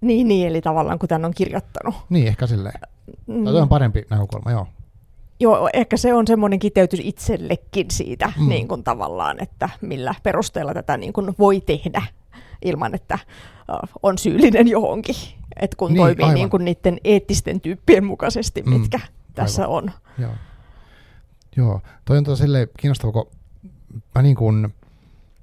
Niin, 0.00 0.28
niin, 0.28 0.48
eli 0.48 0.60
tavallaan 0.60 0.98
kun 0.98 1.08
tämän 1.08 1.24
on 1.24 1.34
kirjoittanut. 1.34 1.94
Niin, 2.08 2.26
ehkä 2.26 2.46
silleen. 2.46 2.80
Mm. 3.26 3.44
Toi 3.44 3.60
on 3.60 3.68
parempi 3.68 4.04
näkökulma, 4.10 4.50
joo. 4.50 4.66
Joo, 5.40 5.68
ehkä 5.72 5.96
se 5.96 6.14
on 6.14 6.26
semmoinen 6.26 6.58
kiteytys 6.58 7.00
itsellekin 7.02 7.86
siitä 7.90 8.32
Mm. 8.36 8.42
mm. 8.42 8.48
niin 8.48 8.68
kuin 8.68 8.84
tavallaan, 8.84 9.42
että 9.42 9.68
millä 9.80 10.14
perusteella 10.22 10.74
tätä 10.74 10.96
niin 10.96 11.12
kuin 11.12 11.34
voi 11.38 11.60
tehdä 11.60 12.02
ilman, 12.64 12.94
että 12.94 13.18
on 14.02 14.18
syyllinen 14.18 14.68
johonkin. 14.68 15.14
Että 15.60 15.76
kun 15.76 15.88
Niin, 15.88 15.94
niin, 15.94 16.02
toimii 16.06 16.22
aivan. 16.24 16.34
niin 16.34 16.50
kuin 16.50 16.64
niiden 16.64 16.98
eettisten 17.04 17.60
tyyppien 17.60 18.04
mukaisesti, 18.04 18.62
Mm, 18.62 18.72
mitkä 18.72 19.00
tässä 19.34 19.68
on. 19.68 19.90
Joo. 20.18 20.32
Joo, 21.56 21.80
toi 22.04 22.18
on 22.18 22.24
tota 22.24 22.36
silleen 22.36 22.68
kiinnostava, 22.78 23.12
kun 23.12 23.26
mä 24.14 24.22
niin 24.22 24.36
kuin, 24.36 24.74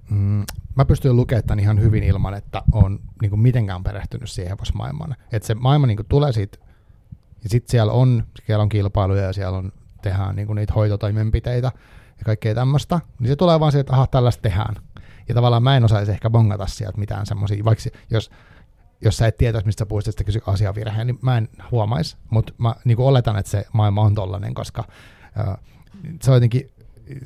mm, 0.10 0.44
mä 0.76 0.86
pystyn 0.88 1.16
lukemaan 1.16 1.44
tämän 1.44 1.60
ihan 1.60 1.82
hyvin 1.82 2.04
ilman, 2.04 2.34
että 2.34 2.64
on 2.72 3.00
niin 3.22 3.30
kuin 3.30 3.40
mitenkään 3.40 3.84
perehtynyt 3.84 4.30
siihen 4.30 4.50
hevosmaailmaan. 4.50 5.16
Että 5.32 5.48
se 5.48 5.56
maailma 5.56 5.88
niin 5.88 6.00
tulee 6.10 6.32
siitä, 6.32 6.58
ja 7.44 7.50
sitten 7.50 7.72
siellä 7.72 7.94
on, 7.94 8.24
siellä 8.46 8.62
on 8.62 8.70
kilpailuja 8.70 9.24
ja 9.24 9.34
siellä 9.34 9.58
on, 9.58 9.72
tehdään 10.04 10.36
niin 10.36 10.56
niitä 10.56 10.74
hoitotoimenpiteitä 10.74 11.72
ja 12.18 12.26
kaikkea 12.26 12.56
tämmöistä, 12.56 13.00
niin 13.20 13.28
se 13.28 13.36
tulee 13.36 13.60
vaan 13.60 13.72
siitä, 13.72 13.82
että 13.82 13.94
aha, 13.94 14.08
tällaista 14.08 14.42
tehdään. 14.42 14.76
Ja 15.30 15.36
tavallaan 15.36 15.64
mä 15.64 15.78
en 15.78 15.86
osaisi 15.86 16.12
ehkä 16.12 16.30
bongata 16.30 16.68
sieltä 16.68 16.98
mitään 16.98 17.26
semmoisia, 17.26 17.66
vaikka 17.66 17.84
jos, 18.10 18.32
jos 19.02 19.18
sä 19.18 19.28
et 19.28 19.38
tietäisi, 19.38 19.66
mistä 19.66 19.80
sä 19.80 19.86
puhuisit, 19.86 20.10
että 20.10 20.24
kysy 20.24 20.40
asiavirheen, 20.48 21.08
niin 21.08 21.20
mä 21.22 21.38
en 21.38 21.50
huomaisi, 21.72 22.18
mutta 22.30 22.54
mä 22.58 22.76
niin 22.86 23.00
oletan, 23.00 23.38
että 23.38 23.52
se 23.52 23.66
maailma 23.74 24.02
on 24.02 24.16
tollainen, 24.16 24.54
koska 24.54 24.84
äh, 25.40 25.58
se 26.22 26.32
on 26.32 26.36
jotenkin 26.36 26.72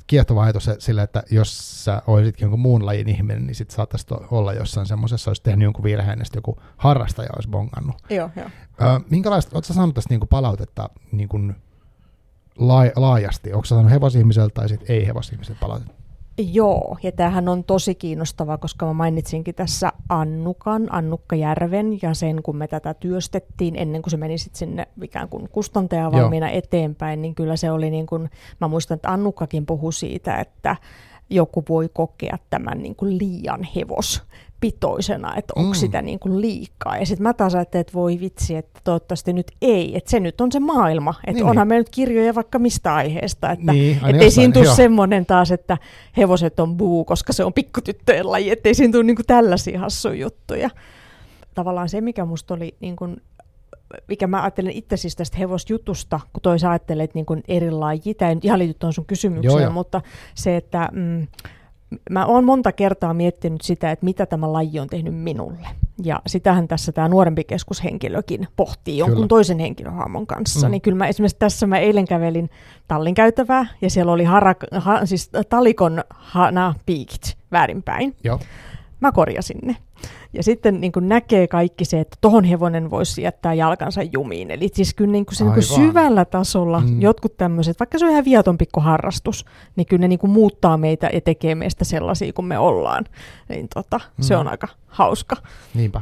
kiehtova 0.08 0.44
ajatus 0.44 0.64
se- 0.66 0.76
sillä, 0.80 1.04
että 1.04 1.24
jos 1.32 1.84
sä 1.86 2.02
olisitkin 2.08 2.46
jonkun 2.46 2.60
muun 2.60 2.86
lajin 2.86 3.10
ihminen, 3.10 3.48
niin 3.48 3.56
sit 3.56 3.72
saattaisi 3.72 4.06
olla 4.32 4.54
jossain 4.54 4.88
semmoisessa, 4.88 5.30
olisi 5.30 5.44
tehnyt 5.44 5.64
jonkun 5.64 5.84
virheen, 5.84 6.20
ja 6.20 6.26
sitten 6.26 6.38
joku 6.38 6.60
harrastaja 6.78 7.30
olisi 7.36 7.50
bongannut. 7.50 7.96
Joo, 8.10 8.30
joo. 8.36 8.50
Ö, 8.82 9.00
minkälaista, 9.10 9.58
ootko 9.58 9.68
sä 9.68 9.74
saanut 9.74 9.96
tästä 9.96 10.10
niinku 10.14 10.26
palautetta 10.26 10.90
niinku 11.12 11.38
laa- 12.58 12.92
laajasti? 12.96 13.54
Onko 13.54 13.66
sä 13.66 13.76
saanut 13.76 13.92
hevosihmiseltä 13.92 14.54
tai 14.54 14.70
sit 14.70 14.90
ei 14.90 15.08
hevosihmiseltä 15.08 15.60
palautetta? 15.60 15.94
Joo, 16.38 16.98
ja 17.04 17.12
tämähän 17.12 17.50
on 17.50 17.64
tosi 17.64 17.96
kiinnostavaa, 17.96 18.58
koska 18.58 18.86
mä 18.86 18.94
mainitsinkin 18.94 19.56
tässä 19.56 19.92
Annukan, 20.10 20.88
Annukka 20.90 21.36
Järven, 21.36 22.00
ja 22.02 22.14
sen 22.14 22.44
kun 22.44 22.58
me 22.58 22.68
tätä 22.68 22.94
työstettiin 22.94 23.76
ennen 23.76 24.02
kuin 24.02 24.12
se 24.12 24.18
meni 24.18 24.38
sitten 24.38 24.60
sinne 24.60 24.88
ikään 25.04 25.30
kuin 25.30 25.50
kustantaja 25.50 26.12
valmiina 26.12 26.50
eteenpäin, 26.50 27.22
niin 27.22 27.36
kyllä 27.36 27.56
se 27.56 27.72
oli 27.72 27.90
niin 27.90 28.06
kuin, 28.06 28.30
mä 28.62 28.68
muistan, 28.68 28.96
että 28.96 29.12
Annukkakin 29.12 29.66
puhui 29.66 29.94
siitä, 29.94 30.36
että 30.36 30.76
joku 31.30 31.64
voi 31.70 31.90
kokea 31.94 32.38
tämän 32.50 32.78
niin 32.78 32.96
kuin 32.96 33.18
liian 33.18 33.64
hevospitoisena, 34.64 35.36
että 35.36 35.54
onko 35.56 35.70
Mm. 35.70 35.74
sitä 35.76 36.02
niin 36.02 36.20
kuin 36.20 36.42
liikaa. 36.42 36.98
Ja 36.98 37.06
sitten 37.06 37.24
mä 37.24 37.34
taas 37.34 37.56
ajattelin, 37.56 37.82
että 37.82 37.94
voi 37.94 38.20
vitsi, 38.20 38.56
että 38.56 38.80
toivottavasti 38.84 39.34
nyt 39.34 39.52
ei, 39.62 39.98
että 39.98 40.12
se 40.12 40.20
nyt 40.20 40.42
on 40.42 40.52
se 40.52 40.60
maailma. 40.60 41.10
Että 41.18 41.26
Niin, 41.32 41.36
niin, 41.36 41.46
onhan 41.46 41.66
niin. 41.66 41.68
meillä 41.68 41.80
nyt 41.80 41.90
kirjoja 41.90 42.36
vaikka 42.36 42.60
mistä 42.60 42.96
aiheesta, 42.96 43.52
että 43.52 43.74
Niin, 43.74 43.98
et 43.98 44.04
ei 44.04 44.12
jossain, 44.12 44.32
siinä 44.32 44.54
tule 44.54 44.66
semmoinen 44.66 45.26
taas, 45.26 45.52
että 45.52 45.78
hevoset 46.18 46.60
on 46.60 46.78
buu, 46.78 47.06
koska 47.06 47.34
se 47.34 47.44
on 47.44 47.54
pikkutyttöjen 47.54 48.32
laji, 48.32 48.50
ettei 48.52 48.74
siinä 48.74 48.92
tule 48.92 49.04
niinku 49.04 49.24
tällaisia 49.28 49.80
hassuja 49.80 50.16
juttuja. 50.16 50.70
Tavallaan 51.54 51.90
se, 51.90 52.02
mikä 52.02 52.26
musta 52.26 52.54
oli, 52.54 52.76
niinku, 52.80 53.08
mikä 54.08 54.28
mä 54.28 54.42
ajattelen 54.42 54.74
itse 54.74 54.98
siis 54.98 55.16
tästä 55.16 55.38
hevosjutusta, 55.38 56.20
kun 56.34 56.42
toi 56.42 56.60
sä 56.60 56.70
ajattelet 56.70 57.12
eri 57.48 57.70
tämä 58.18 58.30
ei 58.30 58.36
nyt 58.36 58.46
ihan 58.46 58.60
liity 58.60 58.74
tuon 58.80 58.94
sun 58.94 59.06
kysymykseen, 59.06 59.52
Joo, 59.52 59.60
joo. 59.60 59.72
mutta 59.72 60.02
se, 60.36 60.56
että 60.58 60.90
mm, 60.94 61.28
mä 62.10 62.26
oon 62.26 62.46
monta 62.46 62.72
kertaa 62.72 63.14
miettinyt 63.14 63.62
sitä, 63.62 63.92
että 63.92 64.06
mitä 64.06 64.26
tämä 64.26 64.54
laji 64.54 64.80
on 64.80 64.88
tehnyt 64.88 65.16
minulle. 65.16 65.68
Ja 66.04 66.22
sitähän 66.28 66.68
tässä 66.68 66.92
tämä 66.92 67.08
nuorempi 67.08 67.44
keskushenkilökin 67.44 68.48
pohtii 68.56 68.98
jonkun 68.98 69.16
Kyllä. 69.16 69.28
toisen 69.28 69.60
henkilöhahmon 69.60 70.28
kanssa. 70.28 70.60
Mm. 70.60 70.70
Mm. 70.70 70.72
Niin 70.72 70.82
kyllä 70.82 70.98
mä 70.98 71.08
esimerkiksi 71.08 71.38
tässä 71.40 71.68
mä 71.68 71.78
eilen 71.78 72.08
kävelin 72.08 72.50
tallin 72.88 73.16
käytävää 73.16 73.66
ja 73.82 73.90
siellä 73.90 74.12
oli 74.12 74.24
harak, 74.24 74.58
ha, 74.72 75.06
siis 75.06 75.32
talikon 75.50 76.04
hana 76.10 76.74
piikit 76.86 77.38
väärinpäin. 77.52 78.16
Joo. 78.24 78.40
Mä 79.00 79.12
korjasin 79.12 79.60
ne. 79.64 79.76
Ja 80.34 80.44
sitten 80.44 80.82
niin 80.82 80.92
kuin 80.92 81.10
näkee 81.10 81.48
kaikki 81.48 81.86
se, 81.86 82.00
että 82.00 82.18
tohon 82.22 82.44
hevonen 82.44 82.90
voisi 82.90 83.22
jättää 83.22 83.54
jalkansa 83.54 84.02
jumiin. 84.04 84.52
Eli 84.52 84.70
siis 84.74 84.94
kyllä 84.94 85.12
niin 85.12 85.26
kuin 85.26 85.36
se 85.36 85.44
niin 85.44 85.54
kuin 85.54 85.64
syvällä 85.64 86.26
tasolla 86.26 86.80
Mm. 86.80 87.02
jotkut 87.02 87.38
tämmöiset, 87.38 87.80
vaikka 87.80 87.98
se 88.00 88.06
on 88.06 88.12
ihan 88.12 88.26
viaton 88.26 88.58
pikku 88.58 88.80
harrastus, 88.80 89.46
niin 89.76 89.88
kyllä 89.88 90.02
ne 90.02 90.08
niin 90.08 90.20
kuin 90.20 90.32
muuttaa 90.32 90.78
meitä 90.78 91.10
ja 91.14 91.22
tekee 91.22 91.56
meistä 91.56 91.86
sellaisia 91.86 92.34
kuin 92.34 92.46
me 92.46 92.58
ollaan. 92.58 93.06
Niin 93.50 93.68
tota, 93.74 93.98
mm. 94.18 94.24
se 94.24 94.36
on 94.38 94.48
aika 94.48 94.68
hauska. 94.88 95.36
Niinpä. 95.74 96.02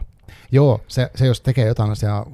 Joo, 0.51 0.81
se, 0.88 1.11
se 1.15 1.25
jos 1.25 1.41
tekee 1.41 1.67
jotain 1.67 1.91
asiaa 1.91 2.25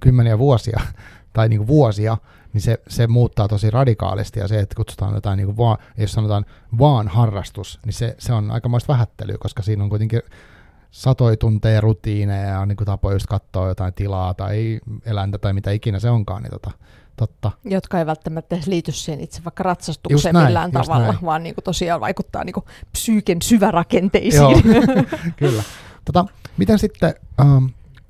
kymmeniä 0.00 0.38
vuosia 0.38 0.80
tai 1.32 1.48
niinku 1.48 1.66
vuosia, 1.66 2.16
niin 2.52 2.62
se, 2.62 2.78
se 2.88 3.06
muuttaa 3.06 3.48
tosi 3.48 3.70
radikaalisti 3.70 4.40
ja 4.40 4.48
se, 4.48 4.58
että 4.58 4.74
kutsutaan 4.76 5.14
jotain 5.14 5.36
niinku 5.36 5.56
vaan, 5.56 5.78
jos 5.98 6.12
sanotaan 6.12 6.44
vaan 6.78 7.08
harrastus, 7.08 7.80
niin 7.84 7.92
se, 7.92 8.14
se 8.18 8.32
on 8.32 8.50
aikamoista 8.50 8.92
vähättelyä, 8.92 9.36
koska 9.40 9.62
siinä 9.62 9.82
on 9.82 9.90
kuitenkin 9.90 10.22
satoja 10.90 11.36
tunteja 11.36 11.80
rutiineja 11.80 12.48
ja 12.48 12.66
niinku 12.66 12.84
tapoja 12.84 13.14
just 13.14 13.26
katsoa 13.26 13.68
jotain 13.68 13.94
tilaa 13.94 14.34
tai 14.34 14.80
eläintä 15.06 15.38
tai 15.38 15.52
mitä 15.52 15.70
ikinä 15.70 15.98
se 15.98 16.10
onkaan, 16.10 16.42
niin 16.42 16.50
tota, 16.50 16.70
totta. 17.16 17.50
Jotka 17.64 17.98
ei 17.98 18.06
välttämättä 18.06 18.54
edes 18.56 18.66
liity 18.66 18.92
siihen 18.92 19.20
itse 19.20 19.44
vaikka 19.44 19.62
ratsastukseen 19.62 20.32
näin, 20.32 20.46
millään 20.46 20.72
tavalla, 20.72 21.06
näin. 21.06 21.18
vaan 21.24 21.42
niin 21.42 21.54
kuin 21.54 21.64
tosiaan 21.64 22.00
vaikuttaa 22.00 22.44
niin 22.44 22.54
kuin 22.54 22.64
psyyken 22.92 23.42
syvärakenteisiin. 23.42 24.42
Joo, 24.42 24.62
kyllä. 25.36 25.62
Tota, 26.04 26.26
miten 26.56 26.78
sitten, 26.78 27.14
ähm, 27.40 27.66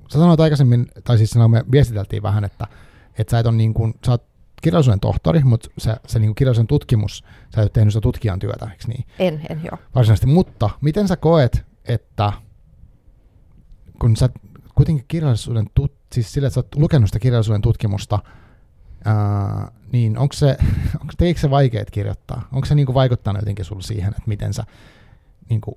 sä 0.08 0.18
sanoit 0.18 0.40
aikaisemmin, 0.40 0.86
tai 1.04 1.18
siis 1.18 1.34
me 1.34 1.64
viestiteltiin 1.72 2.22
vähän, 2.22 2.44
että, 2.44 2.66
että 3.18 3.30
sä 3.30 3.38
et 3.38 3.46
ole 3.46 3.56
niin 3.56 3.74
kuin, 3.74 3.94
sä 4.06 4.10
oot 4.10 4.22
kirjallisuuden 4.62 5.00
tohtori, 5.00 5.40
mutta 5.44 5.68
se, 5.78 5.96
se 6.06 6.18
niin 6.18 6.34
kirjallisuuden 6.34 6.66
tutkimus, 6.66 7.24
sä 7.54 7.60
et 7.60 7.64
ole 7.64 7.68
tehnyt 7.68 7.92
sitä 7.92 8.00
tutkijan 8.00 8.38
työtä, 8.38 8.68
eikö 8.70 8.84
niin? 8.88 9.04
en, 9.18 9.40
en 9.48 9.60
joo. 9.64 9.78
Varsinaisesti, 9.94 10.26
mutta 10.26 10.70
miten 10.80 11.08
sä 11.08 11.16
koet, 11.16 11.64
että 11.84 12.32
kun 13.98 14.16
sä 14.16 14.28
kuitenkin 14.74 15.04
kirjallisuuden, 15.08 15.66
tut, 15.74 15.92
siis 16.12 16.32
sillä, 16.32 16.46
että 16.46 16.54
sä 16.54 16.60
oot 16.60 16.74
lukenut 16.74 17.08
sitä 17.08 17.18
kirjallisuuden 17.18 17.62
tutkimusta 17.62 18.18
ää, 19.04 19.72
niin 19.92 20.18
onko 20.18 20.32
se, 20.32 20.56
onko, 21.00 21.12
teikö 21.16 21.40
se 21.40 21.50
vaikeet 21.50 21.90
kirjoittaa? 21.90 22.48
Onko 22.52 22.66
se 22.66 22.74
niin 22.74 22.86
kuin 22.86 22.94
vaikuttanut 22.94 23.42
jotenkin 23.42 23.64
sulle 23.64 23.82
siihen, 23.82 24.10
että 24.10 24.22
miten 24.26 24.54
sä, 24.54 24.64
niin 25.48 25.60
kuin, 25.60 25.74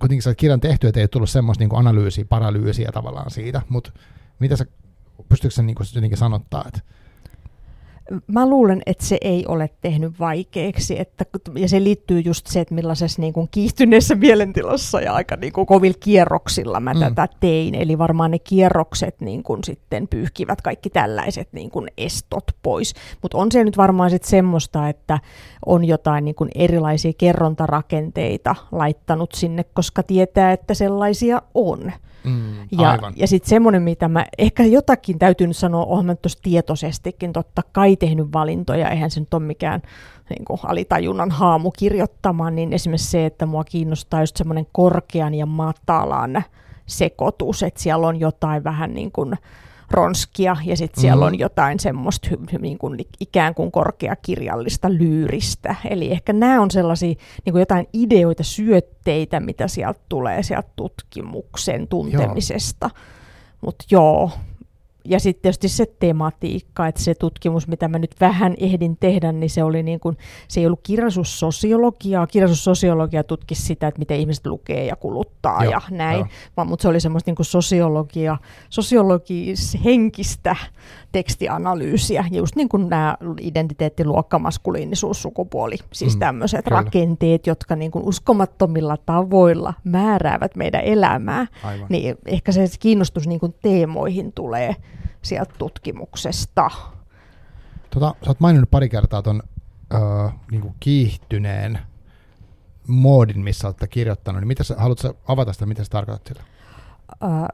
kuitenkin 0.00 0.22
sä 0.22 0.34
kirjan 0.34 0.60
tehty, 0.60 0.88
että 0.88 1.00
ei 1.00 1.08
tullut 1.08 1.30
semmoista 1.30 1.62
niin 1.62 1.68
kuin 1.68 1.80
analyysiä, 1.80 2.24
paralyysiä 2.24 2.92
tavallaan 2.92 3.30
siitä, 3.30 3.62
mutta 3.68 3.92
mitä 4.38 4.56
sä, 4.56 4.66
pystytkö 5.28 5.54
sä 5.54 5.62
niin 5.62 5.76
kuin 5.76 5.86
jotenkin 5.94 6.18
sanottaa, 6.18 6.64
että 6.68 6.80
Mä 8.26 8.48
luulen, 8.48 8.82
että 8.86 9.04
se 9.04 9.18
ei 9.20 9.44
ole 9.48 9.70
tehnyt 9.80 10.20
vaikeaksi, 10.20 11.00
että, 11.00 11.24
ja 11.54 11.68
se 11.68 11.84
liittyy 11.84 12.20
just 12.20 12.46
se, 12.46 12.60
että 12.60 12.74
millaisessa 12.74 13.22
niin 13.22 13.32
kuin 13.32 13.48
kiihtyneessä 13.50 14.14
mielentilassa 14.14 15.00
ja 15.00 15.14
aika 15.14 15.36
niin 15.36 15.52
kuin 15.52 15.66
kovilla 15.66 15.98
kierroksilla 16.00 16.80
mä 16.80 16.94
mm. 16.94 17.00
tätä 17.00 17.28
tein. 17.40 17.74
Eli 17.74 17.98
varmaan 17.98 18.30
ne 18.30 18.38
kierrokset 18.38 19.20
niin 19.20 19.42
kuin 19.42 19.64
sitten 19.64 20.08
pyyhkivät 20.08 20.62
kaikki 20.62 20.90
tällaiset 20.90 21.48
niin 21.52 21.70
kuin 21.70 21.88
estot 21.98 22.44
pois. 22.62 22.94
Mutta 23.22 23.38
on 23.38 23.52
se 23.52 23.64
nyt 23.64 23.76
varmaan 23.76 24.10
sitten 24.10 24.30
semmoista, 24.30 24.88
että 24.88 25.18
on 25.66 25.84
jotain 25.84 26.24
niin 26.24 26.34
kuin 26.34 26.50
erilaisia 26.54 27.12
kerrontarakenteita 27.18 28.54
laittanut 28.72 29.32
sinne, 29.32 29.64
koska 29.64 30.02
tietää, 30.02 30.52
että 30.52 30.74
sellaisia 30.74 31.42
on. 31.54 31.92
Mm, 32.24 32.54
ja 32.70 32.98
ja 33.16 33.26
sitten 33.26 33.48
semmoinen, 33.48 33.82
mitä 33.82 34.08
mä 34.08 34.26
ehkä 34.38 34.64
jotakin 34.64 35.18
täytyy 35.18 35.46
nyt 35.46 35.56
sanoa, 35.56 35.84
olen 35.84 36.06
mä 36.06 36.14
tuossa 36.14 36.38
tietoisestikin 36.42 37.32
totta 37.32 37.62
kai 37.72 37.96
tehnyt 37.96 38.32
valintoja, 38.32 38.90
eihän 38.90 39.10
se 39.10 39.20
nyt 39.20 39.34
ole 39.34 39.42
mikään 39.42 39.82
niin 40.30 40.44
kuin 40.44 40.60
alitajunnan 40.62 41.30
haamu 41.30 41.70
kirjoittamaan, 41.70 42.54
niin 42.54 42.72
esimerkiksi 42.72 43.10
se, 43.10 43.26
että 43.26 43.46
mua 43.46 43.64
kiinnostaa 43.64 44.20
just 44.20 44.36
semmoinen 44.36 44.66
korkean 44.72 45.34
ja 45.34 45.46
matalan 45.46 46.44
sekoitus, 46.86 47.62
että 47.62 47.80
siellä 47.80 48.06
on 48.06 48.20
jotain 48.20 48.64
vähän 48.64 48.94
niin 48.94 49.12
kuin 49.12 49.34
ronskia 49.92 50.56
ja 50.64 50.76
sitten 50.76 51.00
siellä 51.00 51.24
mm. 51.24 51.26
on 51.26 51.38
jotain 51.38 51.80
semmoista 51.80 52.28
niin 52.60 52.78
kuin, 52.78 52.98
ikään 53.20 53.54
kuin 53.54 53.72
korkeakirjallista 53.72 54.90
lyyristä. 54.92 55.74
Eli 55.90 56.10
ehkä 56.10 56.32
nämä 56.32 56.60
on 56.60 56.70
sellaisia 56.70 57.14
niin 57.44 57.52
kuin 57.52 57.60
jotain 57.60 57.88
ideoita, 57.92 58.42
syötteitä, 58.42 59.40
mitä 59.40 59.68
sieltä 59.68 60.00
tulee 60.08 60.42
sieltä 60.42 60.68
tutkimuksen 60.76 61.88
tuntemisesta. 61.88 62.90
Mutta 63.60 63.84
joo, 63.90 64.30
ja 65.04 65.20
sitten 65.20 65.42
tietysti 65.42 65.68
se 65.68 65.86
tematiikka, 65.98 66.86
että 66.86 67.02
se 67.02 67.14
tutkimus, 67.14 67.68
mitä 67.68 67.88
mä 67.88 67.98
nyt 67.98 68.14
vähän 68.20 68.54
ehdin 68.60 68.96
tehdä, 68.96 69.32
niin 69.32 69.50
se 69.50 69.62
oli 69.62 69.82
niin 69.82 70.00
kuin, 70.00 70.16
se 70.48 70.60
ei 70.60 70.66
ollut 70.66 70.80
kirjallisuussosiologiaa. 70.82 72.26
Kirjallisuussosiologia 72.26 73.24
tutkisi 73.24 73.62
sitä, 73.62 73.86
että 73.86 73.98
miten 73.98 74.20
ihmiset 74.20 74.46
lukee 74.46 74.84
ja 74.84 74.96
kuluttaa 74.96 75.64
Joo, 75.64 75.72
ja 75.72 75.80
näin, 75.90 76.26
vaan, 76.56 76.68
mutta 76.68 76.82
se 76.82 76.88
oli 76.88 77.00
semmoista 77.00 77.28
niin 77.28 77.36
kuin 77.36 77.46
sosiologia, 77.46 78.38
sosiologis-henkistä 78.70 80.56
tekstianalyysiä, 81.12 82.24
just 82.30 82.56
niin 82.56 82.68
kuin 82.68 82.88
nämä 82.88 83.16
identiteettiluokka, 83.40 84.38
maskuliinisuus, 84.38 85.22
sukupuoli, 85.22 85.76
siis 85.92 86.14
mm, 86.14 86.20
tämmöiset 86.20 86.64
kyllä. 86.64 86.76
rakenteet, 86.76 87.46
jotka 87.46 87.76
niin 87.76 87.90
kuin 87.90 88.04
uskomattomilla 88.04 88.96
tavoilla 88.96 89.74
määräävät 89.84 90.56
meidän 90.56 90.80
elämää, 90.84 91.46
Aivan. 91.64 91.86
niin 91.88 92.16
ehkä 92.26 92.52
se 92.52 92.68
kiinnostus 92.80 93.26
niin 93.26 93.40
kuin 93.40 93.54
teemoihin 93.62 94.32
tulee 94.32 94.76
sieltä 95.22 95.54
tutkimuksesta. 95.58 96.70
Tota, 97.90 98.14
sä 98.24 98.30
oot 98.30 98.40
maininnut 98.40 98.70
pari 98.70 98.88
kertaa 98.88 99.22
ton 99.22 99.42
öö, 99.94 100.00
niin 100.50 100.60
kuin 100.60 100.74
kiihtyneen 100.80 101.78
moodin, 102.86 103.40
missä 103.40 103.68
olette 103.68 103.86
kirjoittanut, 103.86 104.40
niin 104.40 104.48
mitä 104.48 104.64
sä, 104.64 104.74
haluatko 104.78 105.16
avata 105.28 105.52
sitä, 105.52 105.66
mitä 105.66 105.84
sä 105.84 105.90
tarkoitat 105.90 106.26
sillä? 106.26 106.42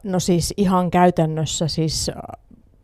No 0.05 0.21
siis 0.21 0.55
ihan 0.57 0.91
käytännössä 0.91 1.69
siis 1.69 2.11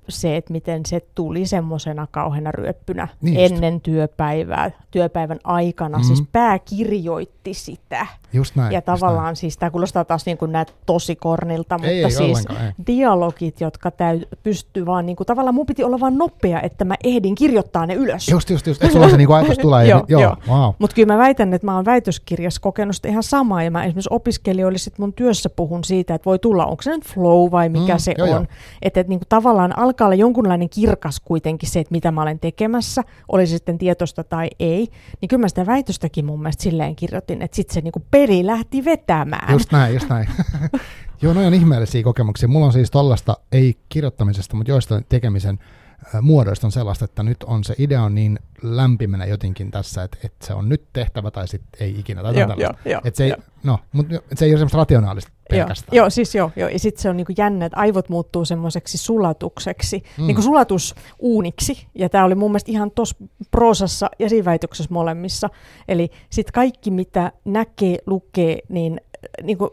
se, 0.08 0.36
että 0.36 0.52
miten 0.52 0.86
se 0.86 1.00
tuli 1.14 1.46
semmoisena 1.46 2.06
kauheana 2.10 2.52
ryöppynä 2.52 3.08
niin 3.20 3.52
ennen 3.52 3.80
työpäivää, 3.80 4.70
työpäivän 4.90 5.38
aikana. 5.44 5.98
Mm-hmm. 5.98 6.14
Siis 6.14 6.28
pää 6.32 6.58
kirjoitti 6.58 7.54
sitä. 7.54 8.06
Just 8.32 8.56
näin. 8.56 8.72
Ja 8.72 8.82
tavallaan 8.82 9.24
näin. 9.24 9.36
siis 9.36 9.58
tämä 9.58 9.70
kuulostaa 9.70 10.04
taas 10.04 10.26
niin 10.26 10.38
kuin 10.38 10.52
näet 10.52 10.74
tosi 10.86 11.16
kornilta, 11.16 11.78
mutta 11.78 11.90
ei, 11.90 12.10
siis 12.10 12.38
ei. 12.38 12.86
dialogit, 12.86 13.60
jotka 13.60 13.90
täy, 13.90 14.20
pystyy 14.42 14.86
vaan 14.86 15.06
niin 15.06 15.16
kuin, 15.16 15.26
tavallaan 15.26 15.54
mun 15.54 15.66
piti 15.66 15.84
olla 15.84 16.00
vaan 16.00 16.18
nopea, 16.18 16.60
että 16.60 16.84
mä 16.84 16.94
ehdin 17.04 17.34
kirjoittaa 17.34 17.86
ne 17.86 17.94
ylös. 17.94 18.28
Just, 18.28 18.50
just, 18.50 18.66
just. 18.66 18.82
Että 18.82 18.92
sulla 18.92 19.08
se 19.08 19.16
niin 19.16 19.26
kuin 19.26 19.36
ajatus 19.36 19.58
tulee. 19.58 19.88
joo, 19.88 20.04
joo. 20.08 20.20
joo. 20.20 20.36
Wow. 20.48 20.74
Mutta 20.78 20.94
kyllä 20.94 21.12
mä 21.12 21.18
väitän, 21.18 21.54
että 21.54 21.66
mä 21.66 21.76
oon 21.76 21.84
väitöskirjassa 21.84 22.60
kokenut 22.60 22.96
sitä 22.96 23.08
ihan 23.08 23.22
samaa 23.22 23.62
ja 23.62 23.70
mä 23.70 23.84
esimerkiksi 23.84 24.08
opiskelijoille 24.12 24.78
sit 24.78 24.98
mun 24.98 25.12
työssä 25.12 25.50
puhun 25.50 25.84
siitä, 25.84 26.14
että 26.14 26.24
voi 26.24 26.38
tulla, 26.38 26.66
onko 26.66 26.82
se 26.82 26.90
nyt 26.90 27.06
flow 27.06 27.50
vai 27.50 27.68
mikä 27.68 27.94
mm, 27.94 27.98
se 27.98 28.14
joo, 28.18 28.36
on. 28.36 28.48
Että 28.82 29.00
et, 29.00 29.08
niin 29.08 29.18
kuin, 29.18 29.28
tavallaan 29.28 29.78
alkaa 29.94 30.06
olla 30.06 30.14
jonkunlainen 30.14 30.68
kirkas 30.70 31.20
kuitenkin 31.20 31.68
se, 31.68 31.80
että 31.80 31.92
mitä 31.92 32.10
mä 32.10 32.22
olen 32.22 32.38
tekemässä, 32.38 33.02
oli 33.28 33.46
se 33.46 33.50
sitten 33.50 33.78
tietoista 33.78 34.24
tai 34.24 34.50
ei, 34.60 34.88
niin 35.20 35.28
kyllä 35.28 35.40
mä 35.40 35.48
sitä 35.48 35.66
väitöstäkin 35.66 36.24
mun 36.24 36.42
mielestä 36.42 36.62
silleen 36.62 36.96
kirjoitin, 36.96 37.42
että 37.42 37.56
sitten 37.56 37.74
se 37.74 37.80
niinku 37.80 38.02
peli 38.10 38.46
lähti 38.46 38.84
vetämään. 38.84 39.52
Just 39.52 39.72
näin, 39.72 39.94
just 39.94 40.08
näin. 40.08 40.28
Joo, 41.22 41.34
noin 41.34 41.46
on 41.46 41.54
ihmeellisiä 41.54 42.02
kokemuksia. 42.02 42.48
Mulla 42.48 42.66
on 42.66 42.72
siis 42.72 42.90
tollasta, 42.90 43.36
ei 43.52 43.76
kirjoittamisesta, 43.88 44.56
mutta 44.56 44.70
joista 44.70 45.02
tekemisen 45.08 45.58
muodoista 46.20 46.66
on 46.66 46.72
sellaista, 46.72 47.04
että 47.04 47.22
nyt 47.22 47.44
on 47.44 47.64
se 47.64 47.74
idea 47.78 48.02
on 48.02 48.14
niin 48.14 48.38
lämpimänä 48.62 49.24
jotenkin 49.26 49.70
tässä, 49.70 50.02
että, 50.02 50.18
että 50.24 50.46
se 50.46 50.54
on 50.54 50.68
nyt 50.68 50.84
tehtävä 50.92 51.30
tai 51.30 51.48
sitten 51.48 51.86
ei 51.86 52.00
ikinä. 52.00 52.22
Tai 52.22 52.38
joo, 52.38 52.54
joo, 52.56 52.72
joo, 52.84 53.00
että 53.04 53.18
se, 53.18 53.24
ei, 53.24 53.34
No, 53.64 53.78
mutta 53.92 54.14
se 54.34 54.44
ei 54.44 54.50
ole 54.50 54.58
semmoista 54.58 54.78
rationaalista 54.78 55.32
pelkästään. 55.50 55.96
Joo, 55.96 56.04
joo 56.04 56.10
siis 56.10 56.34
joo, 56.34 56.50
joo. 56.56 56.68
ja 56.68 56.78
sitten 56.78 57.02
se 57.02 57.10
on 57.10 57.16
niinku 57.16 57.32
jännä, 57.38 57.66
että 57.66 57.78
aivot 57.78 58.08
muuttuu 58.08 58.44
semmoiseksi 58.44 58.98
sulatukseksi, 58.98 60.02
mm. 60.18 60.26
niinku 60.26 60.42
sulatusuuniksi, 60.42 61.86
ja 61.94 62.08
tämä 62.08 62.24
oli 62.24 62.34
mun 62.34 62.50
mielestä 62.50 62.70
ihan 62.70 62.90
tuossa 62.90 63.16
proosassa 63.50 64.10
ja 64.18 64.28
siinä 64.28 64.44
väitöksessä 64.44 64.94
molemmissa. 64.94 65.50
Eli 65.88 66.10
sitten 66.30 66.52
kaikki, 66.52 66.90
mitä 66.90 67.32
näkee, 67.44 67.98
lukee, 68.06 68.58
niin 68.68 69.00
niinku 69.42 69.70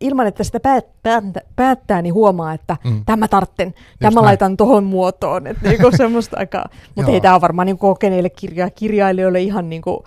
ilman, 0.00 0.26
että 0.26 0.44
sitä 0.44 0.60
päät, 0.60 0.86
päättää, 1.02 1.42
päättää, 1.56 2.02
niin 2.02 2.14
huomaa, 2.14 2.52
että 2.52 2.76
mm. 2.84 3.04
tämä 3.04 3.28
tartten, 3.28 3.74
tämä 3.98 4.14
näin. 4.14 4.24
laitan 4.24 4.56
tuohon 4.56 4.84
muotoon. 4.84 5.46
Että 5.46 5.68
niinku 5.68 5.90
semmoista 5.96 6.36
aikaa. 6.38 6.64
Mutta 6.94 7.12
ei 7.12 7.20
tämä 7.20 7.34
on 7.34 7.40
varmaan 7.40 7.66
niinku 7.66 7.86
kokeneille 7.86 8.30
kirja, 8.30 8.70
kirjailijoille 8.70 9.40
ihan 9.40 9.70
niinku 9.70 10.04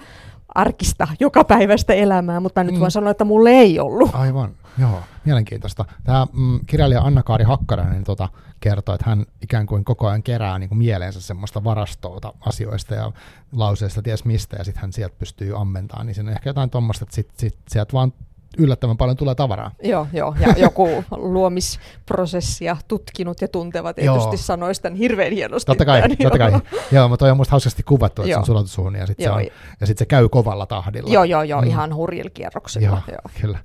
arkista, 0.56 1.08
jokapäiväistä 1.20 1.94
elämää, 1.94 2.40
mutta 2.40 2.64
nyt 2.64 2.76
mm. 2.76 2.80
voin 2.80 2.92
sanoa, 2.92 3.12
että 3.12 3.26
mulle 3.26 3.50
ei 3.50 3.80
ollut. 3.80 4.16
Aivan, 4.16 4.52
joo, 4.78 5.00
mielenkiintoista. 5.26 5.86
Tämä 6.04 6.28
mm, 6.34 6.60
kirjailija 6.66 7.02
Anna-Kaari 7.02 7.44
Hakkarainen 7.44 7.94
niin 7.94 8.04
tota, 8.04 8.30
kertoo, 8.60 8.96
että 8.96 9.10
hän 9.10 9.26
ikään 9.42 9.66
kuin 9.66 9.86
koko 9.86 10.08
ajan 10.08 10.24
kerää 10.24 10.60
niin 10.60 10.70
kuin 10.70 10.78
mieleensä 10.78 11.22
semmoista 11.22 11.64
varastoa 11.64 12.34
asioista 12.40 12.96
ja 12.96 13.12
lauseista 13.52 14.02
ties 14.02 14.26
mistä, 14.26 14.58
ja 14.58 14.64
sitten 14.64 14.82
hän 14.82 14.94
sieltä 14.94 15.16
pystyy 15.20 15.62
ammentamaan, 15.62 16.06
niin 16.06 16.16
siinä 16.16 16.30
on 16.30 16.36
ehkä 16.36 16.50
jotain 16.50 16.70
tuommoista, 16.70 17.04
että 17.04 17.16
sit, 17.16 17.32
sit, 17.38 17.58
sieltä 17.68 17.94
vaan 17.94 18.14
yllättävän 18.58 18.98
paljon 18.98 19.18
tulee 19.18 19.36
tavaraa. 19.36 19.72
Joo, 19.84 20.08
joo. 20.14 20.36
ja 20.40 20.54
joku 20.66 21.04
luomisprosessia 21.12 22.78
tutkinut 22.88 23.42
ja 23.42 23.48
tunteva 23.48 23.94
tietysti 23.94 24.38
sanoisi 24.38 24.82
tämän 24.82 24.98
hirveän 24.98 25.32
hienosti. 25.32 25.66
Totta 25.66 25.86
kai, 25.86 26.02
tämän, 26.02 26.18
totta 26.18 26.38
kai. 26.38 26.52
joo, 26.92 27.08
mutta 27.08 27.24
toi 27.24 27.32
on 27.32 27.38
musta 27.38 27.52
hauskasti 27.52 27.84
kuvattu, 27.84 28.22
että 28.22 28.32
joo. 28.32 28.66
se 28.66 28.82
on 28.82 28.96
ja 28.96 29.08
sitten 29.08 29.34
se, 29.34 29.52
ja 29.82 29.88
sit 29.88 29.98
se 29.98 30.06
käy 30.06 30.30
kovalla 30.30 30.66
tahdilla. 30.66 31.14
Joo, 31.14 31.24
joo, 31.24 31.44
joo, 31.44 31.62
mm. 31.62 31.68
ihan 31.68 31.96
hurjilla 31.96 32.30
kierroksilla. 32.30 32.88
Joo, 32.88 33.00
joo. 33.08 33.32
kyllä. 33.42 33.60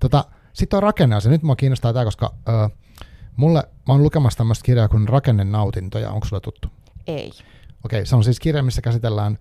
Tota, 0.00 0.24
sitten 0.52 0.76
on 0.76 0.82
rakenneasia. 0.82 1.30
Nyt 1.30 1.42
mua 1.42 1.56
kiinnostaa 1.56 1.92
tämä, 1.92 2.04
koska 2.04 2.34
ö, 2.48 2.52
mulle, 3.36 3.62
mä 3.88 3.94
oon 3.94 4.02
lukemassa 4.02 4.36
tämmöistä 4.36 4.64
kirjaa 4.64 4.88
kuin 4.88 5.08
Rakennenautintoja. 5.08 6.10
Onko 6.10 6.26
sulle 6.26 6.40
tuttu? 6.40 6.68
Ei. 7.06 7.30
Okei, 7.84 8.06
se 8.06 8.16
on 8.16 8.24
siis 8.24 8.40
kirja, 8.40 8.62
missä 8.62 8.82
käsitellään 8.82 9.38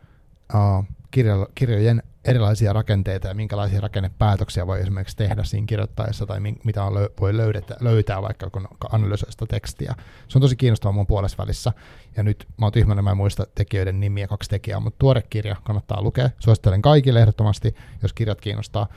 kirjo, 1.11 1.47
kirjojen 1.55 2.03
erilaisia 2.27 2.73
rakenteita 2.73 3.27
ja 3.27 3.33
minkälaisia 3.33 3.81
rakennepäätöksiä 3.81 4.67
voi 4.67 4.81
esimerkiksi 4.81 5.17
tehdä 5.17 5.43
siinä 5.43 5.67
kirjoittaessa 5.67 6.25
tai 6.25 6.39
mi- 6.39 6.59
mitä 6.63 6.83
on 6.83 6.93
lö- 6.93 7.13
voi 7.19 7.37
löydetä, 7.37 7.75
löytää 7.79 8.21
vaikka 8.21 8.49
kun 8.49 8.67
analysoi 8.91 9.31
sitä 9.31 9.45
tekstiä. 9.45 9.95
Se 10.27 10.37
on 10.37 10.41
tosi 10.41 10.55
kiinnostavaa 10.55 10.93
mun 10.93 11.07
puolessa 11.07 11.37
välissä. 11.37 11.71
Ja 12.17 12.23
nyt 12.23 12.47
mä 12.57 12.65
oon 12.65 12.73
tyhmänä, 12.73 13.01
mä 13.01 13.11
en 13.11 13.17
muista 13.17 13.47
tekijöiden 13.55 13.99
nimiä, 13.99 14.27
kaksi 14.27 14.49
tekijää, 14.49 14.79
mutta 14.79 14.99
tuore 14.99 15.21
kirja 15.21 15.55
kannattaa 15.63 16.01
lukea. 16.01 16.29
Suosittelen 16.39 16.81
kaikille 16.81 17.19
ehdottomasti, 17.19 17.75
jos 18.01 18.13
kirjat 18.13 18.41
kiinnostaa. 18.41 18.87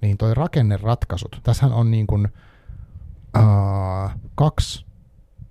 Niin 0.00 0.18
toi 0.18 0.34
rakenneratkaisut. 0.34 1.40
Tässähän 1.42 1.76
on 1.76 1.90
niin 1.90 2.06
kuin, 2.06 2.28
uh, 3.38 4.10
kaksi 4.34 4.86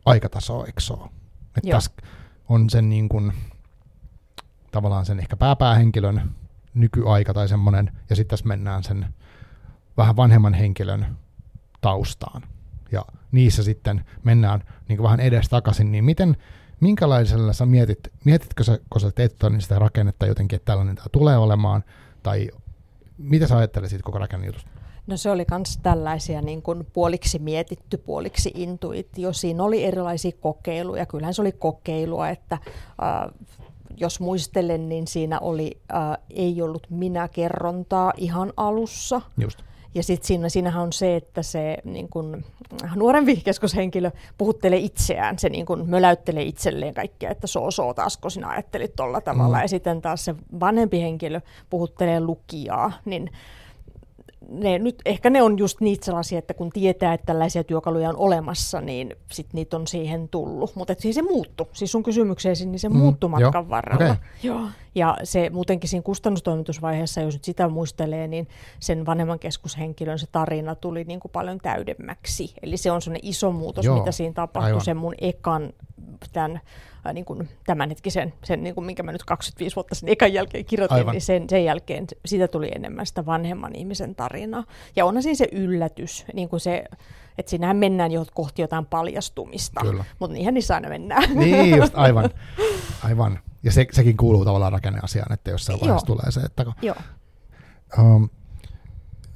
aikatasoa, 0.05 0.65
eikö? 0.65 0.81
Tässä 1.71 1.91
on 2.49 2.69
sen 2.69 2.89
niin 2.89 3.09
kuin, 3.09 3.33
tavallaan 4.71 5.05
sen 5.05 5.19
ehkä 5.19 5.37
pääpäähenkilön 5.37 6.31
nykyaika 6.73 7.33
tai 7.33 7.47
semmoinen, 7.47 7.91
ja 8.09 8.15
sitten 8.15 8.29
tässä 8.29 8.47
mennään 8.47 8.83
sen 8.83 9.05
vähän 9.97 10.15
vanhemman 10.15 10.53
henkilön 10.53 11.17
taustaan. 11.81 12.41
Ja 12.91 13.05
niissä 13.31 13.63
sitten 13.63 14.05
mennään 14.23 14.63
niin 14.87 15.03
vähän 15.03 15.19
edes 15.19 15.49
takaisin, 15.49 15.91
niin 15.91 16.03
miten, 16.03 16.37
minkälaisella 16.79 17.53
sä 17.53 17.65
mietit, 17.65 17.99
mietitkö 18.23 18.63
sä, 18.63 18.79
kun 18.89 19.01
sä 19.01 19.11
teet 19.11 19.35
niin 19.49 19.61
sitä 19.61 19.79
rakennetta 19.79 20.25
jotenkin, 20.25 20.55
että 20.55 20.65
tällainen 20.65 20.95
tämä 20.95 21.07
tulee 21.11 21.37
olemaan, 21.37 21.83
tai 22.23 22.49
mitä 23.17 23.47
sä 23.47 23.57
ajattelet 23.57 23.89
siitä 23.89 24.03
koko 24.03 24.17
rakennejutusta? 24.17 24.69
No 25.07 25.17
se 25.17 25.31
oli 25.31 25.45
myös 25.51 25.79
tällaisia 25.83 26.41
niin 26.41 26.61
kuin 26.61 26.87
puoliksi 26.93 27.39
mietitty, 27.39 27.97
puoliksi 27.97 28.51
intuitio. 28.55 29.33
Siinä 29.33 29.63
oli 29.63 29.83
erilaisia 29.83 30.31
kokeiluja. 30.39 31.05
Kyllähän 31.05 31.33
se 31.33 31.41
oli 31.41 31.51
kokeilua, 31.51 32.29
että 32.29 32.55
äh, 32.55 33.31
jos 33.97 34.19
muistelen, 34.19 34.89
niin 34.89 35.07
siinä 35.07 35.39
oli, 35.39 35.71
äh, 35.93 36.17
ei 36.29 36.61
ollut 36.61 36.87
minä-kerrontaa 36.89 38.13
ihan 38.17 38.53
alussa. 38.57 39.21
Just. 39.37 39.59
Ja 39.95 40.03
sitten 40.03 40.27
siinä, 40.27 40.49
siinähän 40.49 40.83
on 40.83 40.93
se, 40.93 41.15
että 41.15 41.43
se 41.43 41.77
niin 41.83 42.09
kun, 42.09 42.43
nuorempi 42.95 43.35
keskushenkilö 43.35 44.11
puhuttelee 44.37 44.79
itseään, 44.79 45.39
se 45.39 45.49
niin 45.49 45.65
kun 45.65 45.89
möläyttelee 45.89 46.43
itselleen 46.43 46.93
kaikkea, 46.93 47.31
että 47.31 47.47
soo 47.47 47.71
soo 47.71 47.93
taas, 47.93 48.17
kun 48.17 48.31
sinä 48.31 48.49
ajattelit 48.49 48.95
tuolla 48.95 49.21
tavalla. 49.21 49.57
Mm. 49.57 49.61
Ja 49.61 49.67
sitten 49.67 50.01
taas 50.01 50.25
se 50.25 50.35
vanhempi 50.59 51.01
henkilö 51.01 51.41
puhuttelee 51.69 52.19
lukijaa, 52.19 52.91
niin 53.05 53.31
ne, 54.47 54.79
nyt, 54.79 55.01
ehkä 55.05 55.29
ne 55.29 55.41
on 55.41 55.57
just 55.57 55.81
niitä 55.81 56.05
sellaisia, 56.05 56.39
että 56.39 56.53
kun 56.53 56.69
tietää, 56.69 57.13
että 57.13 57.25
tällaisia 57.25 57.63
työkaluja 57.63 58.09
on 58.09 58.17
olemassa, 58.17 58.81
niin 58.81 59.15
sit 59.31 59.53
niitä 59.53 59.77
on 59.77 59.87
siihen 59.87 60.29
tullut. 60.29 60.75
Mutta 60.75 60.93
siis 60.97 61.15
se 61.15 61.21
muuttu. 61.21 61.67
Siis 61.73 61.91
sun 61.91 62.03
kysymykseesi, 62.03 62.65
niin 62.65 62.79
se 62.79 62.89
mm, 62.89 62.95
muuttu 62.95 63.29
matkan 63.29 63.63
jo. 63.63 63.69
varrella. 63.69 64.05
Okay. 64.05 64.15
Joo. 64.43 64.61
Ja 64.95 65.17
se 65.23 65.49
muutenkin 65.49 65.89
siinä 65.89 66.03
kustannustoimitusvaiheessa, 66.03 67.21
jos 67.21 67.35
nyt 67.35 67.43
sitä 67.43 67.69
muistelee, 67.69 68.27
niin 68.27 68.47
sen 68.79 69.05
vanhemman 69.05 69.39
keskushenkilön 69.39 70.19
se 70.19 70.27
tarina 70.31 70.75
tuli 70.75 71.03
niin 71.03 71.19
kuin 71.19 71.31
paljon 71.31 71.57
täydemmäksi. 71.57 72.53
Eli 72.61 72.77
se 72.77 72.91
on 72.91 73.01
sellainen 73.01 73.29
iso 73.29 73.51
muutos, 73.51 73.85
Joo. 73.85 73.99
mitä 73.99 74.11
siinä 74.11 74.33
tapahtui 74.33 74.69
Aivan. 74.69 74.85
sen 74.85 74.97
mun 74.97 75.15
ekan 75.21 75.73
tämän 76.33 76.61
ää, 77.05 77.13
niin 77.13 77.25
kuin 77.25 77.49
tämänhetkisen, 77.65 78.33
sen, 78.43 78.63
niin 78.63 78.75
kuin, 78.75 78.85
minkä 78.85 79.03
mä 79.03 79.11
nyt 79.11 79.23
25 79.23 79.75
vuotta 79.75 79.95
sen 79.95 80.09
ekan 80.09 80.33
jälkeen 80.33 80.65
kirjoitin, 80.65 80.97
Aivan. 80.97 81.11
niin 81.11 81.21
sen, 81.21 81.49
sen 81.49 81.65
jälkeen 81.65 82.05
siitä 82.25 82.47
tuli 82.47 82.71
enemmän 82.75 83.05
sitä 83.05 83.25
vanhemman 83.25 83.75
ihmisen 83.75 84.15
tarinaa. 84.15 84.63
Ja 84.95 85.05
onhan 85.05 85.23
siinä 85.23 85.35
se 85.35 85.47
yllätys, 85.51 86.25
niin 86.33 86.49
kuin 86.49 86.59
se, 86.59 86.83
että 87.37 87.49
siinähän 87.49 87.77
mennään 87.77 88.11
jo 88.11 88.25
kohti 88.33 88.61
jotain 88.61 88.85
paljastumista, 88.85 89.81
Kyllä. 89.81 90.05
mutta 90.19 90.33
niinhän 90.33 90.53
niissä 90.53 90.75
aina 90.75 90.89
mennään. 90.89 91.35
Niin, 91.35 91.77
just 91.77 91.93
aivan. 92.05 92.29
aivan. 93.03 93.39
Ja 93.63 93.71
se, 93.71 93.87
sekin 93.91 94.17
kuuluu 94.17 94.45
tavallaan 94.45 94.71
rakenneasiaan, 94.71 95.33
että 95.33 95.51
jos 95.51 95.65
se 95.65 95.73
vaiheessa 95.73 96.05
tulee 96.05 96.31
se, 96.31 96.39
että... 96.39 96.65
Joo. 96.81 96.95
Um, 97.99 98.29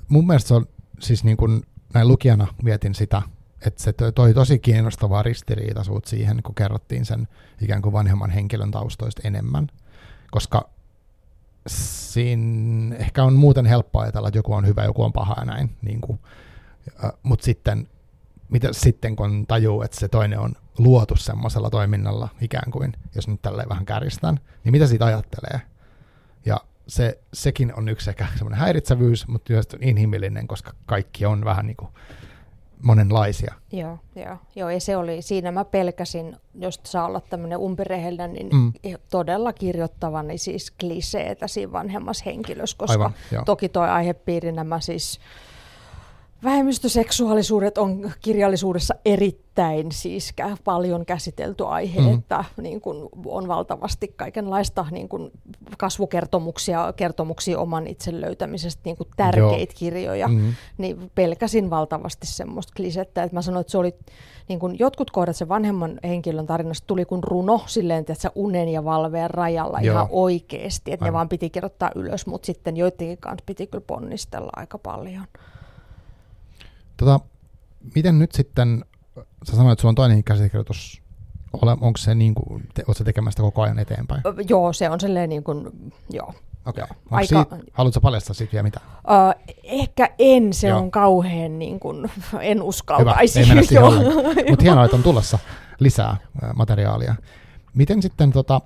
mun 0.10 0.28
mielestä 0.28 0.48
se 0.48 0.54
on, 0.54 0.66
siis 1.00 1.24
niin 1.24 1.38
kuin 1.38 1.62
näin 1.94 2.08
lukijana 2.08 2.48
mietin 2.64 2.96
sitä, 2.96 3.22
että 3.68 3.84
se 3.84 3.94
toi 4.16 4.34
tosi 4.34 4.60
kiinnostavaa 4.60 5.24
ristiriitaisuutta 5.24 6.10
siihen, 6.10 6.44
kun 6.44 6.56
kerrottiin 6.56 7.06
sen 7.06 7.28
ikään 7.62 7.82
kuin 7.82 7.94
vanhemman 7.94 8.30
henkilön 8.30 8.72
taustoista 8.72 9.22
enemmän, 9.26 9.68
koska 10.32 10.70
siinä 11.68 12.96
ehkä 12.96 13.24
on 13.24 13.34
muuten 13.34 13.66
helppo 13.66 14.00
ajatella, 14.00 14.28
että 14.28 14.38
joku 14.38 14.54
on 14.54 14.68
hyvä, 14.68 14.84
joku 14.84 15.04
on 15.04 15.14
paha 15.14 15.36
ja 15.40 15.46
näin, 15.46 15.76
niin 15.82 16.02
kuin, 16.02 16.20
mutta 17.24 17.46
sitten, 17.46 17.88
mitä 18.50 18.74
sitten 18.74 19.16
kun 19.16 19.48
tajuu, 19.48 19.82
että 19.82 20.00
se 20.00 20.08
toinen 20.08 20.40
on 20.40 20.56
luotu 20.78 21.16
semmoisella 21.16 21.70
toiminnalla 21.70 22.30
ikään 22.42 22.72
kuin, 22.72 22.94
jos 23.16 23.28
nyt 23.28 23.42
tälleen 23.42 23.70
vähän 23.70 23.86
kärjistän, 23.86 24.40
niin 24.64 24.72
mitä 24.72 24.88
siitä 24.88 25.06
ajattelee? 25.06 25.62
Ja 26.46 26.58
se, 26.88 27.20
sekin 27.34 27.76
on 27.76 27.90
yksi 27.90 28.10
ehkä 28.10 28.28
semmoinen 28.36 28.60
häiritsevyys, 28.60 29.28
mutta 29.28 29.54
myös 29.54 29.68
inhimillinen, 29.82 30.48
koska 30.48 30.74
kaikki 30.86 31.26
on 31.26 31.46
vähän 31.46 31.68
niin 31.68 31.78
kuin 31.78 31.90
monenlaisia. 32.84 33.54
Joo, 33.72 33.98
joo, 34.16 34.38
joo, 34.56 34.70
ja 34.70 34.80
se 34.80 34.98
oli, 34.98 35.22
siinä 35.22 35.52
mä 35.52 35.66
pelkäsin, 35.66 36.36
jos 36.60 36.80
saa 36.84 37.06
olla 37.06 37.22
tämmöinen 37.22 37.58
umpirehellinen, 37.58 38.34
niin 38.34 38.50
mm. 38.54 38.74
todella 39.12 39.54
kirjoittavani 39.54 40.38
siis 40.38 40.72
kliseetä 40.72 41.48
siinä 41.48 41.72
vanhemmassa 41.72 42.24
henkilössä, 42.26 42.78
koska 42.78 42.94
Aivan, 42.94 43.14
toki 43.46 43.70
toi 43.70 43.90
aihepiiri 43.90 44.52
nämä 44.52 44.80
siis 44.80 45.20
Vähemmistöseksuaalisuudet 46.44 47.78
on 47.78 48.12
kirjallisuudessa 48.22 48.96
erittäin 49.06 49.92
siis 49.92 50.34
paljon 50.64 51.06
käsitelty 51.06 51.66
aihe, 51.66 52.02
mm. 52.02 52.14
että 52.14 52.44
niin 52.62 52.82
kun 52.82 53.10
on 53.26 53.48
valtavasti 53.48 54.14
kaikenlaista 54.16 54.86
niin 54.92 55.10
kun 55.10 55.32
kasvukertomuksia, 55.78 56.94
kertomuksia 56.96 57.60
oman 57.60 57.88
itsen 57.88 58.22
löytämisestä, 58.22 58.82
niin 58.86 58.98
kun 58.98 59.08
tärkeitä 59.18 59.74
Joo. 59.74 59.78
kirjoja, 59.80 60.28
mm. 60.28 60.54
niin 60.78 61.12
pelkäsin 61.16 61.70
valtavasti 61.70 62.28
semmoista 62.28 62.74
klisettä, 62.76 63.24
että 63.24 63.36
mä 63.36 63.42
sanoin, 63.42 63.62
että 63.62 63.72
se 63.72 63.78
oli 63.78 63.96
niin 64.48 64.60
kun 64.60 64.80
jotkut 64.80 65.12
kohdat 65.12 65.36
se 65.36 65.48
vanhemman 65.48 66.00
henkilön 66.04 66.46
tarinasta 66.46 66.88
tuli 66.88 67.06
kuin 67.06 67.24
runo 67.24 67.62
silleen, 67.66 68.00
että 68.00 68.14
se 68.14 68.30
unen 68.36 68.70
ja 68.70 68.86
valveen 68.86 69.30
rajalla 69.30 69.80
Joo. 69.82 69.94
ihan 69.94 70.08
oikeasti, 70.12 70.92
että 70.92 71.06
Aivan. 71.06 71.14
ne 71.14 71.18
vaan 71.18 71.30
piti 71.30 71.50
kirjoittaa 71.50 71.92
ylös, 71.96 72.26
mutta 72.26 72.46
sitten 72.46 72.78
joidenkin 72.78 73.18
kanssa 73.18 73.44
piti 73.46 73.68
kyllä 73.68 73.84
ponnistella 73.88 74.52
aika 74.56 74.78
paljon. 74.78 75.26
Tota, 76.98 77.20
miten 77.96 78.20
nyt 78.20 78.32
sitten, 78.32 78.86
sä 79.44 79.56
sanoit, 79.56 79.72
että 79.72 79.82
sulla 79.82 79.92
on 79.92 79.96
toinen 79.96 80.24
käsikirjoitus, 80.24 81.02
onko 81.54 81.98
se 81.98 82.16
niin 82.16 82.36
kuin, 82.36 82.68
te, 82.74 82.84
ootko 82.88 83.04
tekemästä 83.04 83.42
koko 83.42 83.62
ajan 83.62 83.80
eteenpäin? 83.80 84.22
Joo, 84.50 84.74
se 84.74 84.90
on 84.90 85.00
silleen 85.00 85.30
niin 85.30 85.44
kuin, 85.44 85.92
joo. 86.10 86.34
Okei. 86.66 86.84
Okay. 86.84 86.98
Aika... 87.12 87.44
Siitä, 87.44 87.58
haluatko 87.74 88.02
paljastaa 88.02 88.34
siitä 88.34 88.52
vielä 88.52 88.64
mitä? 88.64 88.80
Uh, 88.98 89.54
ehkä 89.64 90.10
en, 90.20 90.54
se 90.54 90.68
Joo. 90.68 90.80
on 90.80 90.92
kauhean, 90.92 91.60
niin 91.60 91.80
kuin, 91.80 92.12
en 92.42 92.62
uskaltaisi. 92.62 93.40
Hyvä, 93.40 93.62
ei 93.62 93.64
mennä 93.64 94.12
Mutta 94.50 94.64
hienoa, 94.64 94.86
että 94.86 94.98
on 94.98 95.04
tulossa 95.04 95.40
lisää 95.80 96.18
materiaalia. 96.56 97.16
Miten 97.74 98.02
sitten, 98.02 98.32
tota, 98.32 98.62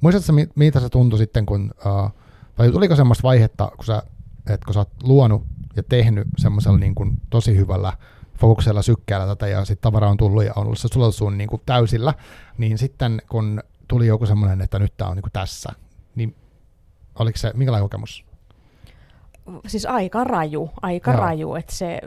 muistatko 0.00 0.32
mitä 0.54 0.80
se 0.80 0.88
tuntui 0.88 1.18
sitten, 1.18 1.46
kun, 1.46 1.70
uh, 1.86 2.10
vai 2.58 2.70
tuliko 2.70 2.96
semmoista 2.96 3.22
vaihetta, 3.22 3.72
kun 3.76 3.84
sä, 3.84 4.02
että 4.46 4.64
kun 4.64 4.74
sä 4.74 4.80
oot 4.80 4.90
luonut 5.02 5.42
ja 5.76 5.82
tehnyt 5.82 6.28
semmoisella 6.38 6.78
niin 6.78 6.94
kuin 6.94 7.20
tosi 7.30 7.56
hyvällä 7.56 7.92
fokuksella 8.38 8.82
sykkeellä 8.82 9.26
tätä 9.26 9.48
ja 9.48 9.64
sitten 9.64 9.82
tavara 9.82 10.10
on 10.10 10.16
tullut 10.16 10.44
ja 10.44 10.52
on 10.56 10.64
ollut 10.66 10.78
se 10.78 10.88
sulatus 10.92 11.22
niin 11.36 11.48
kuin 11.48 11.62
täysillä, 11.66 12.14
niin 12.58 12.78
sitten 12.78 13.22
kun 13.30 13.60
tuli 13.88 14.06
joku 14.06 14.26
semmoinen, 14.26 14.60
että 14.60 14.78
nyt 14.78 14.96
tämä 14.96 15.10
on 15.10 15.16
niin 15.16 15.22
kuin 15.22 15.32
tässä, 15.32 15.72
niin 16.14 16.36
oliko 17.18 17.38
se, 17.38 17.52
minkälainen 17.54 17.84
kokemus? 17.84 18.24
Siis 19.66 19.86
aika 19.86 20.24
raju, 20.24 20.70
aika 20.82 21.10
Joo. 21.10 21.20
raju, 21.20 21.54
että 21.54 21.74
se 21.74 22.00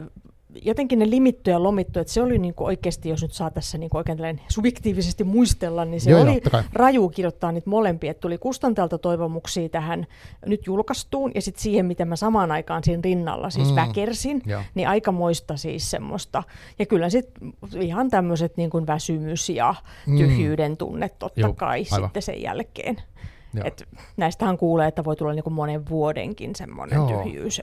jotenkin 0.62 0.99
ne 0.99 1.10
limitty 1.10 1.51
ja 1.51 1.64
lomittu, 1.64 1.99
että 1.99 2.14
se 2.14 2.22
oli 2.22 2.38
niin 2.38 2.54
kuin 2.54 2.68
oikeasti, 2.68 3.10
jos 3.10 3.22
nyt 3.22 3.34
saa 3.34 3.51
tässä 3.51 3.78
niin 3.78 3.89
kuin 3.89 3.99
oikein 3.99 4.41
subjektiivisesti 4.47 5.24
muistella, 5.24 5.86
niin 5.86 6.01
se 6.01 6.12
joo, 6.12 6.22
oli 6.22 6.41
joo, 6.54 6.64
raju 6.74 7.10
kirjoittaa 7.10 7.51
niitä 7.51 7.70
molempia. 7.70 8.12
Että 8.12 8.22
tuli 8.22 8.38
kustantajalta 8.38 8.97
toivomuksia 8.97 9.70
tähän 9.70 10.08
nyt 10.45 10.66
julkaistuun 10.66 11.32
ja 11.36 11.41
sitten 11.41 11.64
siihen, 11.64 11.86
mitä 11.86 12.06
mä 12.06 12.16
samaan 12.16 12.51
aikaan 12.51 12.84
siinä 12.84 13.01
rinnalla 13.04 13.49
siis 13.49 13.70
mm, 13.70 13.76
väkersin, 13.76 14.41
joo. 14.45 14.62
niin 14.76 14.88
aikamoista 14.88 15.58
siis 15.58 15.91
semmoista. 15.91 16.43
Ja 16.80 16.86
kyllä 16.86 17.10
sitten 17.10 17.54
ihan 17.80 18.10
tämmöiset 18.10 18.58
niin 18.58 18.70
kuin 18.70 18.88
väsymys 18.88 19.49
ja 19.49 19.76
mm. 20.08 20.18
tyhjyyden 20.18 20.78
tunne 20.78 21.10
totta 21.10 21.41
joo, 21.41 21.54
kai 21.54 21.86
aivan. 21.91 22.08
sitten 22.08 22.22
sen 22.22 22.41
jälkeen. 22.41 22.97
Et 23.64 23.84
näistähän 24.18 24.58
kuulee, 24.58 24.88
että 24.88 25.04
voi 25.04 25.16
tulla 25.16 25.34
niin 25.34 25.43
kuin 25.43 25.54
monen 25.54 25.89
vuodenkin 25.89 26.56
semmoinen 26.56 26.99
tyhjyys. 27.08 27.62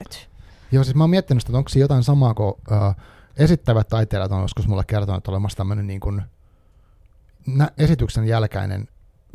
Joo, 0.71 0.83
siis 0.83 0.95
mä 0.95 1.03
oon 1.03 1.09
miettinyt, 1.09 1.43
että 1.43 1.57
onko 1.57 1.69
se 1.69 1.79
jotain 1.79 2.03
samaa 2.03 2.33
kuin 2.33 2.49
uh, 2.49 2.95
esittävät 3.37 3.87
taiteilijat 3.87 4.31
on 4.31 4.41
joskus 4.41 4.67
mulle 4.67 4.83
kertonut, 4.87 5.17
että 5.17 5.31
olemassa 5.31 5.57
tämmöinen 5.57 5.87
niin 5.87 5.99
kuin 5.99 6.21
nä- 7.47 7.71
esityksen 7.77 8.27
jälkäinen 8.27 8.87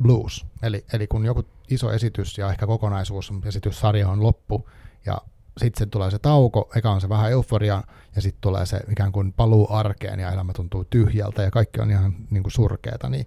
blues. 0.02 0.46
Eli, 0.62 0.84
eli 0.92 1.06
kun 1.06 1.24
joku 1.24 1.44
iso 1.70 1.92
esitys 1.92 2.38
ja 2.38 2.50
ehkä 2.50 2.66
kokonaisuus, 2.66 3.32
esityssarja 3.44 4.08
on 4.08 4.22
loppu, 4.22 4.68
ja 5.06 5.18
sitten 5.58 5.90
tulee 5.90 6.10
se 6.10 6.18
tauko, 6.18 6.70
eka 6.76 6.90
on 6.90 7.00
se 7.00 7.08
vähän 7.08 7.30
euforia, 7.30 7.82
ja 8.16 8.22
sitten 8.22 8.40
tulee 8.40 8.66
se 8.66 8.80
ikään 8.90 9.12
kuin 9.12 9.32
paluu 9.32 9.66
arkeen, 9.70 10.20
ja 10.20 10.32
elämä 10.32 10.52
tuntuu 10.52 10.84
tyhjältä, 10.84 11.42
ja 11.42 11.50
kaikki 11.50 11.80
on 11.80 11.90
ihan 11.90 12.14
niin 12.30 12.42
kuin 12.42 12.52
surkeata, 12.52 13.08
niin 13.08 13.26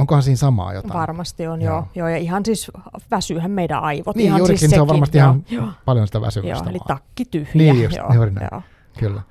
Onkohan 0.00 0.22
siinä 0.22 0.36
samaa 0.36 0.74
jotain? 0.74 0.94
Varmasti 0.94 1.46
on, 1.46 1.62
joo. 1.62 1.74
joo. 1.74 1.88
joo 1.94 2.08
ja 2.08 2.16
ihan 2.16 2.44
siis 2.44 2.70
väsyyhän 3.10 3.50
meidän 3.50 3.82
aivot. 3.82 4.16
Niin, 4.16 4.26
ihan 4.26 4.38
juurikin 4.38 4.58
siis 4.58 4.70
se 4.70 4.80
on 4.80 4.88
varmasti 4.88 5.18
ihan 5.18 5.44
joo. 5.50 5.68
paljon 5.84 6.06
sitä 6.06 6.20
väsymystä. 6.20 6.64
Joo, 6.64 6.70
eli 6.70 6.78
takki 6.86 7.24
tyhjä. 7.24 7.52
Niin, 7.54 7.82
just, 7.82 7.96
joo, 7.96 8.14
juuri 8.14 8.30
näin. 8.30 8.48
Joo. 8.52 8.62
Kyllä. 8.98 9.22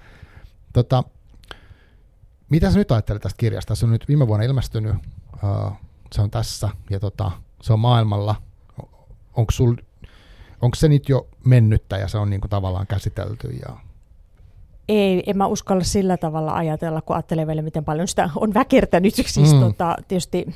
Tota, 0.74 1.04
mitä 2.50 2.72
sä 2.72 2.78
nyt 2.78 2.92
ajattelet 2.92 3.22
tästä 3.22 3.38
kirjasta? 3.38 3.76
Se 3.76 3.86
on 3.86 3.92
nyt 3.92 4.08
viime 4.08 4.28
vuonna 4.28 4.46
ilmestynyt, 4.46 4.96
uh, 5.44 5.72
se 6.12 6.22
on 6.22 6.32
tässä 6.32 6.70
ja 6.90 7.00
tota, 7.00 7.32
se 7.62 7.74
on 7.74 7.80
maailmalla. 7.80 8.36
Onko, 9.34 9.52
sul, 9.52 9.76
onko 10.62 10.76
se 10.76 10.88
nyt 10.88 11.10
jo 11.10 11.28
mennyttä 11.46 11.98
ja 11.98 12.08
se 12.08 12.18
on 12.18 12.30
niinku 12.30 12.48
tavallaan 12.48 12.88
käsitelty? 12.88 13.48
Ja 13.48 13.78
ei, 14.90 15.24
en 15.28 15.38
mä 15.38 15.48
uskalla 15.48 15.84
sillä 15.84 16.18
tavalla 16.18 16.54
ajatella, 16.54 17.02
kun 17.02 17.16
ajattelee 17.16 17.48
vielä, 17.48 17.62
miten 17.62 17.86
paljon 17.86 18.08
sitä 18.08 18.30
on 18.36 18.54
väkertänyt. 18.54 19.14
Siis 19.16 19.54
mm. 19.54 19.60
tota, 19.60 19.96
tietysti 20.08 20.48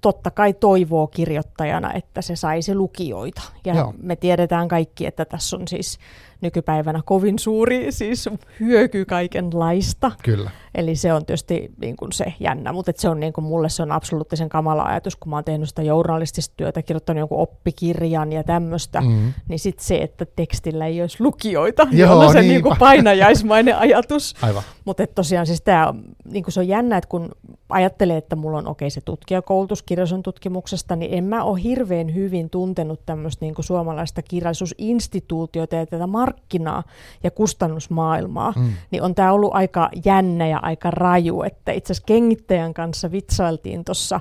totta 0.00 0.30
kai 0.30 0.52
toivoo 0.52 1.06
kirjoittajana, 1.06 1.92
että 1.92 2.22
se 2.22 2.36
saisi 2.36 2.74
lukijoita. 2.74 3.42
Ja 3.64 3.74
Joo. 3.74 3.94
me 4.02 4.16
tiedetään 4.16 4.68
kaikki, 4.68 5.06
että 5.06 5.24
tässä 5.24 5.56
on 5.56 5.68
siis 5.68 5.98
nykypäivänä 6.40 7.00
kovin 7.04 7.38
suuri 7.38 7.92
siis 7.92 8.28
hyöky 8.60 9.04
kaikenlaista. 9.04 10.10
Kyllä. 10.22 10.50
Eli 10.74 10.96
se 10.96 11.12
on 11.12 11.26
tietysti 11.26 11.70
niin 11.80 11.96
kuin 11.96 12.12
se 12.12 12.32
jännä, 12.40 12.72
mutta 12.72 12.92
se 12.96 13.08
on 13.08 13.20
niin 13.20 13.32
kuin 13.32 13.44
mulle 13.44 13.68
se 13.68 13.82
on 13.82 13.92
absoluuttisen 13.92 14.48
kamala 14.48 14.82
ajatus, 14.82 15.16
kun 15.16 15.30
mä 15.30 15.36
oon 15.36 15.44
tehnyt 15.44 15.68
sitä 15.68 15.82
journalistista 15.82 16.54
työtä, 16.56 16.82
kirjoittanut 16.82 17.18
jonkun 17.18 17.38
oppikirjan 17.38 18.32
ja 18.32 18.44
tämmöistä, 18.44 19.00
mm. 19.00 19.32
niin 19.48 19.58
sitten 19.58 19.84
se, 19.84 19.96
että 19.96 20.26
tekstillä 20.36 20.86
ei 20.86 21.00
olisi 21.00 21.16
lukijoita, 21.20 21.84
niin 21.84 21.98
Joo, 21.98 22.18
on 22.18 22.32
se 22.32 22.42
niin 22.42 22.62
kuin 22.62 22.78
painajaismainen 22.78 23.76
ajatus. 23.76 24.34
Aivan. 24.42 24.62
Mutta 24.84 25.06
tosiaan 25.06 25.46
siis 25.46 25.62
tää, 25.62 25.94
niin 26.32 26.44
kuin 26.44 26.52
se 26.52 26.60
on 26.60 26.68
jännä, 26.68 26.96
että 26.96 27.08
kun 27.08 27.30
ajattelee, 27.68 28.16
että 28.16 28.36
mulla 28.36 28.58
on 28.58 28.66
okei 28.66 28.86
okay, 28.86 28.90
se 28.90 29.00
tutkijakoulutus 29.00 29.82
kirjallisuuden 29.82 30.22
tutkimuksesta, 30.22 30.96
niin 30.96 31.14
en 31.14 31.24
mä 31.24 31.44
ole 31.44 31.62
hirveän 31.62 32.14
hyvin 32.14 32.50
tuntenut 32.50 33.06
tämmöistä 33.06 33.44
niin 33.44 33.54
suomalaista 33.60 34.22
kirjallisuusinstituutiota 34.22 35.76
ja 35.76 35.86
tätä 35.86 36.06
markkinaa 36.30 36.82
ja 37.22 37.30
kustannusmaailmaa, 37.30 38.52
mm. 38.56 38.72
niin 38.90 39.02
on 39.02 39.14
tämä 39.14 39.32
ollut 39.32 39.54
aika 39.54 39.90
jännä 40.04 40.46
ja 40.46 40.58
aika 40.62 40.90
raju, 40.90 41.42
että 41.42 41.72
itse 41.72 41.92
asiassa 41.92 42.06
kengittäjän 42.06 42.74
kanssa 42.74 43.12
vitsailtiin 43.12 43.84
tuossa 43.84 44.20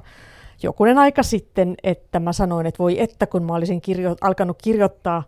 jokunen 0.64 0.97
aika 0.97 1.24
sitten, 1.24 1.76
että 1.84 2.20
mä 2.20 2.34
sanoin, 2.34 2.66
että 2.66 2.80
voi 2.80 3.01
että 3.01 3.28
kun 3.28 3.43
mä 3.43 3.53
olisin 3.55 3.82
kirjo- 3.82 4.16
alkanut 4.22 4.57
kirjoittaa 4.64 5.24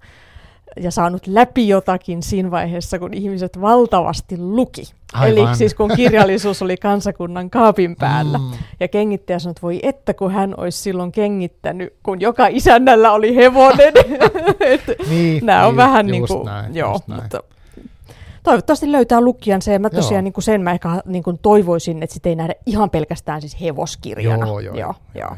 ja 0.80 0.92
saanut 0.92 1.28
läpi 1.28 1.68
jotakin 1.68 2.24
siinä 2.24 2.52
vaiheessa, 2.52 3.00
kun 3.00 3.14
ihmiset 3.14 3.62
valtavasti 3.62 4.38
luki. 4.38 4.84
Aivan. 5.14 5.30
Eli 5.30 5.56
siis 5.56 5.74
kun 5.74 5.92
kirjallisuus 5.96 6.62
oli 6.62 6.78
kansakunnan 6.78 7.50
kaapin 7.50 7.96
päällä. 7.96 8.38
Mm. 8.38 8.52
Ja 8.80 8.88
kengittäjä 8.88 9.40
sanoi, 9.40 9.52
että 9.52 9.62
voi 9.62 9.80
että 9.84 10.14
kun 10.14 10.32
hän 10.32 10.54
olisi 10.58 10.78
silloin 10.78 11.12
kengittänyt, 11.12 11.94
kun 12.04 12.22
joka 12.22 12.48
isännällä 12.48 13.12
oli 13.12 13.36
hevonen. 13.36 13.94
niin, 15.10 15.46
Nämä 15.46 15.66
on 15.66 15.72
niin, 15.72 15.78
vähän 15.78 16.06
niin 16.06 16.28
kuin, 16.28 16.46
näin, 16.46 16.76
joo, 16.76 17.00
näin. 17.08 17.22
mutta 17.22 17.44
toivottavasti 18.44 18.92
löytää 18.92 19.22
lukijansa 19.22 19.72
ja 19.72 19.80
mä 19.80 19.90
tosiaan 19.90 20.24
niin 20.24 20.34
kuin 20.34 20.44
sen 20.44 20.62
mä 20.62 20.72
ehkä 20.72 21.02
niin 21.06 21.24
kuin 21.24 21.40
toivoisin, 21.42 22.04
että 22.04 22.14
sitä 22.14 22.30
ei 22.30 22.36
nähdä 22.36 22.54
ihan 22.66 22.90
pelkästään 22.90 23.42
siis 23.42 23.62
hevoskirjana. 23.62 24.46
Joo, 24.46 24.60
joo, 24.60 24.76
joo, 24.76 24.96
joo. 25.16 25.38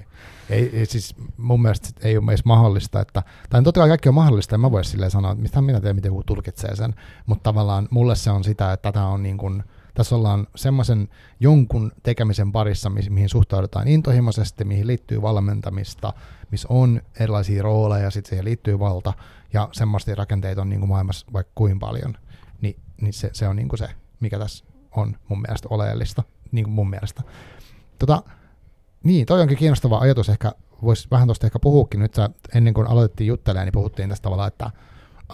Ei, 0.50 0.80
ei, 0.80 0.86
siis 0.86 1.16
mun 1.38 1.62
mielestä 1.62 1.90
ei 2.02 2.18
ole 2.18 2.32
edes 2.32 2.46
mahdollista, 2.46 3.02
että, 3.02 3.24
tai 3.50 3.64
totta 3.64 3.80
kai 3.80 3.88
kaikki 3.90 4.10
on 4.10 4.16
mahdollista, 4.16 4.56
en 4.56 4.60
mä 4.60 4.72
voi 4.72 4.84
silleen 4.84 5.12
sanoa, 5.12 5.32
että 5.32 5.42
mitä 5.42 5.62
minä 5.62 5.82
teen, 5.82 5.96
miten 5.96 6.10
joku 6.10 6.24
tulkitsee 6.24 6.76
sen, 6.76 6.94
mutta 7.26 7.44
tavallaan 7.44 7.88
mulle 7.92 8.16
se 8.16 8.32
on 8.32 8.44
sitä, 8.44 8.74
että 8.74 8.92
tätä 8.92 9.06
on 9.06 9.24
niin 9.24 9.38
kuin, 9.38 9.64
tässä 9.94 10.16
ollaan 10.16 10.48
semmoisen 10.56 11.08
jonkun 11.40 11.92
tekemisen 12.04 12.52
parissa, 12.52 12.90
mihin 12.90 13.30
suhtaudutaan 13.30 13.88
intohimoisesti, 13.88 14.64
mihin 14.64 14.88
liittyy 14.88 15.22
valmentamista, 15.22 16.14
missä 16.52 16.68
on 16.72 17.02
erilaisia 17.20 17.64
rooleja, 17.64 18.12
sitten 18.12 18.30
siihen 18.30 18.46
liittyy 18.46 18.80
valta, 18.80 19.14
ja 19.54 19.70
semmoisia 19.72 20.16
rakenteita 20.16 20.62
on 20.62 20.70
niin 20.70 20.80
kuin 20.80 20.90
maailmassa 20.90 21.26
vaikka 21.34 21.52
kuin 21.56 21.80
paljon 21.80 22.18
niin 23.04 23.14
se, 23.14 23.30
se 23.34 23.48
on 23.48 23.56
niin 23.56 23.70
kuin 23.70 23.80
se, 23.80 23.88
mikä 24.20 24.40
tässä 24.40 24.66
on 24.92 25.16
mun 25.28 25.42
mielestä 25.42 25.68
oleellista, 25.72 26.24
niin 26.52 26.66
kuin 26.66 26.74
mun 26.74 26.90
mielestä. 26.90 27.24
Tota, 28.00 28.24
niin, 29.04 29.26
toi 29.26 29.42
onkin 29.42 29.58
kiinnostava 29.58 30.00
ajatus, 30.00 30.30
ehkä 30.30 30.52
voisi 30.84 31.08
vähän 31.12 31.28
tuosta 31.28 31.48
ehkä 31.48 31.60
puhuukin 31.60 32.00
nyt, 32.00 32.14
sä, 32.14 32.30
ennen 32.56 32.74
kuin 32.74 32.88
aloitettiin 32.88 33.28
juttelemaan, 33.28 33.66
niin 33.66 33.74
puhuttiin 33.74 34.10
tästä 34.10 34.24
tavalla, 34.24 34.48
että 34.48 34.72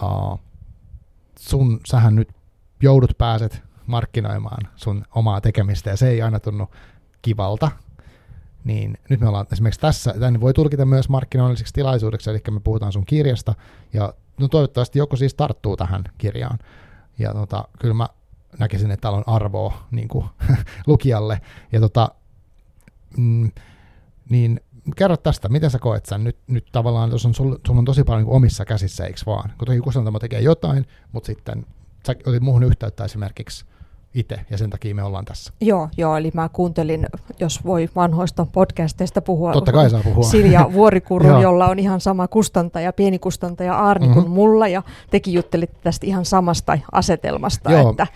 uh, 0.02 0.38
sun, 1.38 1.80
sähän 1.86 2.16
nyt 2.16 2.28
joudut 2.82 3.18
pääset 3.18 3.62
markkinoimaan 3.86 4.68
sun 4.76 5.04
omaa 5.14 5.40
tekemistä, 5.40 5.90
ja 5.90 5.96
se 5.96 6.08
ei 6.08 6.22
aina 6.22 6.40
tunnu 6.40 6.68
kivalta, 7.22 7.70
niin 8.64 8.98
nyt 9.10 9.20
me 9.20 9.28
ollaan 9.28 9.46
esimerkiksi 9.52 9.80
tässä, 9.80 10.14
tämän 10.20 10.40
voi 10.40 10.54
tulkita 10.54 10.86
myös 10.86 11.08
markkinoilliseksi 11.08 11.74
tilaisuudeksi, 11.74 12.30
eli 12.30 12.40
me 12.50 12.60
puhutaan 12.60 12.92
sun 12.92 13.04
kirjasta, 13.04 13.54
ja 13.92 14.14
no 14.40 14.48
toivottavasti 14.48 14.98
joku 14.98 15.16
siis 15.16 15.34
tarttuu 15.34 15.76
tähän 15.76 16.04
kirjaan. 16.18 16.58
Ja 17.20 17.34
tota, 17.34 17.64
kyllä 17.78 17.94
mä 17.94 18.08
näkisin, 18.58 18.90
että 18.90 19.02
täällä 19.02 19.18
on 19.18 19.34
arvoa 19.34 19.86
niin 19.90 20.08
kuin, 20.08 20.26
lukijalle. 20.86 21.40
Ja 21.72 21.80
tota, 21.80 22.08
mm, 23.16 23.50
niin 24.30 24.60
kerro 24.96 25.16
tästä, 25.16 25.48
miten 25.48 25.70
sä 25.70 25.78
koet 25.78 26.06
sen? 26.06 26.24
Nyt, 26.24 26.36
nyt 26.46 26.66
tavallaan, 26.72 27.10
jos 27.10 27.26
on, 27.26 27.34
sulla, 27.34 27.58
sul 27.66 27.78
on 27.78 27.84
tosi 27.84 28.04
paljon 28.04 28.24
niin 28.24 28.36
omissa 28.36 28.64
käsissä, 28.64 29.04
eikö 29.04 29.20
vaan? 29.26 29.52
Kun 29.58 29.66
toki 29.66 29.80
kustantamo 29.80 30.18
tekee 30.18 30.40
jotain, 30.40 30.86
mutta 31.12 31.26
sitten 31.26 31.66
sä 32.06 32.14
otit 32.26 32.42
muuhun 32.42 32.62
yhteyttä 32.62 33.04
esimerkiksi 33.04 33.64
itse, 34.14 34.40
ja 34.50 34.58
sen 34.58 34.70
takia 34.70 34.94
me 34.94 35.02
ollaan 35.02 35.24
tässä. 35.24 35.52
Joo, 35.60 35.88
joo, 35.96 36.16
eli 36.16 36.30
mä 36.34 36.48
kuuntelin, 36.52 37.06
jos 37.40 37.64
voi 37.64 37.88
vanhoista 37.96 38.46
podcasteista 38.52 39.22
puhua. 39.22 39.52
Totta 39.52 39.72
kai 39.72 39.90
saa 39.90 40.02
puhua. 40.04 40.22
Silja 40.22 40.70
Vuorikuru, 40.72 41.40
jolla 41.42 41.66
on 41.66 41.78
ihan 41.78 42.00
sama 42.00 42.28
kustantaja, 42.28 42.92
pieni 42.92 43.18
kustantaja 43.18 43.78
Arni 43.78 44.06
mm-hmm. 44.06 44.22
kuin 44.22 44.32
mulla, 44.32 44.68
ja 44.68 44.82
tekin 45.10 45.34
juttelitte 45.34 45.76
tästä 45.82 46.06
ihan 46.06 46.24
samasta 46.24 46.78
asetelmasta, 46.92 47.72
joo. 47.72 47.90
että 47.90 48.06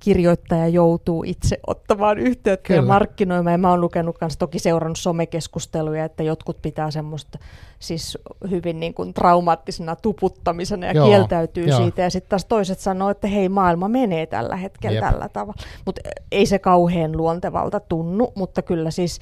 kirjoittaja 0.00 0.68
joutuu 0.68 1.24
itse 1.26 1.58
ottamaan 1.66 2.18
yhteyttä 2.18 2.66
Kyllä. 2.68 2.78
ja 2.78 2.86
markkinoimaan. 2.86 3.52
Ja 3.52 3.58
mä 3.58 3.70
oon 3.70 3.80
lukenut 3.80 4.16
myös 4.20 4.36
toki 4.36 4.58
seurannut 4.58 4.98
somekeskusteluja, 4.98 6.04
että 6.04 6.22
jotkut 6.22 6.62
pitää 6.62 6.90
semmoista 6.90 7.38
siis 7.78 8.18
hyvin 8.50 8.80
niin 8.80 8.94
kuin 8.94 9.14
traumaattisena 9.14 9.96
tuputtamisena 9.96 10.86
ja 10.86 10.92
Joo, 10.92 11.06
kieltäytyy 11.06 11.64
jo. 11.64 11.76
siitä. 11.76 12.02
Ja 12.02 12.10
sitten 12.10 12.30
taas 12.30 12.44
toiset 12.44 12.78
sanoo, 12.78 13.10
että 13.10 13.26
hei, 13.28 13.48
maailma 13.48 13.88
menee 13.88 14.26
tällä 14.26 14.56
hetkellä 14.56 14.94
Jep. 14.94 15.04
tällä 15.04 15.28
tavalla. 15.28 15.62
Mutta 15.86 16.00
ei 16.32 16.46
se 16.46 16.58
kauhean 16.58 17.16
luontevalta 17.16 17.80
tunnu, 17.80 18.32
mutta 18.34 18.62
kyllä 18.62 18.90
siis 18.90 19.20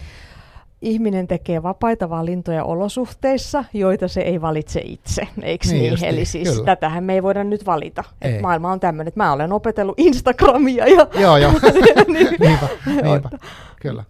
ihminen 0.82 1.26
tekee 1.26 1.62
vapaita 1.62 2.10
valintoja 2.10 2.64
olosuhteissa, 2.64 3.64
joita 3.72 4.08
se 4.08 4.20
ei 4.20 4.40
valitse 4.40 4.80
itse, 4.84 5.28
eikö 5.42 5.68
niin? 5.68 5.94
niin? 5.94 6.04
Eli 6.04 6.24
siis 6.24 6.48
kyllä. 6.48 6.64
tätähän 6.64 7.04
me 7.04 7.14
ei 7.14 7.22
voida 7.22 7.44
nyt 7.44 7.66
valita. 7.66 8.04
Et 8.22 8.40
maailma 8.40 8.72
on 8.72 8.80
tämmöinen, 8.80 9.08
että 9.08 9.20
mä 9.20 9.32
olen 9.32 9.52
opetellut 9.52 10.00
Instagramia. 10.00 10.86
Ja 10.86 11.06
joo, 11.22 11.36
joo. 11.36 11.52
niin, 12.08 12.28
niinpä, 12.40 12.68
niinpä. 12.86 13.30
kyllä. 13.82 14.04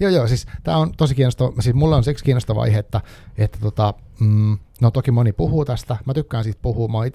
Joo, 0.00 0.10
joo, 0.10 0.26
siis 0.26 0.46
tämä 0.62 0.76
on 0.76 0.92
tosi 0.96 1.14
kiinnostava, 1.14 1.62
siis 1.62 1.74
mulla 1.74 1.96
on 1.96 2.04
siksi 2.04 2.24
kiinnostava 2.24 2.62
aihe, 2.62 2.78
että, 2.78 3.00
että 3.38 3.58
tota, 3.60 3.94
mm, 4.20 4.58
no 4.80 4.90
toki 4.90 5.10
moni 5.10 5.32
puhuu 5.32 5.64
tästä, 5.64 5.96
mä 6.04 6.14
tykkään 6.14 6.44
siitä 6.44 6.58
puhua, 6.62 6.88
mä 6.88 6.98
oon 6.98 7.06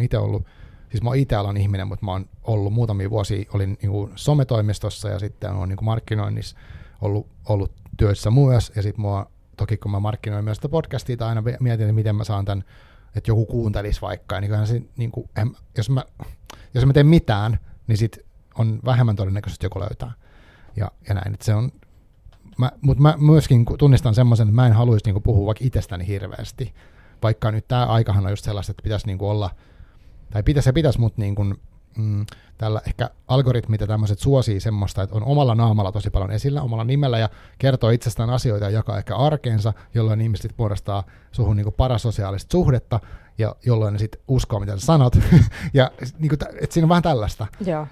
itse 0.00 0.18
ollut, 0.18 0.46
siis 0.90 1.02
mä 1.02 1.10
oon 1.10 1.16
itse 1.16 1.36
alan 1.36 1.56
ihminen, 1.56 1.88
mutta 1.88 2.04
mä 2.04 2.12
oon 2.12 2.26
ollut 2.42 2.72
muutamia 2.72 3.10
vuosia, 3.10 3.44
olin 3.54 3.78
niin 3.82 3.90
kuin 3.90 4.12
sometoimistossa 4.14 5.08
ja 5.08 5.18
sitten 5.18 5.50
on 5.50 5.68
niin 5.68 5.76
kuin 5.76 5.86
markkinoinnissa 5.86 6.56
ollut, 7.00 7.26
ollut 7.48 7.72
työssä 7.96 8.30
myös, 8.30 8.72
ja 8.76 8.82
sitten 8.82 9.00
mua, 9.00 9.30
toki 9.56 9.76
kun 9.76 9.90
mä 9.90 10.00
markkinoin 10.00 10.44
myös 10.44 10.56
sitä 10.56 10.68
podcastia, 10.68 11.16
tai 11.16 11.28
aina 11.28 11.42
mietin, 11.60 11.86
että 11.86 11.92
miten 11.92 12.16
mä 12.16 12.24
saan 12.24 12.44
tämän, 12.44 12.64
että 13.16 13.30
joku 13.30 13.46
kuuntelisi 13.46 14.00
vaikka, 14.00 14.40
niin 14.40 14.66
se, 14.66 14.82
niin 14.96 15.10
kuin, 15.10 15.30
en, 15.36 15.56
jos, 15.76 15.90
mä, 15.90 16.04
jos 16.74 16.86
mä 16.86 16.92
teen 16.92 17.06
mitään, 17.06 17.58
niin 17.86 17.96
sit 17.98 18.18
on 18.58 18.80
vähemmän 18.84 19.16
todennäköisesti 19.16 19.66
joku 19.66 19.80
löytää. 19.80 20.12
Ja, 20.76 20.90
ja 21.08 21.14
näin, 21.14 21.34
että 21.34 21.44
se 21.44 21.54
on, 21.54 21.72
mä, 22.58 22.72
mutta 22.80 23.02
mä 23.02 23.14
myöskin 23.18 23.64
tunnistan 23.78 24.14
semmoisen, 24.14 24.48
että 24.48 24.54
mä 24.54 24.66
en 24.66 24.72
haluaisi 24.72 25.12
niin 25.12 25.22
puhua 25.22 25.46
vaikka 25.46 25.64
itsestäni 25.64 26.06
hirveästi, 26.06 26.74
vaikka 27.22 27.50
nyt 27.50 27.68
tämä 27.68 27.86
aikahan 27.86 28.24
on 28.24 28.32
just 28.32 28.44
sellaista, 28.44 28.70
että 28.70 28.82
pitäisi 28.82 29.06
niin 29.06 29.22
olla, 29.22 29.50
tai 30.30 30.42
pitäisi 30.42 30.68
ja 30.68 30.72
pitäisi, 30.72 31.00
mutta 31.00 31.20
niin 31.20 31.34
kuin, 31.34 31.60
mm, 31.98 32.26
tällä 32.58 32.80
ehkä 32.86 33.10
algoritmit 33.28 33.80
ja 33.80 33.86
tämmöiset 33.86 34.18
suosii 34.18 34.60
semmoista, 34.60 35.02
että 35.02 35.16
on 35.16 35.24
omalla 35.24 35.54
naamalla 35.54 35.92
tosi 35.92 36.10
paljon 36.10 36.30
esillä, 36.30 36.62
omalla 36.62 36.84
nimellä 36.84 37.18
ja 37.18 37.28
kertoo 37.58 37.90
itsestään 37.90 38.30
asioita 38.30 38.64
ja 38.64 38.70
jakaa 38.70 38.98
ehkä 38.98 39.16
arkeensa, 39.16 39.72
jolloin 39.94 40.20
ihmiset 40.20 40.54
muodostaa 40.56 41.04
suhun 41.32 41.56
niin 41.56 41.72
parasosiaalista 41.76 42.52
suhdetta 42.52 43.00
ja 43.38 43.56
jolloin 43.66 43.92
ne 43.92 43.98
sitten 43.98 44.20
uskoo, 44.28 44.60
mitä 44.60 44.76
sä 44.76 44.86
sanot. 44.86 45.18
ja 45.74 45.90
niin 46.18 46.28
kuin, 46.28 46.38
että 46.60 46.74
siinä 46.74 46.84
on 46.84 46.88
vähän 46.88 47.02
tällaista. 47.02 47.46
Joo. 47.66 47.86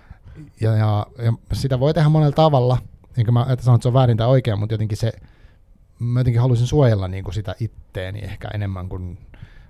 Ja, 0.61 0.77
ja, 0.77 1.07
ja, 1.19 1.33
sitä 1.53 1.81
voi 1.81 1.95
tehdä 1.95 2.09
monella 2.09 2.33
tavalla, 2.33 2.79
enkä 3.17 3.33
mä 3.33 3.47
että 3.49 3.65
sanon, 3.65 3.77
että 3.77 3.83
se 3.83 3.89
on 3.89 3.95
väärin 3.95 4.17
tai 4.17 4.27
oikein, 4.27 4.59
mutta 4.59 4.75
jotenkin 4.75 4.99
se, 4.99 5.13
mä 5.99 6.21
jotenkin 6.21 6.41
haluaisin 6.41 6.67
suojella 6.67 7.09
niin 7.09 7.25
kuin 7.25 7.35
sitä 7.35 7.55
itteeni 7.61 8.19
ehkä 8.19 8.49
enemmän 8.55 8.89
kuin 8.89 9.19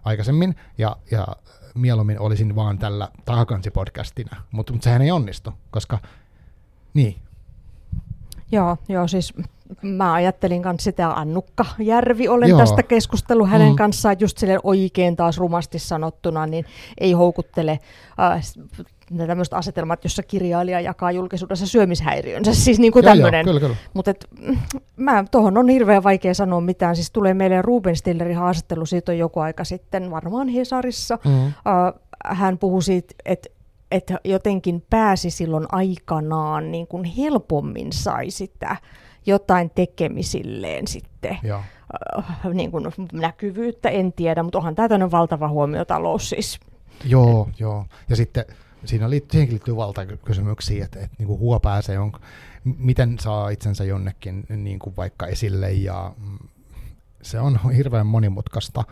aikaisemmin, 0.05 0.57
ja, 0.79 0.97
ja 1.11 1.27
mieluummin 1.75 2.21
olisin 2.21 2.55
vaan 2.55 2.79
tällä 2.79 3.09
takakansi-podcastina, 3.25 4.37
mutta, 4.51 4.73
mutta 4.73 4.85
sehän 4.85 5.03
ei 5.03 5.11
onnistu, 5.11 5.55
koska 5.71 5.99
niin. 6.95 7.17
Joo, 8.53 8.77
joo, 8.89 9.09
siis 9.09 9.35
mä 9.83 10.13
ajattelin 10.13 10.63
kanssa 10.63 10.85
sitä 10.85 11.11
Annukka 11.11 11.65
Järvi, 11.79 12.29
olen 12.29 12.49
Joo. 12.49 12.59
tästä 12.59 12.83
keskustellut 12.83 13.49
hänen 13.49 13.69
mm. 13.69 13.77
kanssaan 13.77 14.17
just 14.21 14.39
silleen 14.39 14.61
oikein 14.63 15.17
taas 15.17 15.39
rumasti 15.39 15.79
sanottuna, 15.79 16.47
niin 16.47 16.65
ei 17.01 17.13
houkuttele 17.13 17.79
äh, 18.21 18.43
tämmöiset 19.27 19.55
asetelmat, 19.55 20.05
jossa 20.05 20.23
kirjailija 20.23 20.81
jakaa 20.81 21.13
julkisuudessa 21.13 21.67
syömishäiriönsä, 21.67 22.55
siis 22.55 22.79
niin 22.79 22.93
kuin 22.93 23.05
tämmöinen. 23.05 23.47
Mutta 23.95 24.13
mm, 24.41 24.59
mä 24.97 25.25
tuohon 25.31 25.59
on 25.59 25.69
hirveän 25.69 26.03
vaikea 26.03 26.35
sanoa 26.35 26.61
mitään, 26.61 26.97
siis 26.97 27.11
tulee 27.11 27.35
meille 27.35 27.63
Ruben 27.63 27.97
Stillerin 27.97 28.37
haastattelu, 28.37 28.87
siitä 28.87 29.13
on 29.13 29.19
joku 29.19 29.41
aika 29.41 29.65
sitten, 29.65 30.11
varmaan 30.11 30.49
Hesarissa. 30.49 31.19
Mm. 31.25 31.47
Uh, 31.47 31.53
hän 32.25 32.59
puhui 32.59 32.83
siitä, 32.83 33.15
että 33.25 33.49
että 33.93 34.21
jotenkin 34.25 34.83
pääsi 34.91 35.31
silloin 35.31 35.67
aikanaan 35.73 36.73
niin 36.73 36.87
kuin 36.87 37.05
helpommin 37.05 37.93
sai 37.93 38.31
sitä 38.31 38.77
jotain 39.27 39.71
tekemisilleen 39.71 40.87
sitten. 40.87 41.39
Joo. 41.43 41.63
Äh, 42.17 42.53
niin 42.55 42.71
kuin 42.71 42.85
näkyvyyttä, 43.13 43.89
en 43.89 44.13
tiedä, 44.13 44.43
mutta 44.43 44.59
onhan 44.59 44.75
tämä 44.75 45.11
valtava 45.11 45.49
huomiotalous 45.49 46.29
siis. 46.29 46.61
Joo, 47.05 47.49
joo. 47.59 47.87
Ja 48.09 48.17
sitten 48.17 48.45
siinä 48.85 49.11
liittyy, 49.11 49.31
siihenkin 49.31 49.53
liittyy 49.53 49.77
valtakysymyksiä, 49.77 50.85
että, 50.85 51.01
että 51.01 51.17
niin 51.19 51.27
kuin 51.27 51.39
huo 51.39 51.61
pääsee, 51.61 51.99
on, 51.99 52.13
miten 52.65 53.19
saa 53.19 53.49
itsensä 53.49 53.85
jonnekin 53.85 54.45
niin 54.49 54.79
kuin 54.79 54.97
vaikka 54.97 55.27
esille 55.27 55.73
ja 55.73 56.13
mm, 56.19 56.39
se 57.23 57.41
on 57.41 57.59
hirveän 57.77 58.07
monimutkaista. 58.07 58.85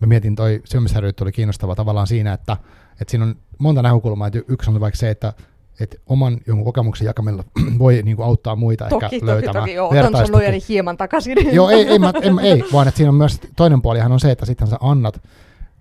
Mä 0.00 0.06
mietin, 0.06 0.36
toi 0.36 0.62
syömishäiriöt 0.64 1.20
oli 1.20 1.32
kiinnostava 1.32 1.74
tavallaan 1.74 2.06
siinä, 2.06 2.32
että, 2.32 2.56
että 3.00 3.10
siinä 3.10 3.24
on 3.24 3.36
monta 3.58 3.82
näkökulmaa. 3.82 4.26
Että 4.26 4.40
yksi 4.48 4.70
on 4.70 4.80
vaikka 4.80 4.98
se, 4.98 5.10
että 5.10 5.32
että 5.80 5.96
oman 6.06 6.38
jonkun 6.46 6.64
kokemuksen 6.64 7.06
jakamilla 7.06 7.44
voi 7.78 8.02
niin 8.04 8.16
kuin 8.16 8.26
auttaa 8.26 8.56
muita 8.56 8.88
toki, 8.88 9.04
ehkä 9.04 9.16
toki, 9.16 9.26
löytämään 9.26 9.62
toki, 9.62 9.72
joo, 9.74 9.88
otan 9.88 10.52
hieman 10.68 10.96
takaisin. 10.96 11.38
Joo, 11.54 11.70
ei, 11.70 11.86
ei, 11.88 11.98
mä, 11.98 12.12
en, 12.22 12.38
ei, 12.38 12.64
vaan 12.72 12.88
että 12.88 12.98
siinä 12.98 13.10
on 13.10 13.14
myös 13.14 13.40
toinen 13.56 13.82
puolihan 13.82 14.12
on 14.12 14.20
se, 14.20 14.30
että 14.30 14.46
sitten 14.46 14.68
sä 14.68 14.76
annat 14.80 15.22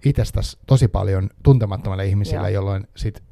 itsestäsi 0.05 0.57
tosi 0.67 0.87
paljon 0.87 1.29
tuntemattomille 1.43 2.05
ihmisille, 2.05 2.51
Joo. 2.51 2.61
jolloin 2.61 2.87
sit, 2.95 3.23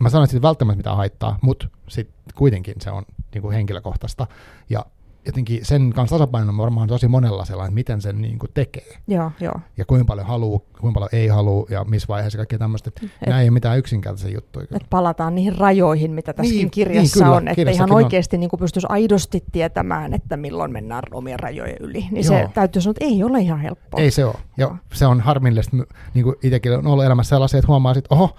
mä 0.00 0.10
sanon, 0.10 0.24
että 0.24 0.42
välttämättä 0.42 0.76
mitään 0.76 0.96
haittaa, 0.96 1.38
mutta 1.42 1.68
sitten 1.88 2.14
kuitenkin 2.34 2.74
se 2.80 2.90
on 2.90 3.04
niin 3.34 3.42
kuin 3.42 3.54
henkilökohtaista. 3.54 4.26
Ja 4.70 4.86
jotenkin 5.26 5.64
sen 5.64 5.92
kanssa 5.92 6.14
tasapainon 6.18 6.48
on 6.48 6.56
varmaan 6.56 6.88
tosi 6.88 7.08
monella 7.08 7.44
sellainen, 7.44 7.68
että 7.68 7.74
miten 7.74 8.00
sen 8.00 8.20
niin 8.22 8.38
kuin 8.38 8.50
tekee. 8.54 8.98
joo, 9.08 9.30
joo. 9.40 9.54
Ja 9.76 9.84
kuinka 9.84 10.04
paljon 10.04 10.26
haluaa, 10.26 10.60
kuinka 10.80 10.94
paljon 10.94 11.08
ei 11.12 11.28
halua 11.28 11.66
ja 11.70 11.84
missä 11.84 12.08
vaiheessa 12.08 12.36
kaikki 12.38 12.58
tämmöistä. 12.58 12.88
Että 12.88 13.06
Et- 13.22 13.26
nämä 13.28 13.40
ei 13.40 13.44
ole 13.46 13.50
mitään 13.50 13.78
yksinkertaisia 13.78 14.34
juttuja. 14.34 14.66
Kyllä. 14.66 14.76
Et 14.82 14.90
palataan 14.90 15.34
niihin 15.34 15.56
rajoihin, 15.58 16.10
mitä 16.12 16.32
tässäkin 16.32 16.58
Niin, 16.58 16.70
kirjassa 16.70 17.18
niin, 17.18 17.24
kyllä, 17.24 17.36
on, 17.36 17.48
että 17.48 17.70
ihan 17.70 17.90
on. 17.90 17.96
oikeasti 17.96 18.38
niin 18.38 18.50
pystyisi 18.58 18.86
aidosti 18.90 19.44
tietämään, 19.52 20.14
että 20.14 20.36
milloin 20.36 20.72
mennään 20.72 21.02
omien 21.12 21.40
rajojen 21.40 21.76
yli. 21.80 22.06
Niin 22.10 22.24
se 22.24 22.38
Joo. 22.40 22.48
täytyy 22.54 22.82
sanoa, 22.82 22.94
että 23.00 23.04
ei 23.04 23.24
ole 23.24 23.40
ihan 23.40 23.60
helppoa. 23.60 24.00
Ei 24.00 24.10
se 24.10 24.24
ole. 24.24 24.34
Ja 24.34 24.66
Joo. 24.66 24.76
se 24.92 25.06
on 25.06 25.20
harmillista, 25.20 25.76
niin 26.14 26.24
kuin 26.24 26.36
itsekin 26.42 26.72
on 26.72 26.86
ollut 26.86 27.04
elämässä 27.04 27.28
sellaisia, 27.28 27.58
että 27.58 27.68
huomaa 27.68 27.94
sitten, 27.94 28.18
oho, 28.18 28.36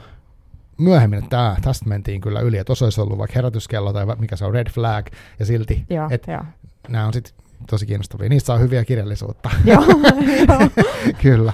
myöhemmin, 0.78 1.20
että 1.20 1.30
tää, 1.30 1.56
tästä 1.62 1.90
mentiin 1.90 2.22
kyllä 2.22 2.40
yli, 2.40 2.58
että 2.58 2.74
olisi 2.84 3.02
ollut 3.02 3.18
vaikka 3.18 3.34
herätyskello 3.36 3.94
tai 3.94 4.06
mikä 4.20 4.36
se 4.36 4.46
on, 4.46 4.54
red 4.54 4.70
flag, 4.70 5.06
ja 5.40 5.46
silti, 5.46 5.86
Joo, 5.90 6.08
että 6.12 6.32
joo. 6.32 6.42
Nämä 6.88 7.06
on 7.08 7.14
sitten 7.14 7.34
tosi 7.70 7.86
kiinnostavia. 7.86 8.30
Niistä 8.30 8.48
saa 8.48 8.58
hyviä 8.58 8.86
kirjallisuutta, 8.86 9.50
joo, 9.66 9.84
kyllä. 11.22 11.54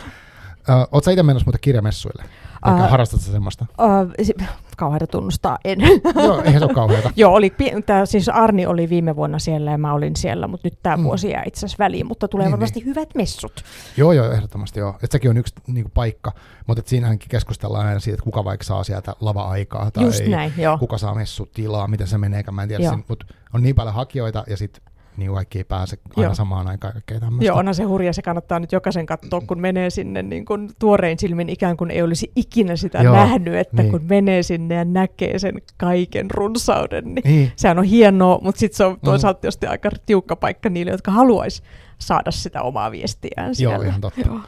Uh, 0.70 0.76
Oletko 0.76 1.02
sä 1.02 1.12
itse 1.12 1.24
menossa 1.24 1.46
muuten 1.46 1.60
kirjamessuille? 1.62 2.24
Ää, 2.66 2.88
harrastatko 2.88 3.26
sä 3.26 3.32
semmoista? 3.32 3.66
Uh, 3.80 4.12
si- 4.24 4.34
kauheata 4.78 5.08
tunnustaa, 5.08 5.58
en. 5.66 5.80
Joo, 6.24 6.42
eihän 6.42 6.60
se 6.60 6.66
ole 6.66 6.74
kauheata. 6.74 7.12
Joo, 7.16 7.34
oli, 7.34 7.54
tää, 7.86 8.06
siis 8.06 8.30
Arni 8.30 8.66
oli 8.66 8.90
viime 8.90 9.16
vuonna 9.16 9.40
siellä 9.40 9.72
ja 9.72 9.78
mä 9.78 9.94
olin 9.94 10.16
siellä, 10.16 10.48
mutta 10.48 10.68
nyt 10.68 10.80
tämä 10.84 10.98
Mm. 10.98 11.04
vuosi 11.04 11.30
jää 11.30 11.44
itse 11.46 11.60
asiassa 11.66 11.84
väliin, 11.84 12.08
mutta 12.08 12.28
tulee 12.28 12.46
Niin, 12.46 12.52
varmasti 12.52 12.86
hyvät 12.86 13.16
messut. 13.16 13.64
Joo, 13.98 14.12
joo, 14.12 14.32
ehdottomasti 14.32 14.80
joo. 14.80 14.96
Et 15.04 15.12
sekin 15.12 15.30
on 15.30 15.38
yksi 15.38 15.54
niinku, 15.68 15.92
paikka, 15.94 16.32
mutta 16.68 16.80
et 16.80 16.88
siinähänkin 16.88 17.30
keskustellaan 17.30 17.88
aina 17.88 18.00
siitä, 18.00 18.14
että 18.16 18.24
kuka 18.24 18.44
vaikka 18.46 18.64
saa 18.64 18.84
sieltä 18.84 19.16
lava-aikaa 19.22 19.92
tai 19.92 20.04
Just 20.04 20.22
ei, 20.22 20.30
näin, 20.30 20.54
joo. 20.58 20.78
kuka 20.78 20.98
saa 20.98 21.16
messut 21.16 21.52
tilaa, 21.52 21.88
miten 21.88 22.08
se 22.08 22.18
menee, 22.18 22.44
mä 22.52 22.64
en 22.64 22.68
tiedä, 22.70 22.98
mutta 23.10 23.26
on 23.54 23.64
niin 23.64 23.76
paljon 23.76 23.96
hakijoita 23.96 24.44
ja 24.48 24.58
sitten 24.58 24.84
niin 25.20 25.34
kaikki 25.34 25.58
ei 25.58 25.64
pääse 25.64 25.98
aina 26.18 26.24
Joo. 26.28 26.36
samaan 26.36 26.68
aikaan 26.68 26.94
kaikkea 26.94 27.20
tämmöistä. 27.20 27.46
Joo, 27.46 27.58
onhan 27.58 27.76
se 27.76 27.84
hurja, 27.84 28.14
se 28.14 28.22
kannattaa 28.22 28.60
nyt 28.60 28.72
jokaisen 28.72 29.06
katsoa, 29.06 29.42
kun 29.42 29.60
menee 29.62 29.90
sinne 29.90 30.24
niin 30.24 30.46
kun 30.46 30.70
tuorein 30.80 31.20
silmin 31.20 31.50
ikään 31.50 31.78
kuin 31.78 31.92
ei 31.92 32.02
olisi 32.02 32.32
ikinä 32.36 32.76
sitä 32.76 32.98
Joo, 32.98 33.16
nähnyt, 33.16 33.54
että 33.56 33.82
niin. 33.82 33.92
kun 33.92 34.02
menee 34.10 34.44
sinne 34.44 34.76
ja 34.76 34.86
näkee 34.86 35.40
sen 35.40 35.62
kaiken 35.78 36.32
runsauden, 36.32 37.06
niin 37.16 37.24
Niin, 37.26 37.52
sehän 37.56 37.80
on 37.80 37.86
hienoa, 37.86 38.40
mutta 38.44 38.60
sitten 38.60 38.78
se 38.78 38.84
on 38.86 38.94
Mm. 38.94 39.00
toisaalta 39.04 39.40
tietysti 39.42 39.66
aika 39.68 39.90
tiukka 40.06 40.36
paikka 40.36 40.70
niille, 40.70 40.92
jotka 40.92 41.12
haluaisi 41.12 41.64
saada 42.00 42.32
sitä 42.32 42.62
omaa 42.62 42.92
viestiään 42.92 43.56
siellä. 43.56 43.76
joo, 43.76 43.84
ihan 43.84 44.02
totta. 44.02 44.22
Joo. 44.26 44.40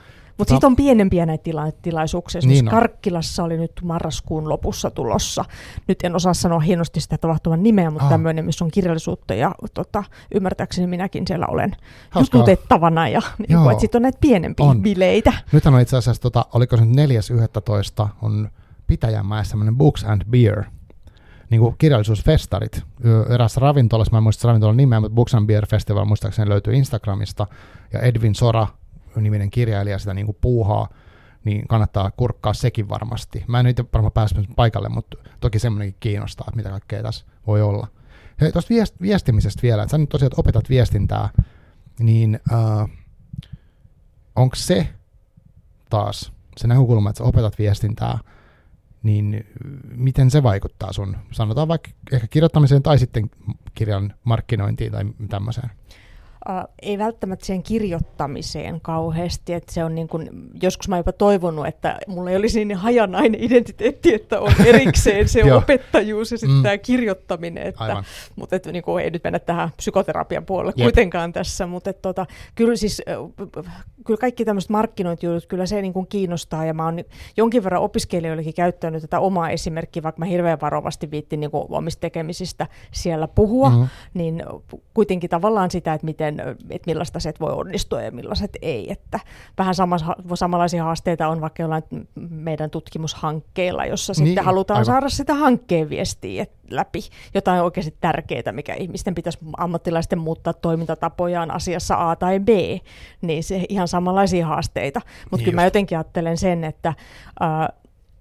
Mutta 0.42 0.54
Tota- 0.54 0.56
sitten 0.56 0.68
on 0.68 0.76
pienempiä 0.76 1.26
näitä 1.26 1.44
tila- 1.44 1.72
tilaisuuksia. 1.82 2.39
Niin 2.42 2.52
Esimerkiksi 2.52 2.76
on. 2.76 2.80
Karkkilassa 2.82 3.44
oli 3.44 3.58
nyt 3.58 3.72
marraskuun 3.84 4.50
lopussa 4.50 4.92
tulossa. 4.92 5.46
Nyt 5.88 6.00
en 6.04 6.16
osaa 6.16 6.34
sanoa 6.34 6.60
hienosti 6.60 7.02
sitä 7.02 7.18
tapahtuman 7.18 7.64
nimeä, 7.64 7.89
mutta 7.92 8.06
Ah. 8.06 8.12
tämmöinen, 8.12 8.46
missä 8.46 8.66
on 8.66 8.72
kirjallisuutta 8.72 9.34
ja 9.34 9.56
tota, 9.74 10.04
ymmärtääkseni 10.36 10.88
minäkin 10.88 11.28
siellä 11.28 11.46
olen 11.50 11.76
Hauskaa. 12.10 12.39
jututettavana. 12.39 13.08
Ja 13.08 13.22
niin 13.48 13.80
sitten 13.80 14.00
on 14.00 14.04
näitä 14.04 14.18
pienempiä 14.22 14.66
On. 14.66 14.82
bileitä. 14.82 15.34
Nythän 15.52 15.74
on 15.74 15.82
itse 15.82 15.98
asiassa, 15.98 16.22
tota, 16.22 16.46
oliko 16.54 16.78
se 16.78 16.86
nyt 16.86 16.96
4.11. 16.96 18.08
on 18.22 18.50
Pitäjänmäessä 18.88 19.50
semmoinen 19.50 19.76
Books 19.78 20.04
and 20.04 20.22
Beer, 20.30 20.64
niin 21.50 21.62
kuin 21.62 21.76
kirjallisuusfestarit. 21.78 22.82
Ö, 23.06 23.34
Erässä 23.34 23.60
ravintolassa, 23.62 24.12
mä 24.12 24.18
en 24.18 24.24
muista 24.24 24.48
ravintolan 24.48 24.78
nimeä, 24.78 25.00
mutta 25.00 25.16
Books 25.16 25.36
and 25.36 25.48
Beer 25.48 25.66
Festival 25.66 26.06
muistaakseni 26.06 26.50
löytyy 26.50 26.74
Instagramista, 26.74 27.48
ja 27.94 28.00
Edwin 28.00 28.36
Sora, 28.36 28.68
niminen 29.16 29.49
kirjailija, 29.49 29.99
sitä 29.99 30.14
niin 30.14 30.26
kuin 30.26 30.38
puuhaa, 30.41 30.88
niin 31.43 31.68
kannattaa 31.68 32.12
kurkkaa 32.12 32.53
sekin 32.53 32.89
varmasti. 32.89 33.43
Mä 33.47 33.59
en 33.59 33.68
itse 33.68 33.86
varmaan 33.93 34.12
päässyt 34.12 34.47
paikalle, 34.55 34.89
mutta 34.89 35.18
toki 35.39 35.59
semmoinenkin 35.59 35.97
kiinnostaa, 35.99 36.45
että 36.47 36.57
mitä 36.57 36.70
kaikkea 36.70 37.03
tässä 37.03 37.26
voi 37.47 37.62
olla. 37.62 37.88
Tuosta 38.53 38.74
viest- 38.74 39.01
viestimisestä 39.01 39.62
vielä, 39.62 39.84
että 39.84 39.91
sä 39.91 39.97
nyt 39.97 40.09
tosiaan 40.09 40.32
opetat 40.38 40.70
viestintää, 40.70 41.30
niin 41.99 42.39
äh, 42.53 42.89
onko 44.36 44.55
se 44.55 44.88
taas 45.89 46.32
se 46.57 46.68
näkökulma, 46.68 47.09
että 47.09 47.18
sä 47.18 47.24
opetat 47.24 47.59
viestintää, 47.59 48.20
niin 49.03 49.45
miten 49.95 50.32
se 50.32 50.43
vaikuttaa 50.43 50.93
sun, 50.93 51.18
sanotaan 51.32 51.68
vaikka 51.68 51.91
ehkä 52.12 52.28
kirjoittamiseen 52.28 52.84
tai 52.84 52.99
sitten 52.99 53.30
kirjan 53.76 54.14
markkinointiin 54.24 54.91
tai 54.91 55.03
tämmöiseen? 55.30 55.70
Uh, 56.50 56.74
ei 56.82 56.98
välttämättä 56.98 57.46
siihen 57.46 57.64
kirjoittamiseen 57.64 58.82
kauheasti, 58.82 59.54
että 59.54 59.74
se 59.74 59.84
on 59.84 59.96
niin 59.96 60.08
kuin, 60.08 60.30
joskus 60.62 60.88
mä 60.89 60.98
jopa 60.98 61.12
toivonut, 61.12 61.68
että 61.68 61.98
mulla 62.08 62.30
ei 62.30 62.36
olisi 62.36 62.66
niin 62.66 62.78
hajanainen 62.78 63.44
identiteetti, 63.44 64.14
että 64.14 64.39
on 64.39 64.54
erikseen 64.66 65.30
se 65.30 65.54
opettajuus 65.54 66.32
ja 66.32 66.38
sitten 66.38 66.58
Mm. 66.58 66.64
tämä 66.64 66.78
kirjoittaminen, 66.78 67.64
että 67.68 67.84
Aivan. 67.84 68.04
mutta 68.36 68.56
et, 68.56 68.66
niin 68.66 68.84
kuin, 68.84 69.04
ei 69.04 69.12
nyt 69.12 69.24
mennä 69.24 69.39
tähän 69.39 69.70
psykoterapian 69.78 70.46
puolelle 70.46 70.74
Jep. 70.76 70.86
kuitenkaan 70.86 71.34
tässä, 71.34 71.68
mutta 71.68 71.89
et, 71.89 72.02
tota, 72.02 72.26
kyllä 72.56 72.76
siis 72.76 73.02
kyllä 74.06 74.18
kaikki 74.18 74.46
tämmöiset 74.46 74.70
markkinointijutut, 74.70 75.46
kyllä 75.46 75.66
se 75.66 75.82
niin 75.82 75.94
kuin 75.94 76.08
kiinnostaa 76.08 76.66
ja 76.66 76.74
mä 76.74 76.86
oon 76.86 77.04
jonkin 77.38 77.64
verran 77.64 77.82
opiskelijoillekin 77.82 78.54
käyttänyt 78.54 79.02
tätä 79.02 79.20
omaa 79.20 79.50
esimerkkiä, 79.50 80.04
vaikka 80.04 80.20
mä 80.20 80.26
hirveän 80.26 80.62
varovasti 80.62 81.12
viittin 81.12 81.39
niin 81.39 81.52
kuin 81.52 81.66
omista 81.70 82.02
tekemisistä 82.02 82.68
siellä 82.92 83.28
puhua, 83.28 83.70
Mhm. 83.70 83.80
mm. 83.80 83.88
niin 84.14 84.44
kuitenkin 84.94 85.30
tavallaan 85.30 85.72
sitä, 85.72 85.94
että, 85.94 86.06
miten, 86.06 86.30
että 86.39 86.86
millaista 86.91 87.19
se 87.19 87.34
voi 87.39 87.53
onnistua 87.53 88.01
ja 88.01 88.11
millaiset 88.11 88.57
ei, 88.61 88.91
että 88.91 89.19
vähän 89.57 89.75
samas, 89.75 90.05
samanlaisia 90.34 90.84
haasteita 90.84 91.27
on 91.27 91.41
vaikka 91.41 91.63
jollain 91.63 91.84
meidän 92.29 92.69
tutkimushankkeilla, 92.69 93.86
jossa 93.86 94.13
Niin, 94.17 94.27
sitten 94.27 94.45
halutaan 94.45 94.75
aivan. 94.77 94.86
saada 94.86 95.09
sitä 95.09 95.34
hankkeen 95.34 95.89
viestiä 95.89 96.45
läpi, 96.69 96.99
jotain 97.34 97.61
oikeasti 97.61 97.95
tärkeää, 98.01 98.51
mikä 98.51 98.73
ihmisten 98.73 99.15
pitäisi 99.15 99.39
ammattilaisten 99.57 100.19
muuttaa 100.19 100.53
toimintatapojaan 100.53 101.51
asiassa 101.51 102.09
A 102.09 102.15
tai 102.15 102.39
B, 102.39 102.49
niin 103.21 103.43
se 103.43 103.65
ihan 103.69 103.88
samanlaisia 103.88 104.47
haasteita. 104.47 105.01
Mutta 105.32 105.38
Niin 105.38 105.45
kyllä 105.45 105.55
mä 105.55 105.61
just. 105.61 105.65
jotenkin 105.67 105.97
ajattelen 105.97 106.38
sen, 106.38 106.63
että 106.63 106.89
äh, 106.89 106.95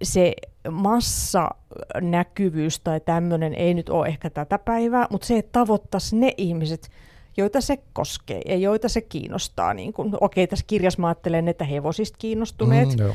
se 0.03 0.33
massanäkyvyys 0.71 2.81
tai 2.81 3.01
tämmöinen 3.01 3.55
ei 3.55 3.75
nyt 3.75 3.89
ole 3.89 4.07
ehkä 4.07 4.31
tätä 4.31 4.59
päivää, 4.59 5.07
mutta 5.11 5.27
se, 5.27 5.39
että 5.39 5.53
tavoittaisi 5.53 6.17
ne 6.17 6.35
ihmiset, 6.37 6.91
joita 7.37 7.61
se 7.61 7.79
koskee 7.93 8.41
ja 8.47 8.57
joita 8.57 8.89
se 8.89 9.01
kiinnostaa. 9.01 9.75
Niin 9.75 9.93
kun, 9.93 10.19
okei, 10.21 10.47
tässä 10.47 10.65
kirjassa 10.69 11.01
mä 11.01 11.07
ajattelen, 11.09 11.49
että 11.49 11.65
hevosista 11.65 12.19
kiinnostuneet, 12.19 12.89
Mm, 12.89 12.99
joo. 12.99 13.15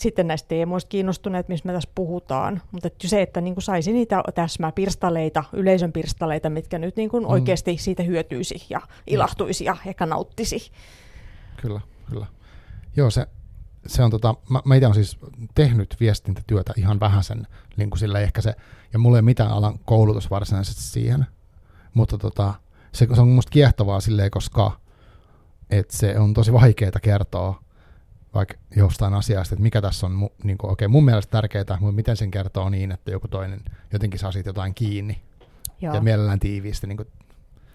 sitten 0.00 0.26
näistä 0.26 0.48
teemoista 0.48 0.88
kiinnostuneet, 0.88 1.48
mistä 1.48 1.66
me 1.68 1.72
tässä 1.72 1.90
puhutaan. 1.94 2.62
Mutta 2.72 2.86
että 2.88 3.08
se, 3.08 3.22
että 3.22 3.40
niin 3.40 3.54
saisi 3.58 3.92
niitä 3.92 4.22
täsmää 4.34 4.72
pirstaleita, 4.72 5.44
yleisön 5.52 5.92
pirstaleita, 5.92 6.50
mitkä 6.50 6.78
nyt 6.78 6.96
niin 6.96 7.08
kuin 7.10 7.24
Mm. 7.24 7.30
oikeasti 7.30 7.76
siitä 7.78 8.02
hyötyisi 8.02 8.66
ja 8.70 8.80
ilahtuisi 9.06 9.64
ja 9.64 9.76
ehkä 9.86 10.06
nauttisi. 10.06 10.70
Kyllä, 11.56 11.80
kyllä. 12.10 12.26
Joo, 12.96 13.10
se, 13.10 13.26
se 13.86 14.02
on 14.02 14.10
tota, 14.10 14.34
mä, 14.50 14.62
mä 14.64 14.74
itse 14.74 14.86
olen 14.86 14.94
siis 14.94 15.18
tehnyt 15.54 15.96
viestintätyötä 16.00 16.72
ihan 16.76 17.00
vähän 17.00 17.24
sen, 17.24 17.46
niin 17.76 17.90
kuin 17.90 17.98
sillä 17.98 18.20
ehkä 18.20 18.40
se, 18.40 18.54
ja 18.92 18.98
mulla 18.98 19.16
ei 19.16 19.20
ole 19.20 19.24
mitään 19.24 19.50
alan 19.50 19.78
koulutus 19.84 20.30
varsinaisesti 20.30 20.82
siihen, 20.82 21.26
mutta 21.94 22.18
tota, 22.18 22.54
se, 22.92 23.08
se 23.14 23.20
on 23.20 23.28
musta 23.28 23.50
kiehtovaa 23.50 24.00
silleen, 24.00 24.30
koska 24.30 24.72
et 25.70 25.90
se 25.90 26.18
on 26.18 26.34
tosi 26.34 26.52
vaikeaa 26.52 27.00
kertoa 27.02 27.62
vaikka 28.34 28.54
jostain 28.76 29.14
asiasta, 29.14 29.54
että 29.54 29.62
mikä 29.62 29.82
tässä 29.82 30.06
on 30.06 30.12
mu, 30.12 30.28
niin 30.44 30.58
kuin, 30.58 30.72
okay, 30.72 30.88
mun 30.88 31.04
mielestä 31.04 31.30
tärkeää, 31.30 31.78
mutta 31.80 31.96
miten 31.96 32.16
sen 32.16 32.30
kertoo 32.30 32.68
niin, 32.68 32.92
että 32.92 33.10
joku 33.10 33.28
toinen 33.28 33.60
jotenkin 33.92 34.20
saa 34.20 34.32
siitä 34.32 34.48
jotain 34.48 34.74
kiinni 34.74 35.20
Joo. 35.80 35.94
ja 35.94 36.00
mielellään 36.00 36.40
tiiviisti. 36.40 36.86
Niin 36.86 36.96
kuin, 36.96 37.08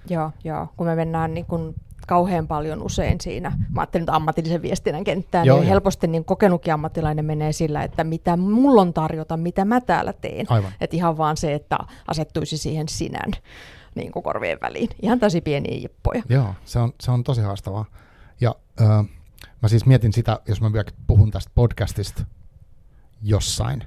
Joo, 0.10 0.32
joo. 0.44 0.68
Kun 0.78 0.88
me 0.88 0.96
mennään 0.96 1.34
niin 1.34 1.46
kun 1.46 1.76
kauhean 2.08 2.48
paljon 2.48 2.84
usein 2.84 3.22
siinä, 3.22 3.50
mä 3.50 3.82
ajattelin 3.82 4.02
nyt 4.02 4.16
ammatillisen 4.16 4.62
viestinnän 4.62 5.04
kenttään, 5.04 5.46
Joo, 5.46 5.58
niin 5.58 5.66
joo. 5.66 5.72
helposti 5.72 6.08
niin 6.08 6.26
kokenutkin 6.26 6.74
ammattilainen 6.74 7.26
menee 7.26 7.52
sillä, 7.52 7.84
että 7.84 8.04
mitä 8.04 8.38
mulla 8.38 8.82
on 8.82 8.94
tarjota, 8.94 9.38
mitä 9.38 9.66
mä 9.66 9.82
täällä 9.82 10.14
teen. 10.14 10.46
Aivan. 10.50 10.72
Että 10.82 10.96
ihan 10.96 11.18
vaan 11.18 11.38
se, 11.38 11.54
että 11.54 11.78
asettuisi 12.08 12.58
siihen 12.58 12.90
sinän 12.90 13.32
niin 13.96 14.12
kuin 14.12 14.24
korvien 14.24 14.58
väliin. 14.62 14.90
Ihan 15.02 15.20
tosi 15.20 15.42
pieniä 15.42 15.78
jippoja. 15.78 16.24
Joo, 16.30 16.54
se 16.66 16.80
on, 16.80 16.94
se 17.02 17.12
on 17.12 17.24
tosi 17.24 17.42
haastavaa. 17.42 17.86
Ja 18.42 18.56
öö, 18.82 18.88
mä 19.62 19.68
siis 19.68 19.86
mietin 19.86 20.14
sitä, 20.14 20.40
jos 20.48 20.62
mä 20.62 20.74
vielä 20.74 20.92
puhun 21.08 21.32
tästä 21.32 21.52
podcastista 21.56 22.26
jossain, 23.22 23.84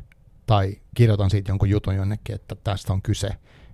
tai 0.46 0.76
kirjoitan 0.94 1.30
siitä 1.30 1.50
jonkun 1.50 1.70
jutun 1.70 1.94
jonnekin, 1.94 2.34
että 2.34 2.54
tästä 2.54 2.92
on 2.92 3.02
kyse, 3.02 3.28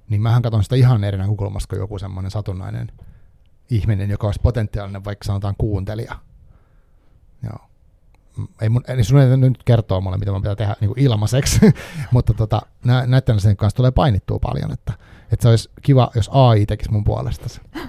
niin 0.08 0.22
mähän 0.22 0.42
katson 0.42 0.62
sitä 0.62 0.76
ihan 0.76 1.04
eri 1.04 1.18
näkökulmasta 1.18 1.68
kuin 1.68 1.80
joku 1.80 1.98
semmoinen 1.98 2.30
satunnainen 2.30 2.92
ihminen, 3.70 4.10
joka 4.10 4.26
olisi 4.26 4.40
potentiaalinen, 4.42 5.04
vaikka 5.04 5.24
sanotaan 5.24 5.54
kuuntelija. 5.58 6.18
Joo. 7.42 7.68
Mm, 8.36 8.46
Ei 8.60 8.68
mun, 8.68 8.84
eli 8.88 9.04
sun 9.04 9.20
ei 9.20 9.36
nyt 9.36 9.62
kertoa 9.64 10.00
mulle, 10.00 10.18
mitä 10.18 10.32
mun 10.32 10.42
pitää 10.42 10.56
tehdä 10.56 10.76
niin 10.80 10.88
kuin 10.88 10.98
ilmaiseksi, 11.00 11.60
mutta 12.12 12.34
tota, 12.34 12.62
nä, 12.84 13.06
näiden 13.06 13.40
sen 13.40 13.56
kanssa 13.56 13.76
tulee 13.76 13.90
painittua 13.90 14.38
paljon, 14.38 14.72
että, 14.72 14.92
että 15.32 15.42
se 15.42 15.48
olisi 15.48 15.70
kiva, 15.82 16.10
jos 16.14 16.30
AI 16.32 16.66
tekisi 16.66 16.90
mun 16.90 17.04
puolesta 17.04 17.48
sen. 17.48 17.64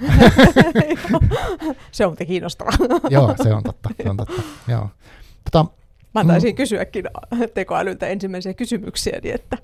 se 1.91 2.05
on 2.05 2.11
muuten 2.11 2.27
kiinnostavaa. 2.27 2.73
Joo, 3.09 3.35
se 3.43 3.53
on 3.53 3.63
totta. 3.63 3.89
Se 4.03 4.09
on 4.09 4.17
totta. 4.17 4.41
Joo. 4.67 4.89
Tota, 5.51 5.65
Mä 6.13 6.25
taisin 6.25 6.55
kysyäkin 6.55 7.05
tekoälyltä 7.53 8.07
ensimmäisiä 8.07 8.53
kysymyksiä, 8.53 9.19
niin 9.23 9.35
että 9.35 9.57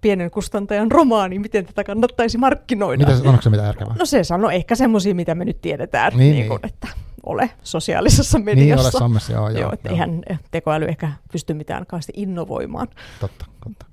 pienen 0.00 0.30
kustantajan 0.30 0.90
romaani, 0.90 1.38
miten 1.38 1.66
tätä 1.66 1.84
kannattaisi 1.84 2.38
markkinoida. 2.38 3.06
mitä, 3.06 3.28
onko 3.28 3.42
se 3.42 3.50
mitä 3.50 3.62
järkevää? 3.62 3.94
No 3.98 4.06
se 4.06 4.24
sanoo 4.24 4.50
ehkä 4.50 4.74
semmoisia, 4.74 5.14
mitä 5.14 5.34
me 5.34 5.44
nyt 5.44 5.60
tiedetään, 5.60 6.12
Niin, 6.16 6.34
niin, 6.34 6.48
niin. 6.48 6.60
että 6.62 6.88
ole 7.26 7.50
sosiaalisessa 7.62 8.38
niin, 8.38 8.44
mediassa. 8.44 8.82
ole 8.82 8.90
somessa, 8.90 9.32
joo, 9.32 9.48
joo. 9.48 9.60
joo, 9.60 9.72
että 9.72 9.88
joo. 9.88 9.92
eihän 9.92 10.22
tekoäly 10.50 10.84
ehkä 10.84 11.12
pysty 11.32 11.54
mitään 11.54 11.86
kauheasti 11.86 12.12
innovoimaan. 12.16 12.88
Totta, 13.20 13.46
totta. 13.64 13.86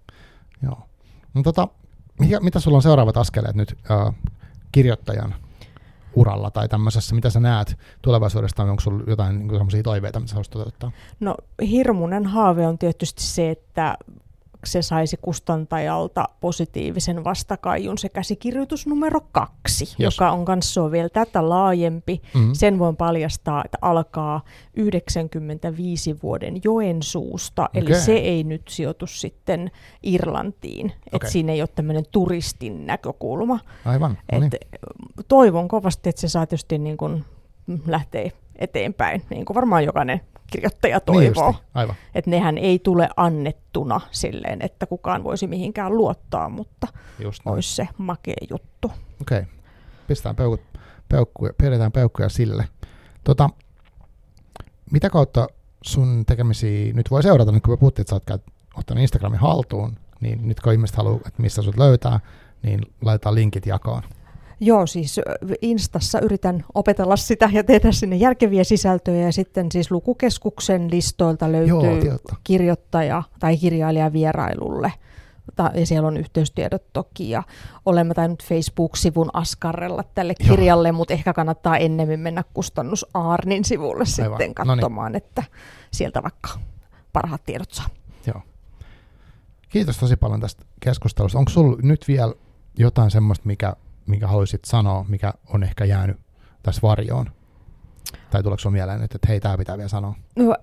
Joo. 0.64 0.80
No, 1.34 1.44
tota, 1.44 1.68
mikä, 2.20 2.40
mitä 2.40 2.60
sulla 2.60 2.78
on 2.78 2.82
seuraavat 2.82 3.18
askeleet 3.18 3.56
nyt 3.56 3.78
äh, 3.92 4.16
kirjoittajan 4.72 5.36
uralla 6.16 6.52
tai 6.52 6.70
tämmöisessä, 6.70 7.16
mitä 7.16 7.30
sä 7.30 7.40
näet 7.40 7.78
tulevaisuudesta, 8.02 8.64
onko 8.64 8.80
sulla 8.80 9.04
jotain 9.08 9.48
niin 9.48 9.84
toiveita, 9.84 10.20
mitä 10.20 10.30
sä 10.30 10.36
haluaisit 10.36 10.54
toteuttaa? 10.54 10.92
No 11.20 11.36
hirmuinen 11.70 12.26
haave 12.26 12.68
on 12.68 12.78
tietysti 12.78 13.24
se, 13.24 13.52
että 13.52 13.98
se 14.64 14.82
saisi 14.82 15.18
kustantajalta 15.22 16.30
positiivisen 16.42 17.24
vastakaiun 17.24 17.98
se 17.98 18.10
käsikirjoitus 18.10 18.88
numero 18.88 19.22
kaksi, 19.32 19.96
Jos. 19.98 20.16
joka 20.16 20.32
on 20.32 20.46
kanssa 20.46 20.92
vielä 20.92 21.10
tätä 21.10 21.50
laajempi. 21.50 22.22
Mm-hmm. 22.34 22.54
Sen 22.54 22.80
voin 22.80 22.96
paljastaa, 22.96 23.62
että 23.66 23.78
alkaa 23.82 24.42
95 24.76 26.22
vuoden 26.24 26.62
Joensuusta, 26.64 27.70
eli 27.74 27.86
Okei. 27.86 28.02
se 28.02 28.14
ei 28.14 28.44
nyt 28.44 28.62
sijoitu 28.68 29.08
sitten 29.08 29.72
Irlantiin. 30.04 30.86
Okei. 30.86 31.02
Että 31.14 31.30
siinä 31.30 31.54
ei 31.54 31.62
ole 31.62 31.70
tämmöinen 31.76 32.06
turistin 32.12 32.86
näkökulma. 32.86 33.60
Aivan, 33.86 34.18
no 34.32 34.40
niin. 34.40 34.44
Et 34.46 34.56
toivon 35.28 35.68
kovasti, 35.68 36.10
että 36.10 36.22
se 36.22 36.28
saa 36.28 36.46
tietysti 36.46 36.78
niin 36.78 36.98
kuin 36.98 37.26
lähteä 37.88 38.32
eteenpäin, 38.56 39.22
niin 39.30 39.46
kuin 39.46 39.56
varmaan 39.56 39.86
jokainen 39.86 40.22
kirjoittaja 40.52 40.98
Niin 40.98 41.06
toivoo. 41.06 41.48
justi, 41.48 41.64
aivan. 41.74 41.96
että 42.16 42.32
nehän 42.32 42.58
ei 42.58 42.80
tule 42.80 43.10
annettuna 43.18 44.02
silleen, 44.12 44.62
että 44.62 44.86
kukaan 44.86 45.24
voisi 45.24 45.48
mihinkään 45.48 45.98
luottaa, 45.98 46.50
mutta 46.50 46.88
Just 47.20 47.42
olisi 47.46 47.76
se 47.76 47.88
makea 47.98 48.36
juttu. 48.50 48.92
Okei. 49.22 49.40
Okay. 49.40 49.52
Pistetään 50.08 50.36
peukut, 50.36 50.62
peukkuja, 51.10 51.54
pidetään 51.58 51.92
peukkuja 51.92 52.30
sille. 52.30 52.68
Tota, 53.24 53.50
mitä 54.92 55.10
kautta 55.10 55.48
sun 55.82 56.24
tekemisiä 56.26 56.94
nyt 56.94 57.12
voi 57.12 57.24
seurata, 57.24 57.52
nyt 57.52 57.64
kun 57.64 57.74
me 57.74 57.78
puhuttiin, 57.78 58.04
että 58.04 58.16
sä 58.28 58.34
oot 58.34 58.44
ottanut 58.76 59.02
Instagramin 59.02 59.40
haltuun, 59.40 59.98
niin 60.22 60.48
nyt 60.48 60.60
kun 60.60 60.74
ihmiset 60.74 60.96
haluaa, 60.96 61.16
että 61.28 61.42
missä 61.42 61.62
sut 61.62 61.78
löytää, 61.78 62.20
niin 62.64 62.82
laitetaan 63.02 63.36
linkit 63.36 63.66
jakoon. 63.66 64.02
Joo, 64.60 64.88
siis 64.88 65.22
Instassa 65.62 66.20
yritän 66.20 66.66
opetella 66.74 67.16
sitä 67.16 67.50
ja 67.54 67.64
tehdä 67.64 67.92
sinne 67.92 68.16
järkeviä 68.16 68.64
sisältöjä 68.64 69.26
ja 69.26 69.32
sitten 69.32 69.72
siis 69.72 69.92
lukukeskuksen 69.92 70.92
listoilta 70.92 71.48
Joo, 71.48 71.84
löytyy 71.84 72.12
totta. 72.12 72.36
kirjoittaja 72.44 73.24
tai 73.40 73.58
kirjailija 73.58 74.14
vierailulle. 74.14 74.94
Ja 75.74 75.86
siellä 75.86 76.08
on 76.08 76.18
yhteystiedot 76.18 76.84
toki 76.94 77.30
ja 77.30 77.44
olemme 77.86 78.14
tainnut 78.14 78.44
Facebook-sivun 78.44 79.30
askarrella 79.34 80.04
tälle 80.16 80.34
Joo. 80.40 80.50
kirjalle, 80.56 80.92
mutta 80.92 81.14
ehkä 81.14 81.34
kannattaa 81.34 81.78
ennemmin 81.78 82.20
mennä 82.20 82.44
kustannus 82.54 83.06
Aarnin 83.14 83.66
sivulle 83.66 83.92
Aivan. 83.94 84.06
sitten 84.08 84.54
No 84.66 84.76
niin. 84.76 84.82
katsomaan, 84.82 85.16
että 85.16 85.44
sieltä 85.92 86.24
vaikka 86.24 86.50
parhaat 87.14 87.44
tiedot 87.46 87.72
saa. 87.72 87.88
Joo. 88.28 88.42
Kiitos 89.70 89.98
tosi 89.98 90.16
paljon 90.16 90.42
tästä 90.42 90.66
keskustelusta. 90.80 91.40
Onko 91.40 91.52
sulla 91.52 91.78
nyt 91.82 92.08
vielä 92.08 92.34
jotain 92.78 93.12
semmoista, 93.12 93.48
mikä, 93.48 93.76
mikä 94.06 94.28
haluaisit 94.28 94.66
sanoa, 94.66 95.06
mikä 95.08 95.34
on 95.54 95.64
ehkä 95.64 95.86
jäänyt 95.86 96.18
tässä 96.64 96.82
varjoon? 96.82 97.32
Tai 98.30 98.44
tuleeko 98.44 98.60
sinulla 98.60 98.76
mieleen 98.76 99.02
nyt, 99.02 99.16
että 99.16 99.28
hei, 99.28 99.40
tämä 99.40 99.58
pitää 99.58 99.78
vielä 99.78 99.90
sanoa? 99.90 100.16
No, 100.36 100.56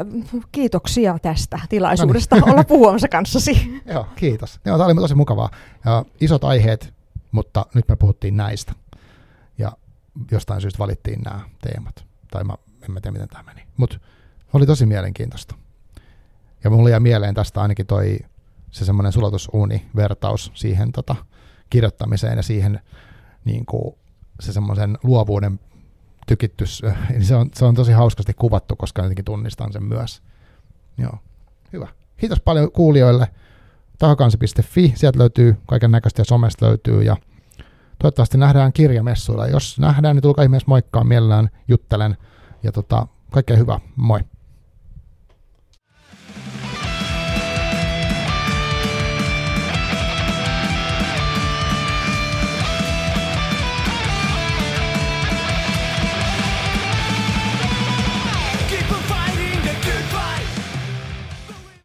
kiitoksia 0.53 1.18
tästä 1.22 1.59
tilaisuudesta 1.68 2.36
olla 2.51 2.64
puhumassa 2.64 3.09
kanssasi. 3.09 3.82
Joo, 3.86 4.07
kiitos. 4.16 4.61
Joo, 4.64 4.78
tämä 4.78 4.86
oli 4.86 4.95
tosi 4.95 5.14
mukavaa. 5.14 5.51
Ja 5.84 6.05
isot 6.20 6.45
aiheet, 6.45 6.95
mutta 7.32 7.66
nyt 7.74 7.88
me 7.88 7.97
puhuttiin 7.97 8.36
näistä. 8.36 8.72
Ja 9.59 9.72
jostain 10.30 10.61
syystä 10.61 10.78
valittiin 10.78 11.20
nämä 11.20 11.40
teemat. 11.61 12.05
Tai 12.30 12.45
mä, 12.45 12.55
en 12.82 12.93
mä 12.93 13.01
tiedä, 13.01 13.12
miten 13.12 13.28
tämä 13.28 13.43
meni. 13.43 13.62
Mutta 13.76 13.99
oli 14.53 14.66
tosi 14.66 14.86
mielenkiintoista. 14.86 15.55
Ja 16.64 16.70
mulle 16.70 16.90
jäi 16.90 17.01
mieleen 17.01 17.34
tästä 17.34 17.62
ainakin 17.62 17.86
toi 17.86 18.18
se 18.70 18.84
semmoinen 18.84 19.12
sulatusuuni-vertaus 19.12 20.51
siihen 20.55 20.93
tota, 20.93 21.16
kirjoittamiseen 21.70 22.36
ja 22.36 22.43
siihen 22.43 22.80
niin 23.45 23.66
kuin, 23.66 23.95
se 24.40 24.53
semmoisen 24.53 24.99
luovuuden 25.03 25.61
tykitys, 26.26 26.82
niin 27.11 27.24
se 27.24 27.36
on, 27.36 27.51
se 27.55 27.64
on 27.64 27.74
tosi 27.74 27.93
hauskasti 27.93 28.34
kuvattu, 28.34 28.76
koska 28.76 29.03
jotenkin 29.03 29.24
tunnistan 29.24 29.72
sen 29.72 29.84
myös. 29.84 30.22
Joo, 30.99 31.18
hyvä. 31.72 31.88
Kiitos 32.16 32.40
paljon 32.40 32.72
kuulijoille. 32.72 33.28
Tahokansi.fi, 33.99 34.93
sieltä 34.97 35.18
löytyy 35.18 35.57
kaiken 35.66 35.90
näköistä 35.90 36.20
ja 36.20 36.24
somesta 36.24 36.66
löytyy 36.66 37.03
ja 37.03 37.16
toivottavasti 37.99 38.38
nähdään 38.38 38.72
kirjamessuilla. 38.72 39.47
Jos 39.47 39.78
nähdään, 39.78 40.16
niin 40.16 40.22
tulkaa 40.22 40.43
ihmeessä 40.43 40.68
moikkaa, 40.68 41.05
mielellään 41.05 41.51
juttelen 41.68 42.16
ja 42.62 42.72
tota, 42.72 43.07
kaikkea 43.30 43.57
hyvää. 43.57 43.80
Moi. 43.97 44.20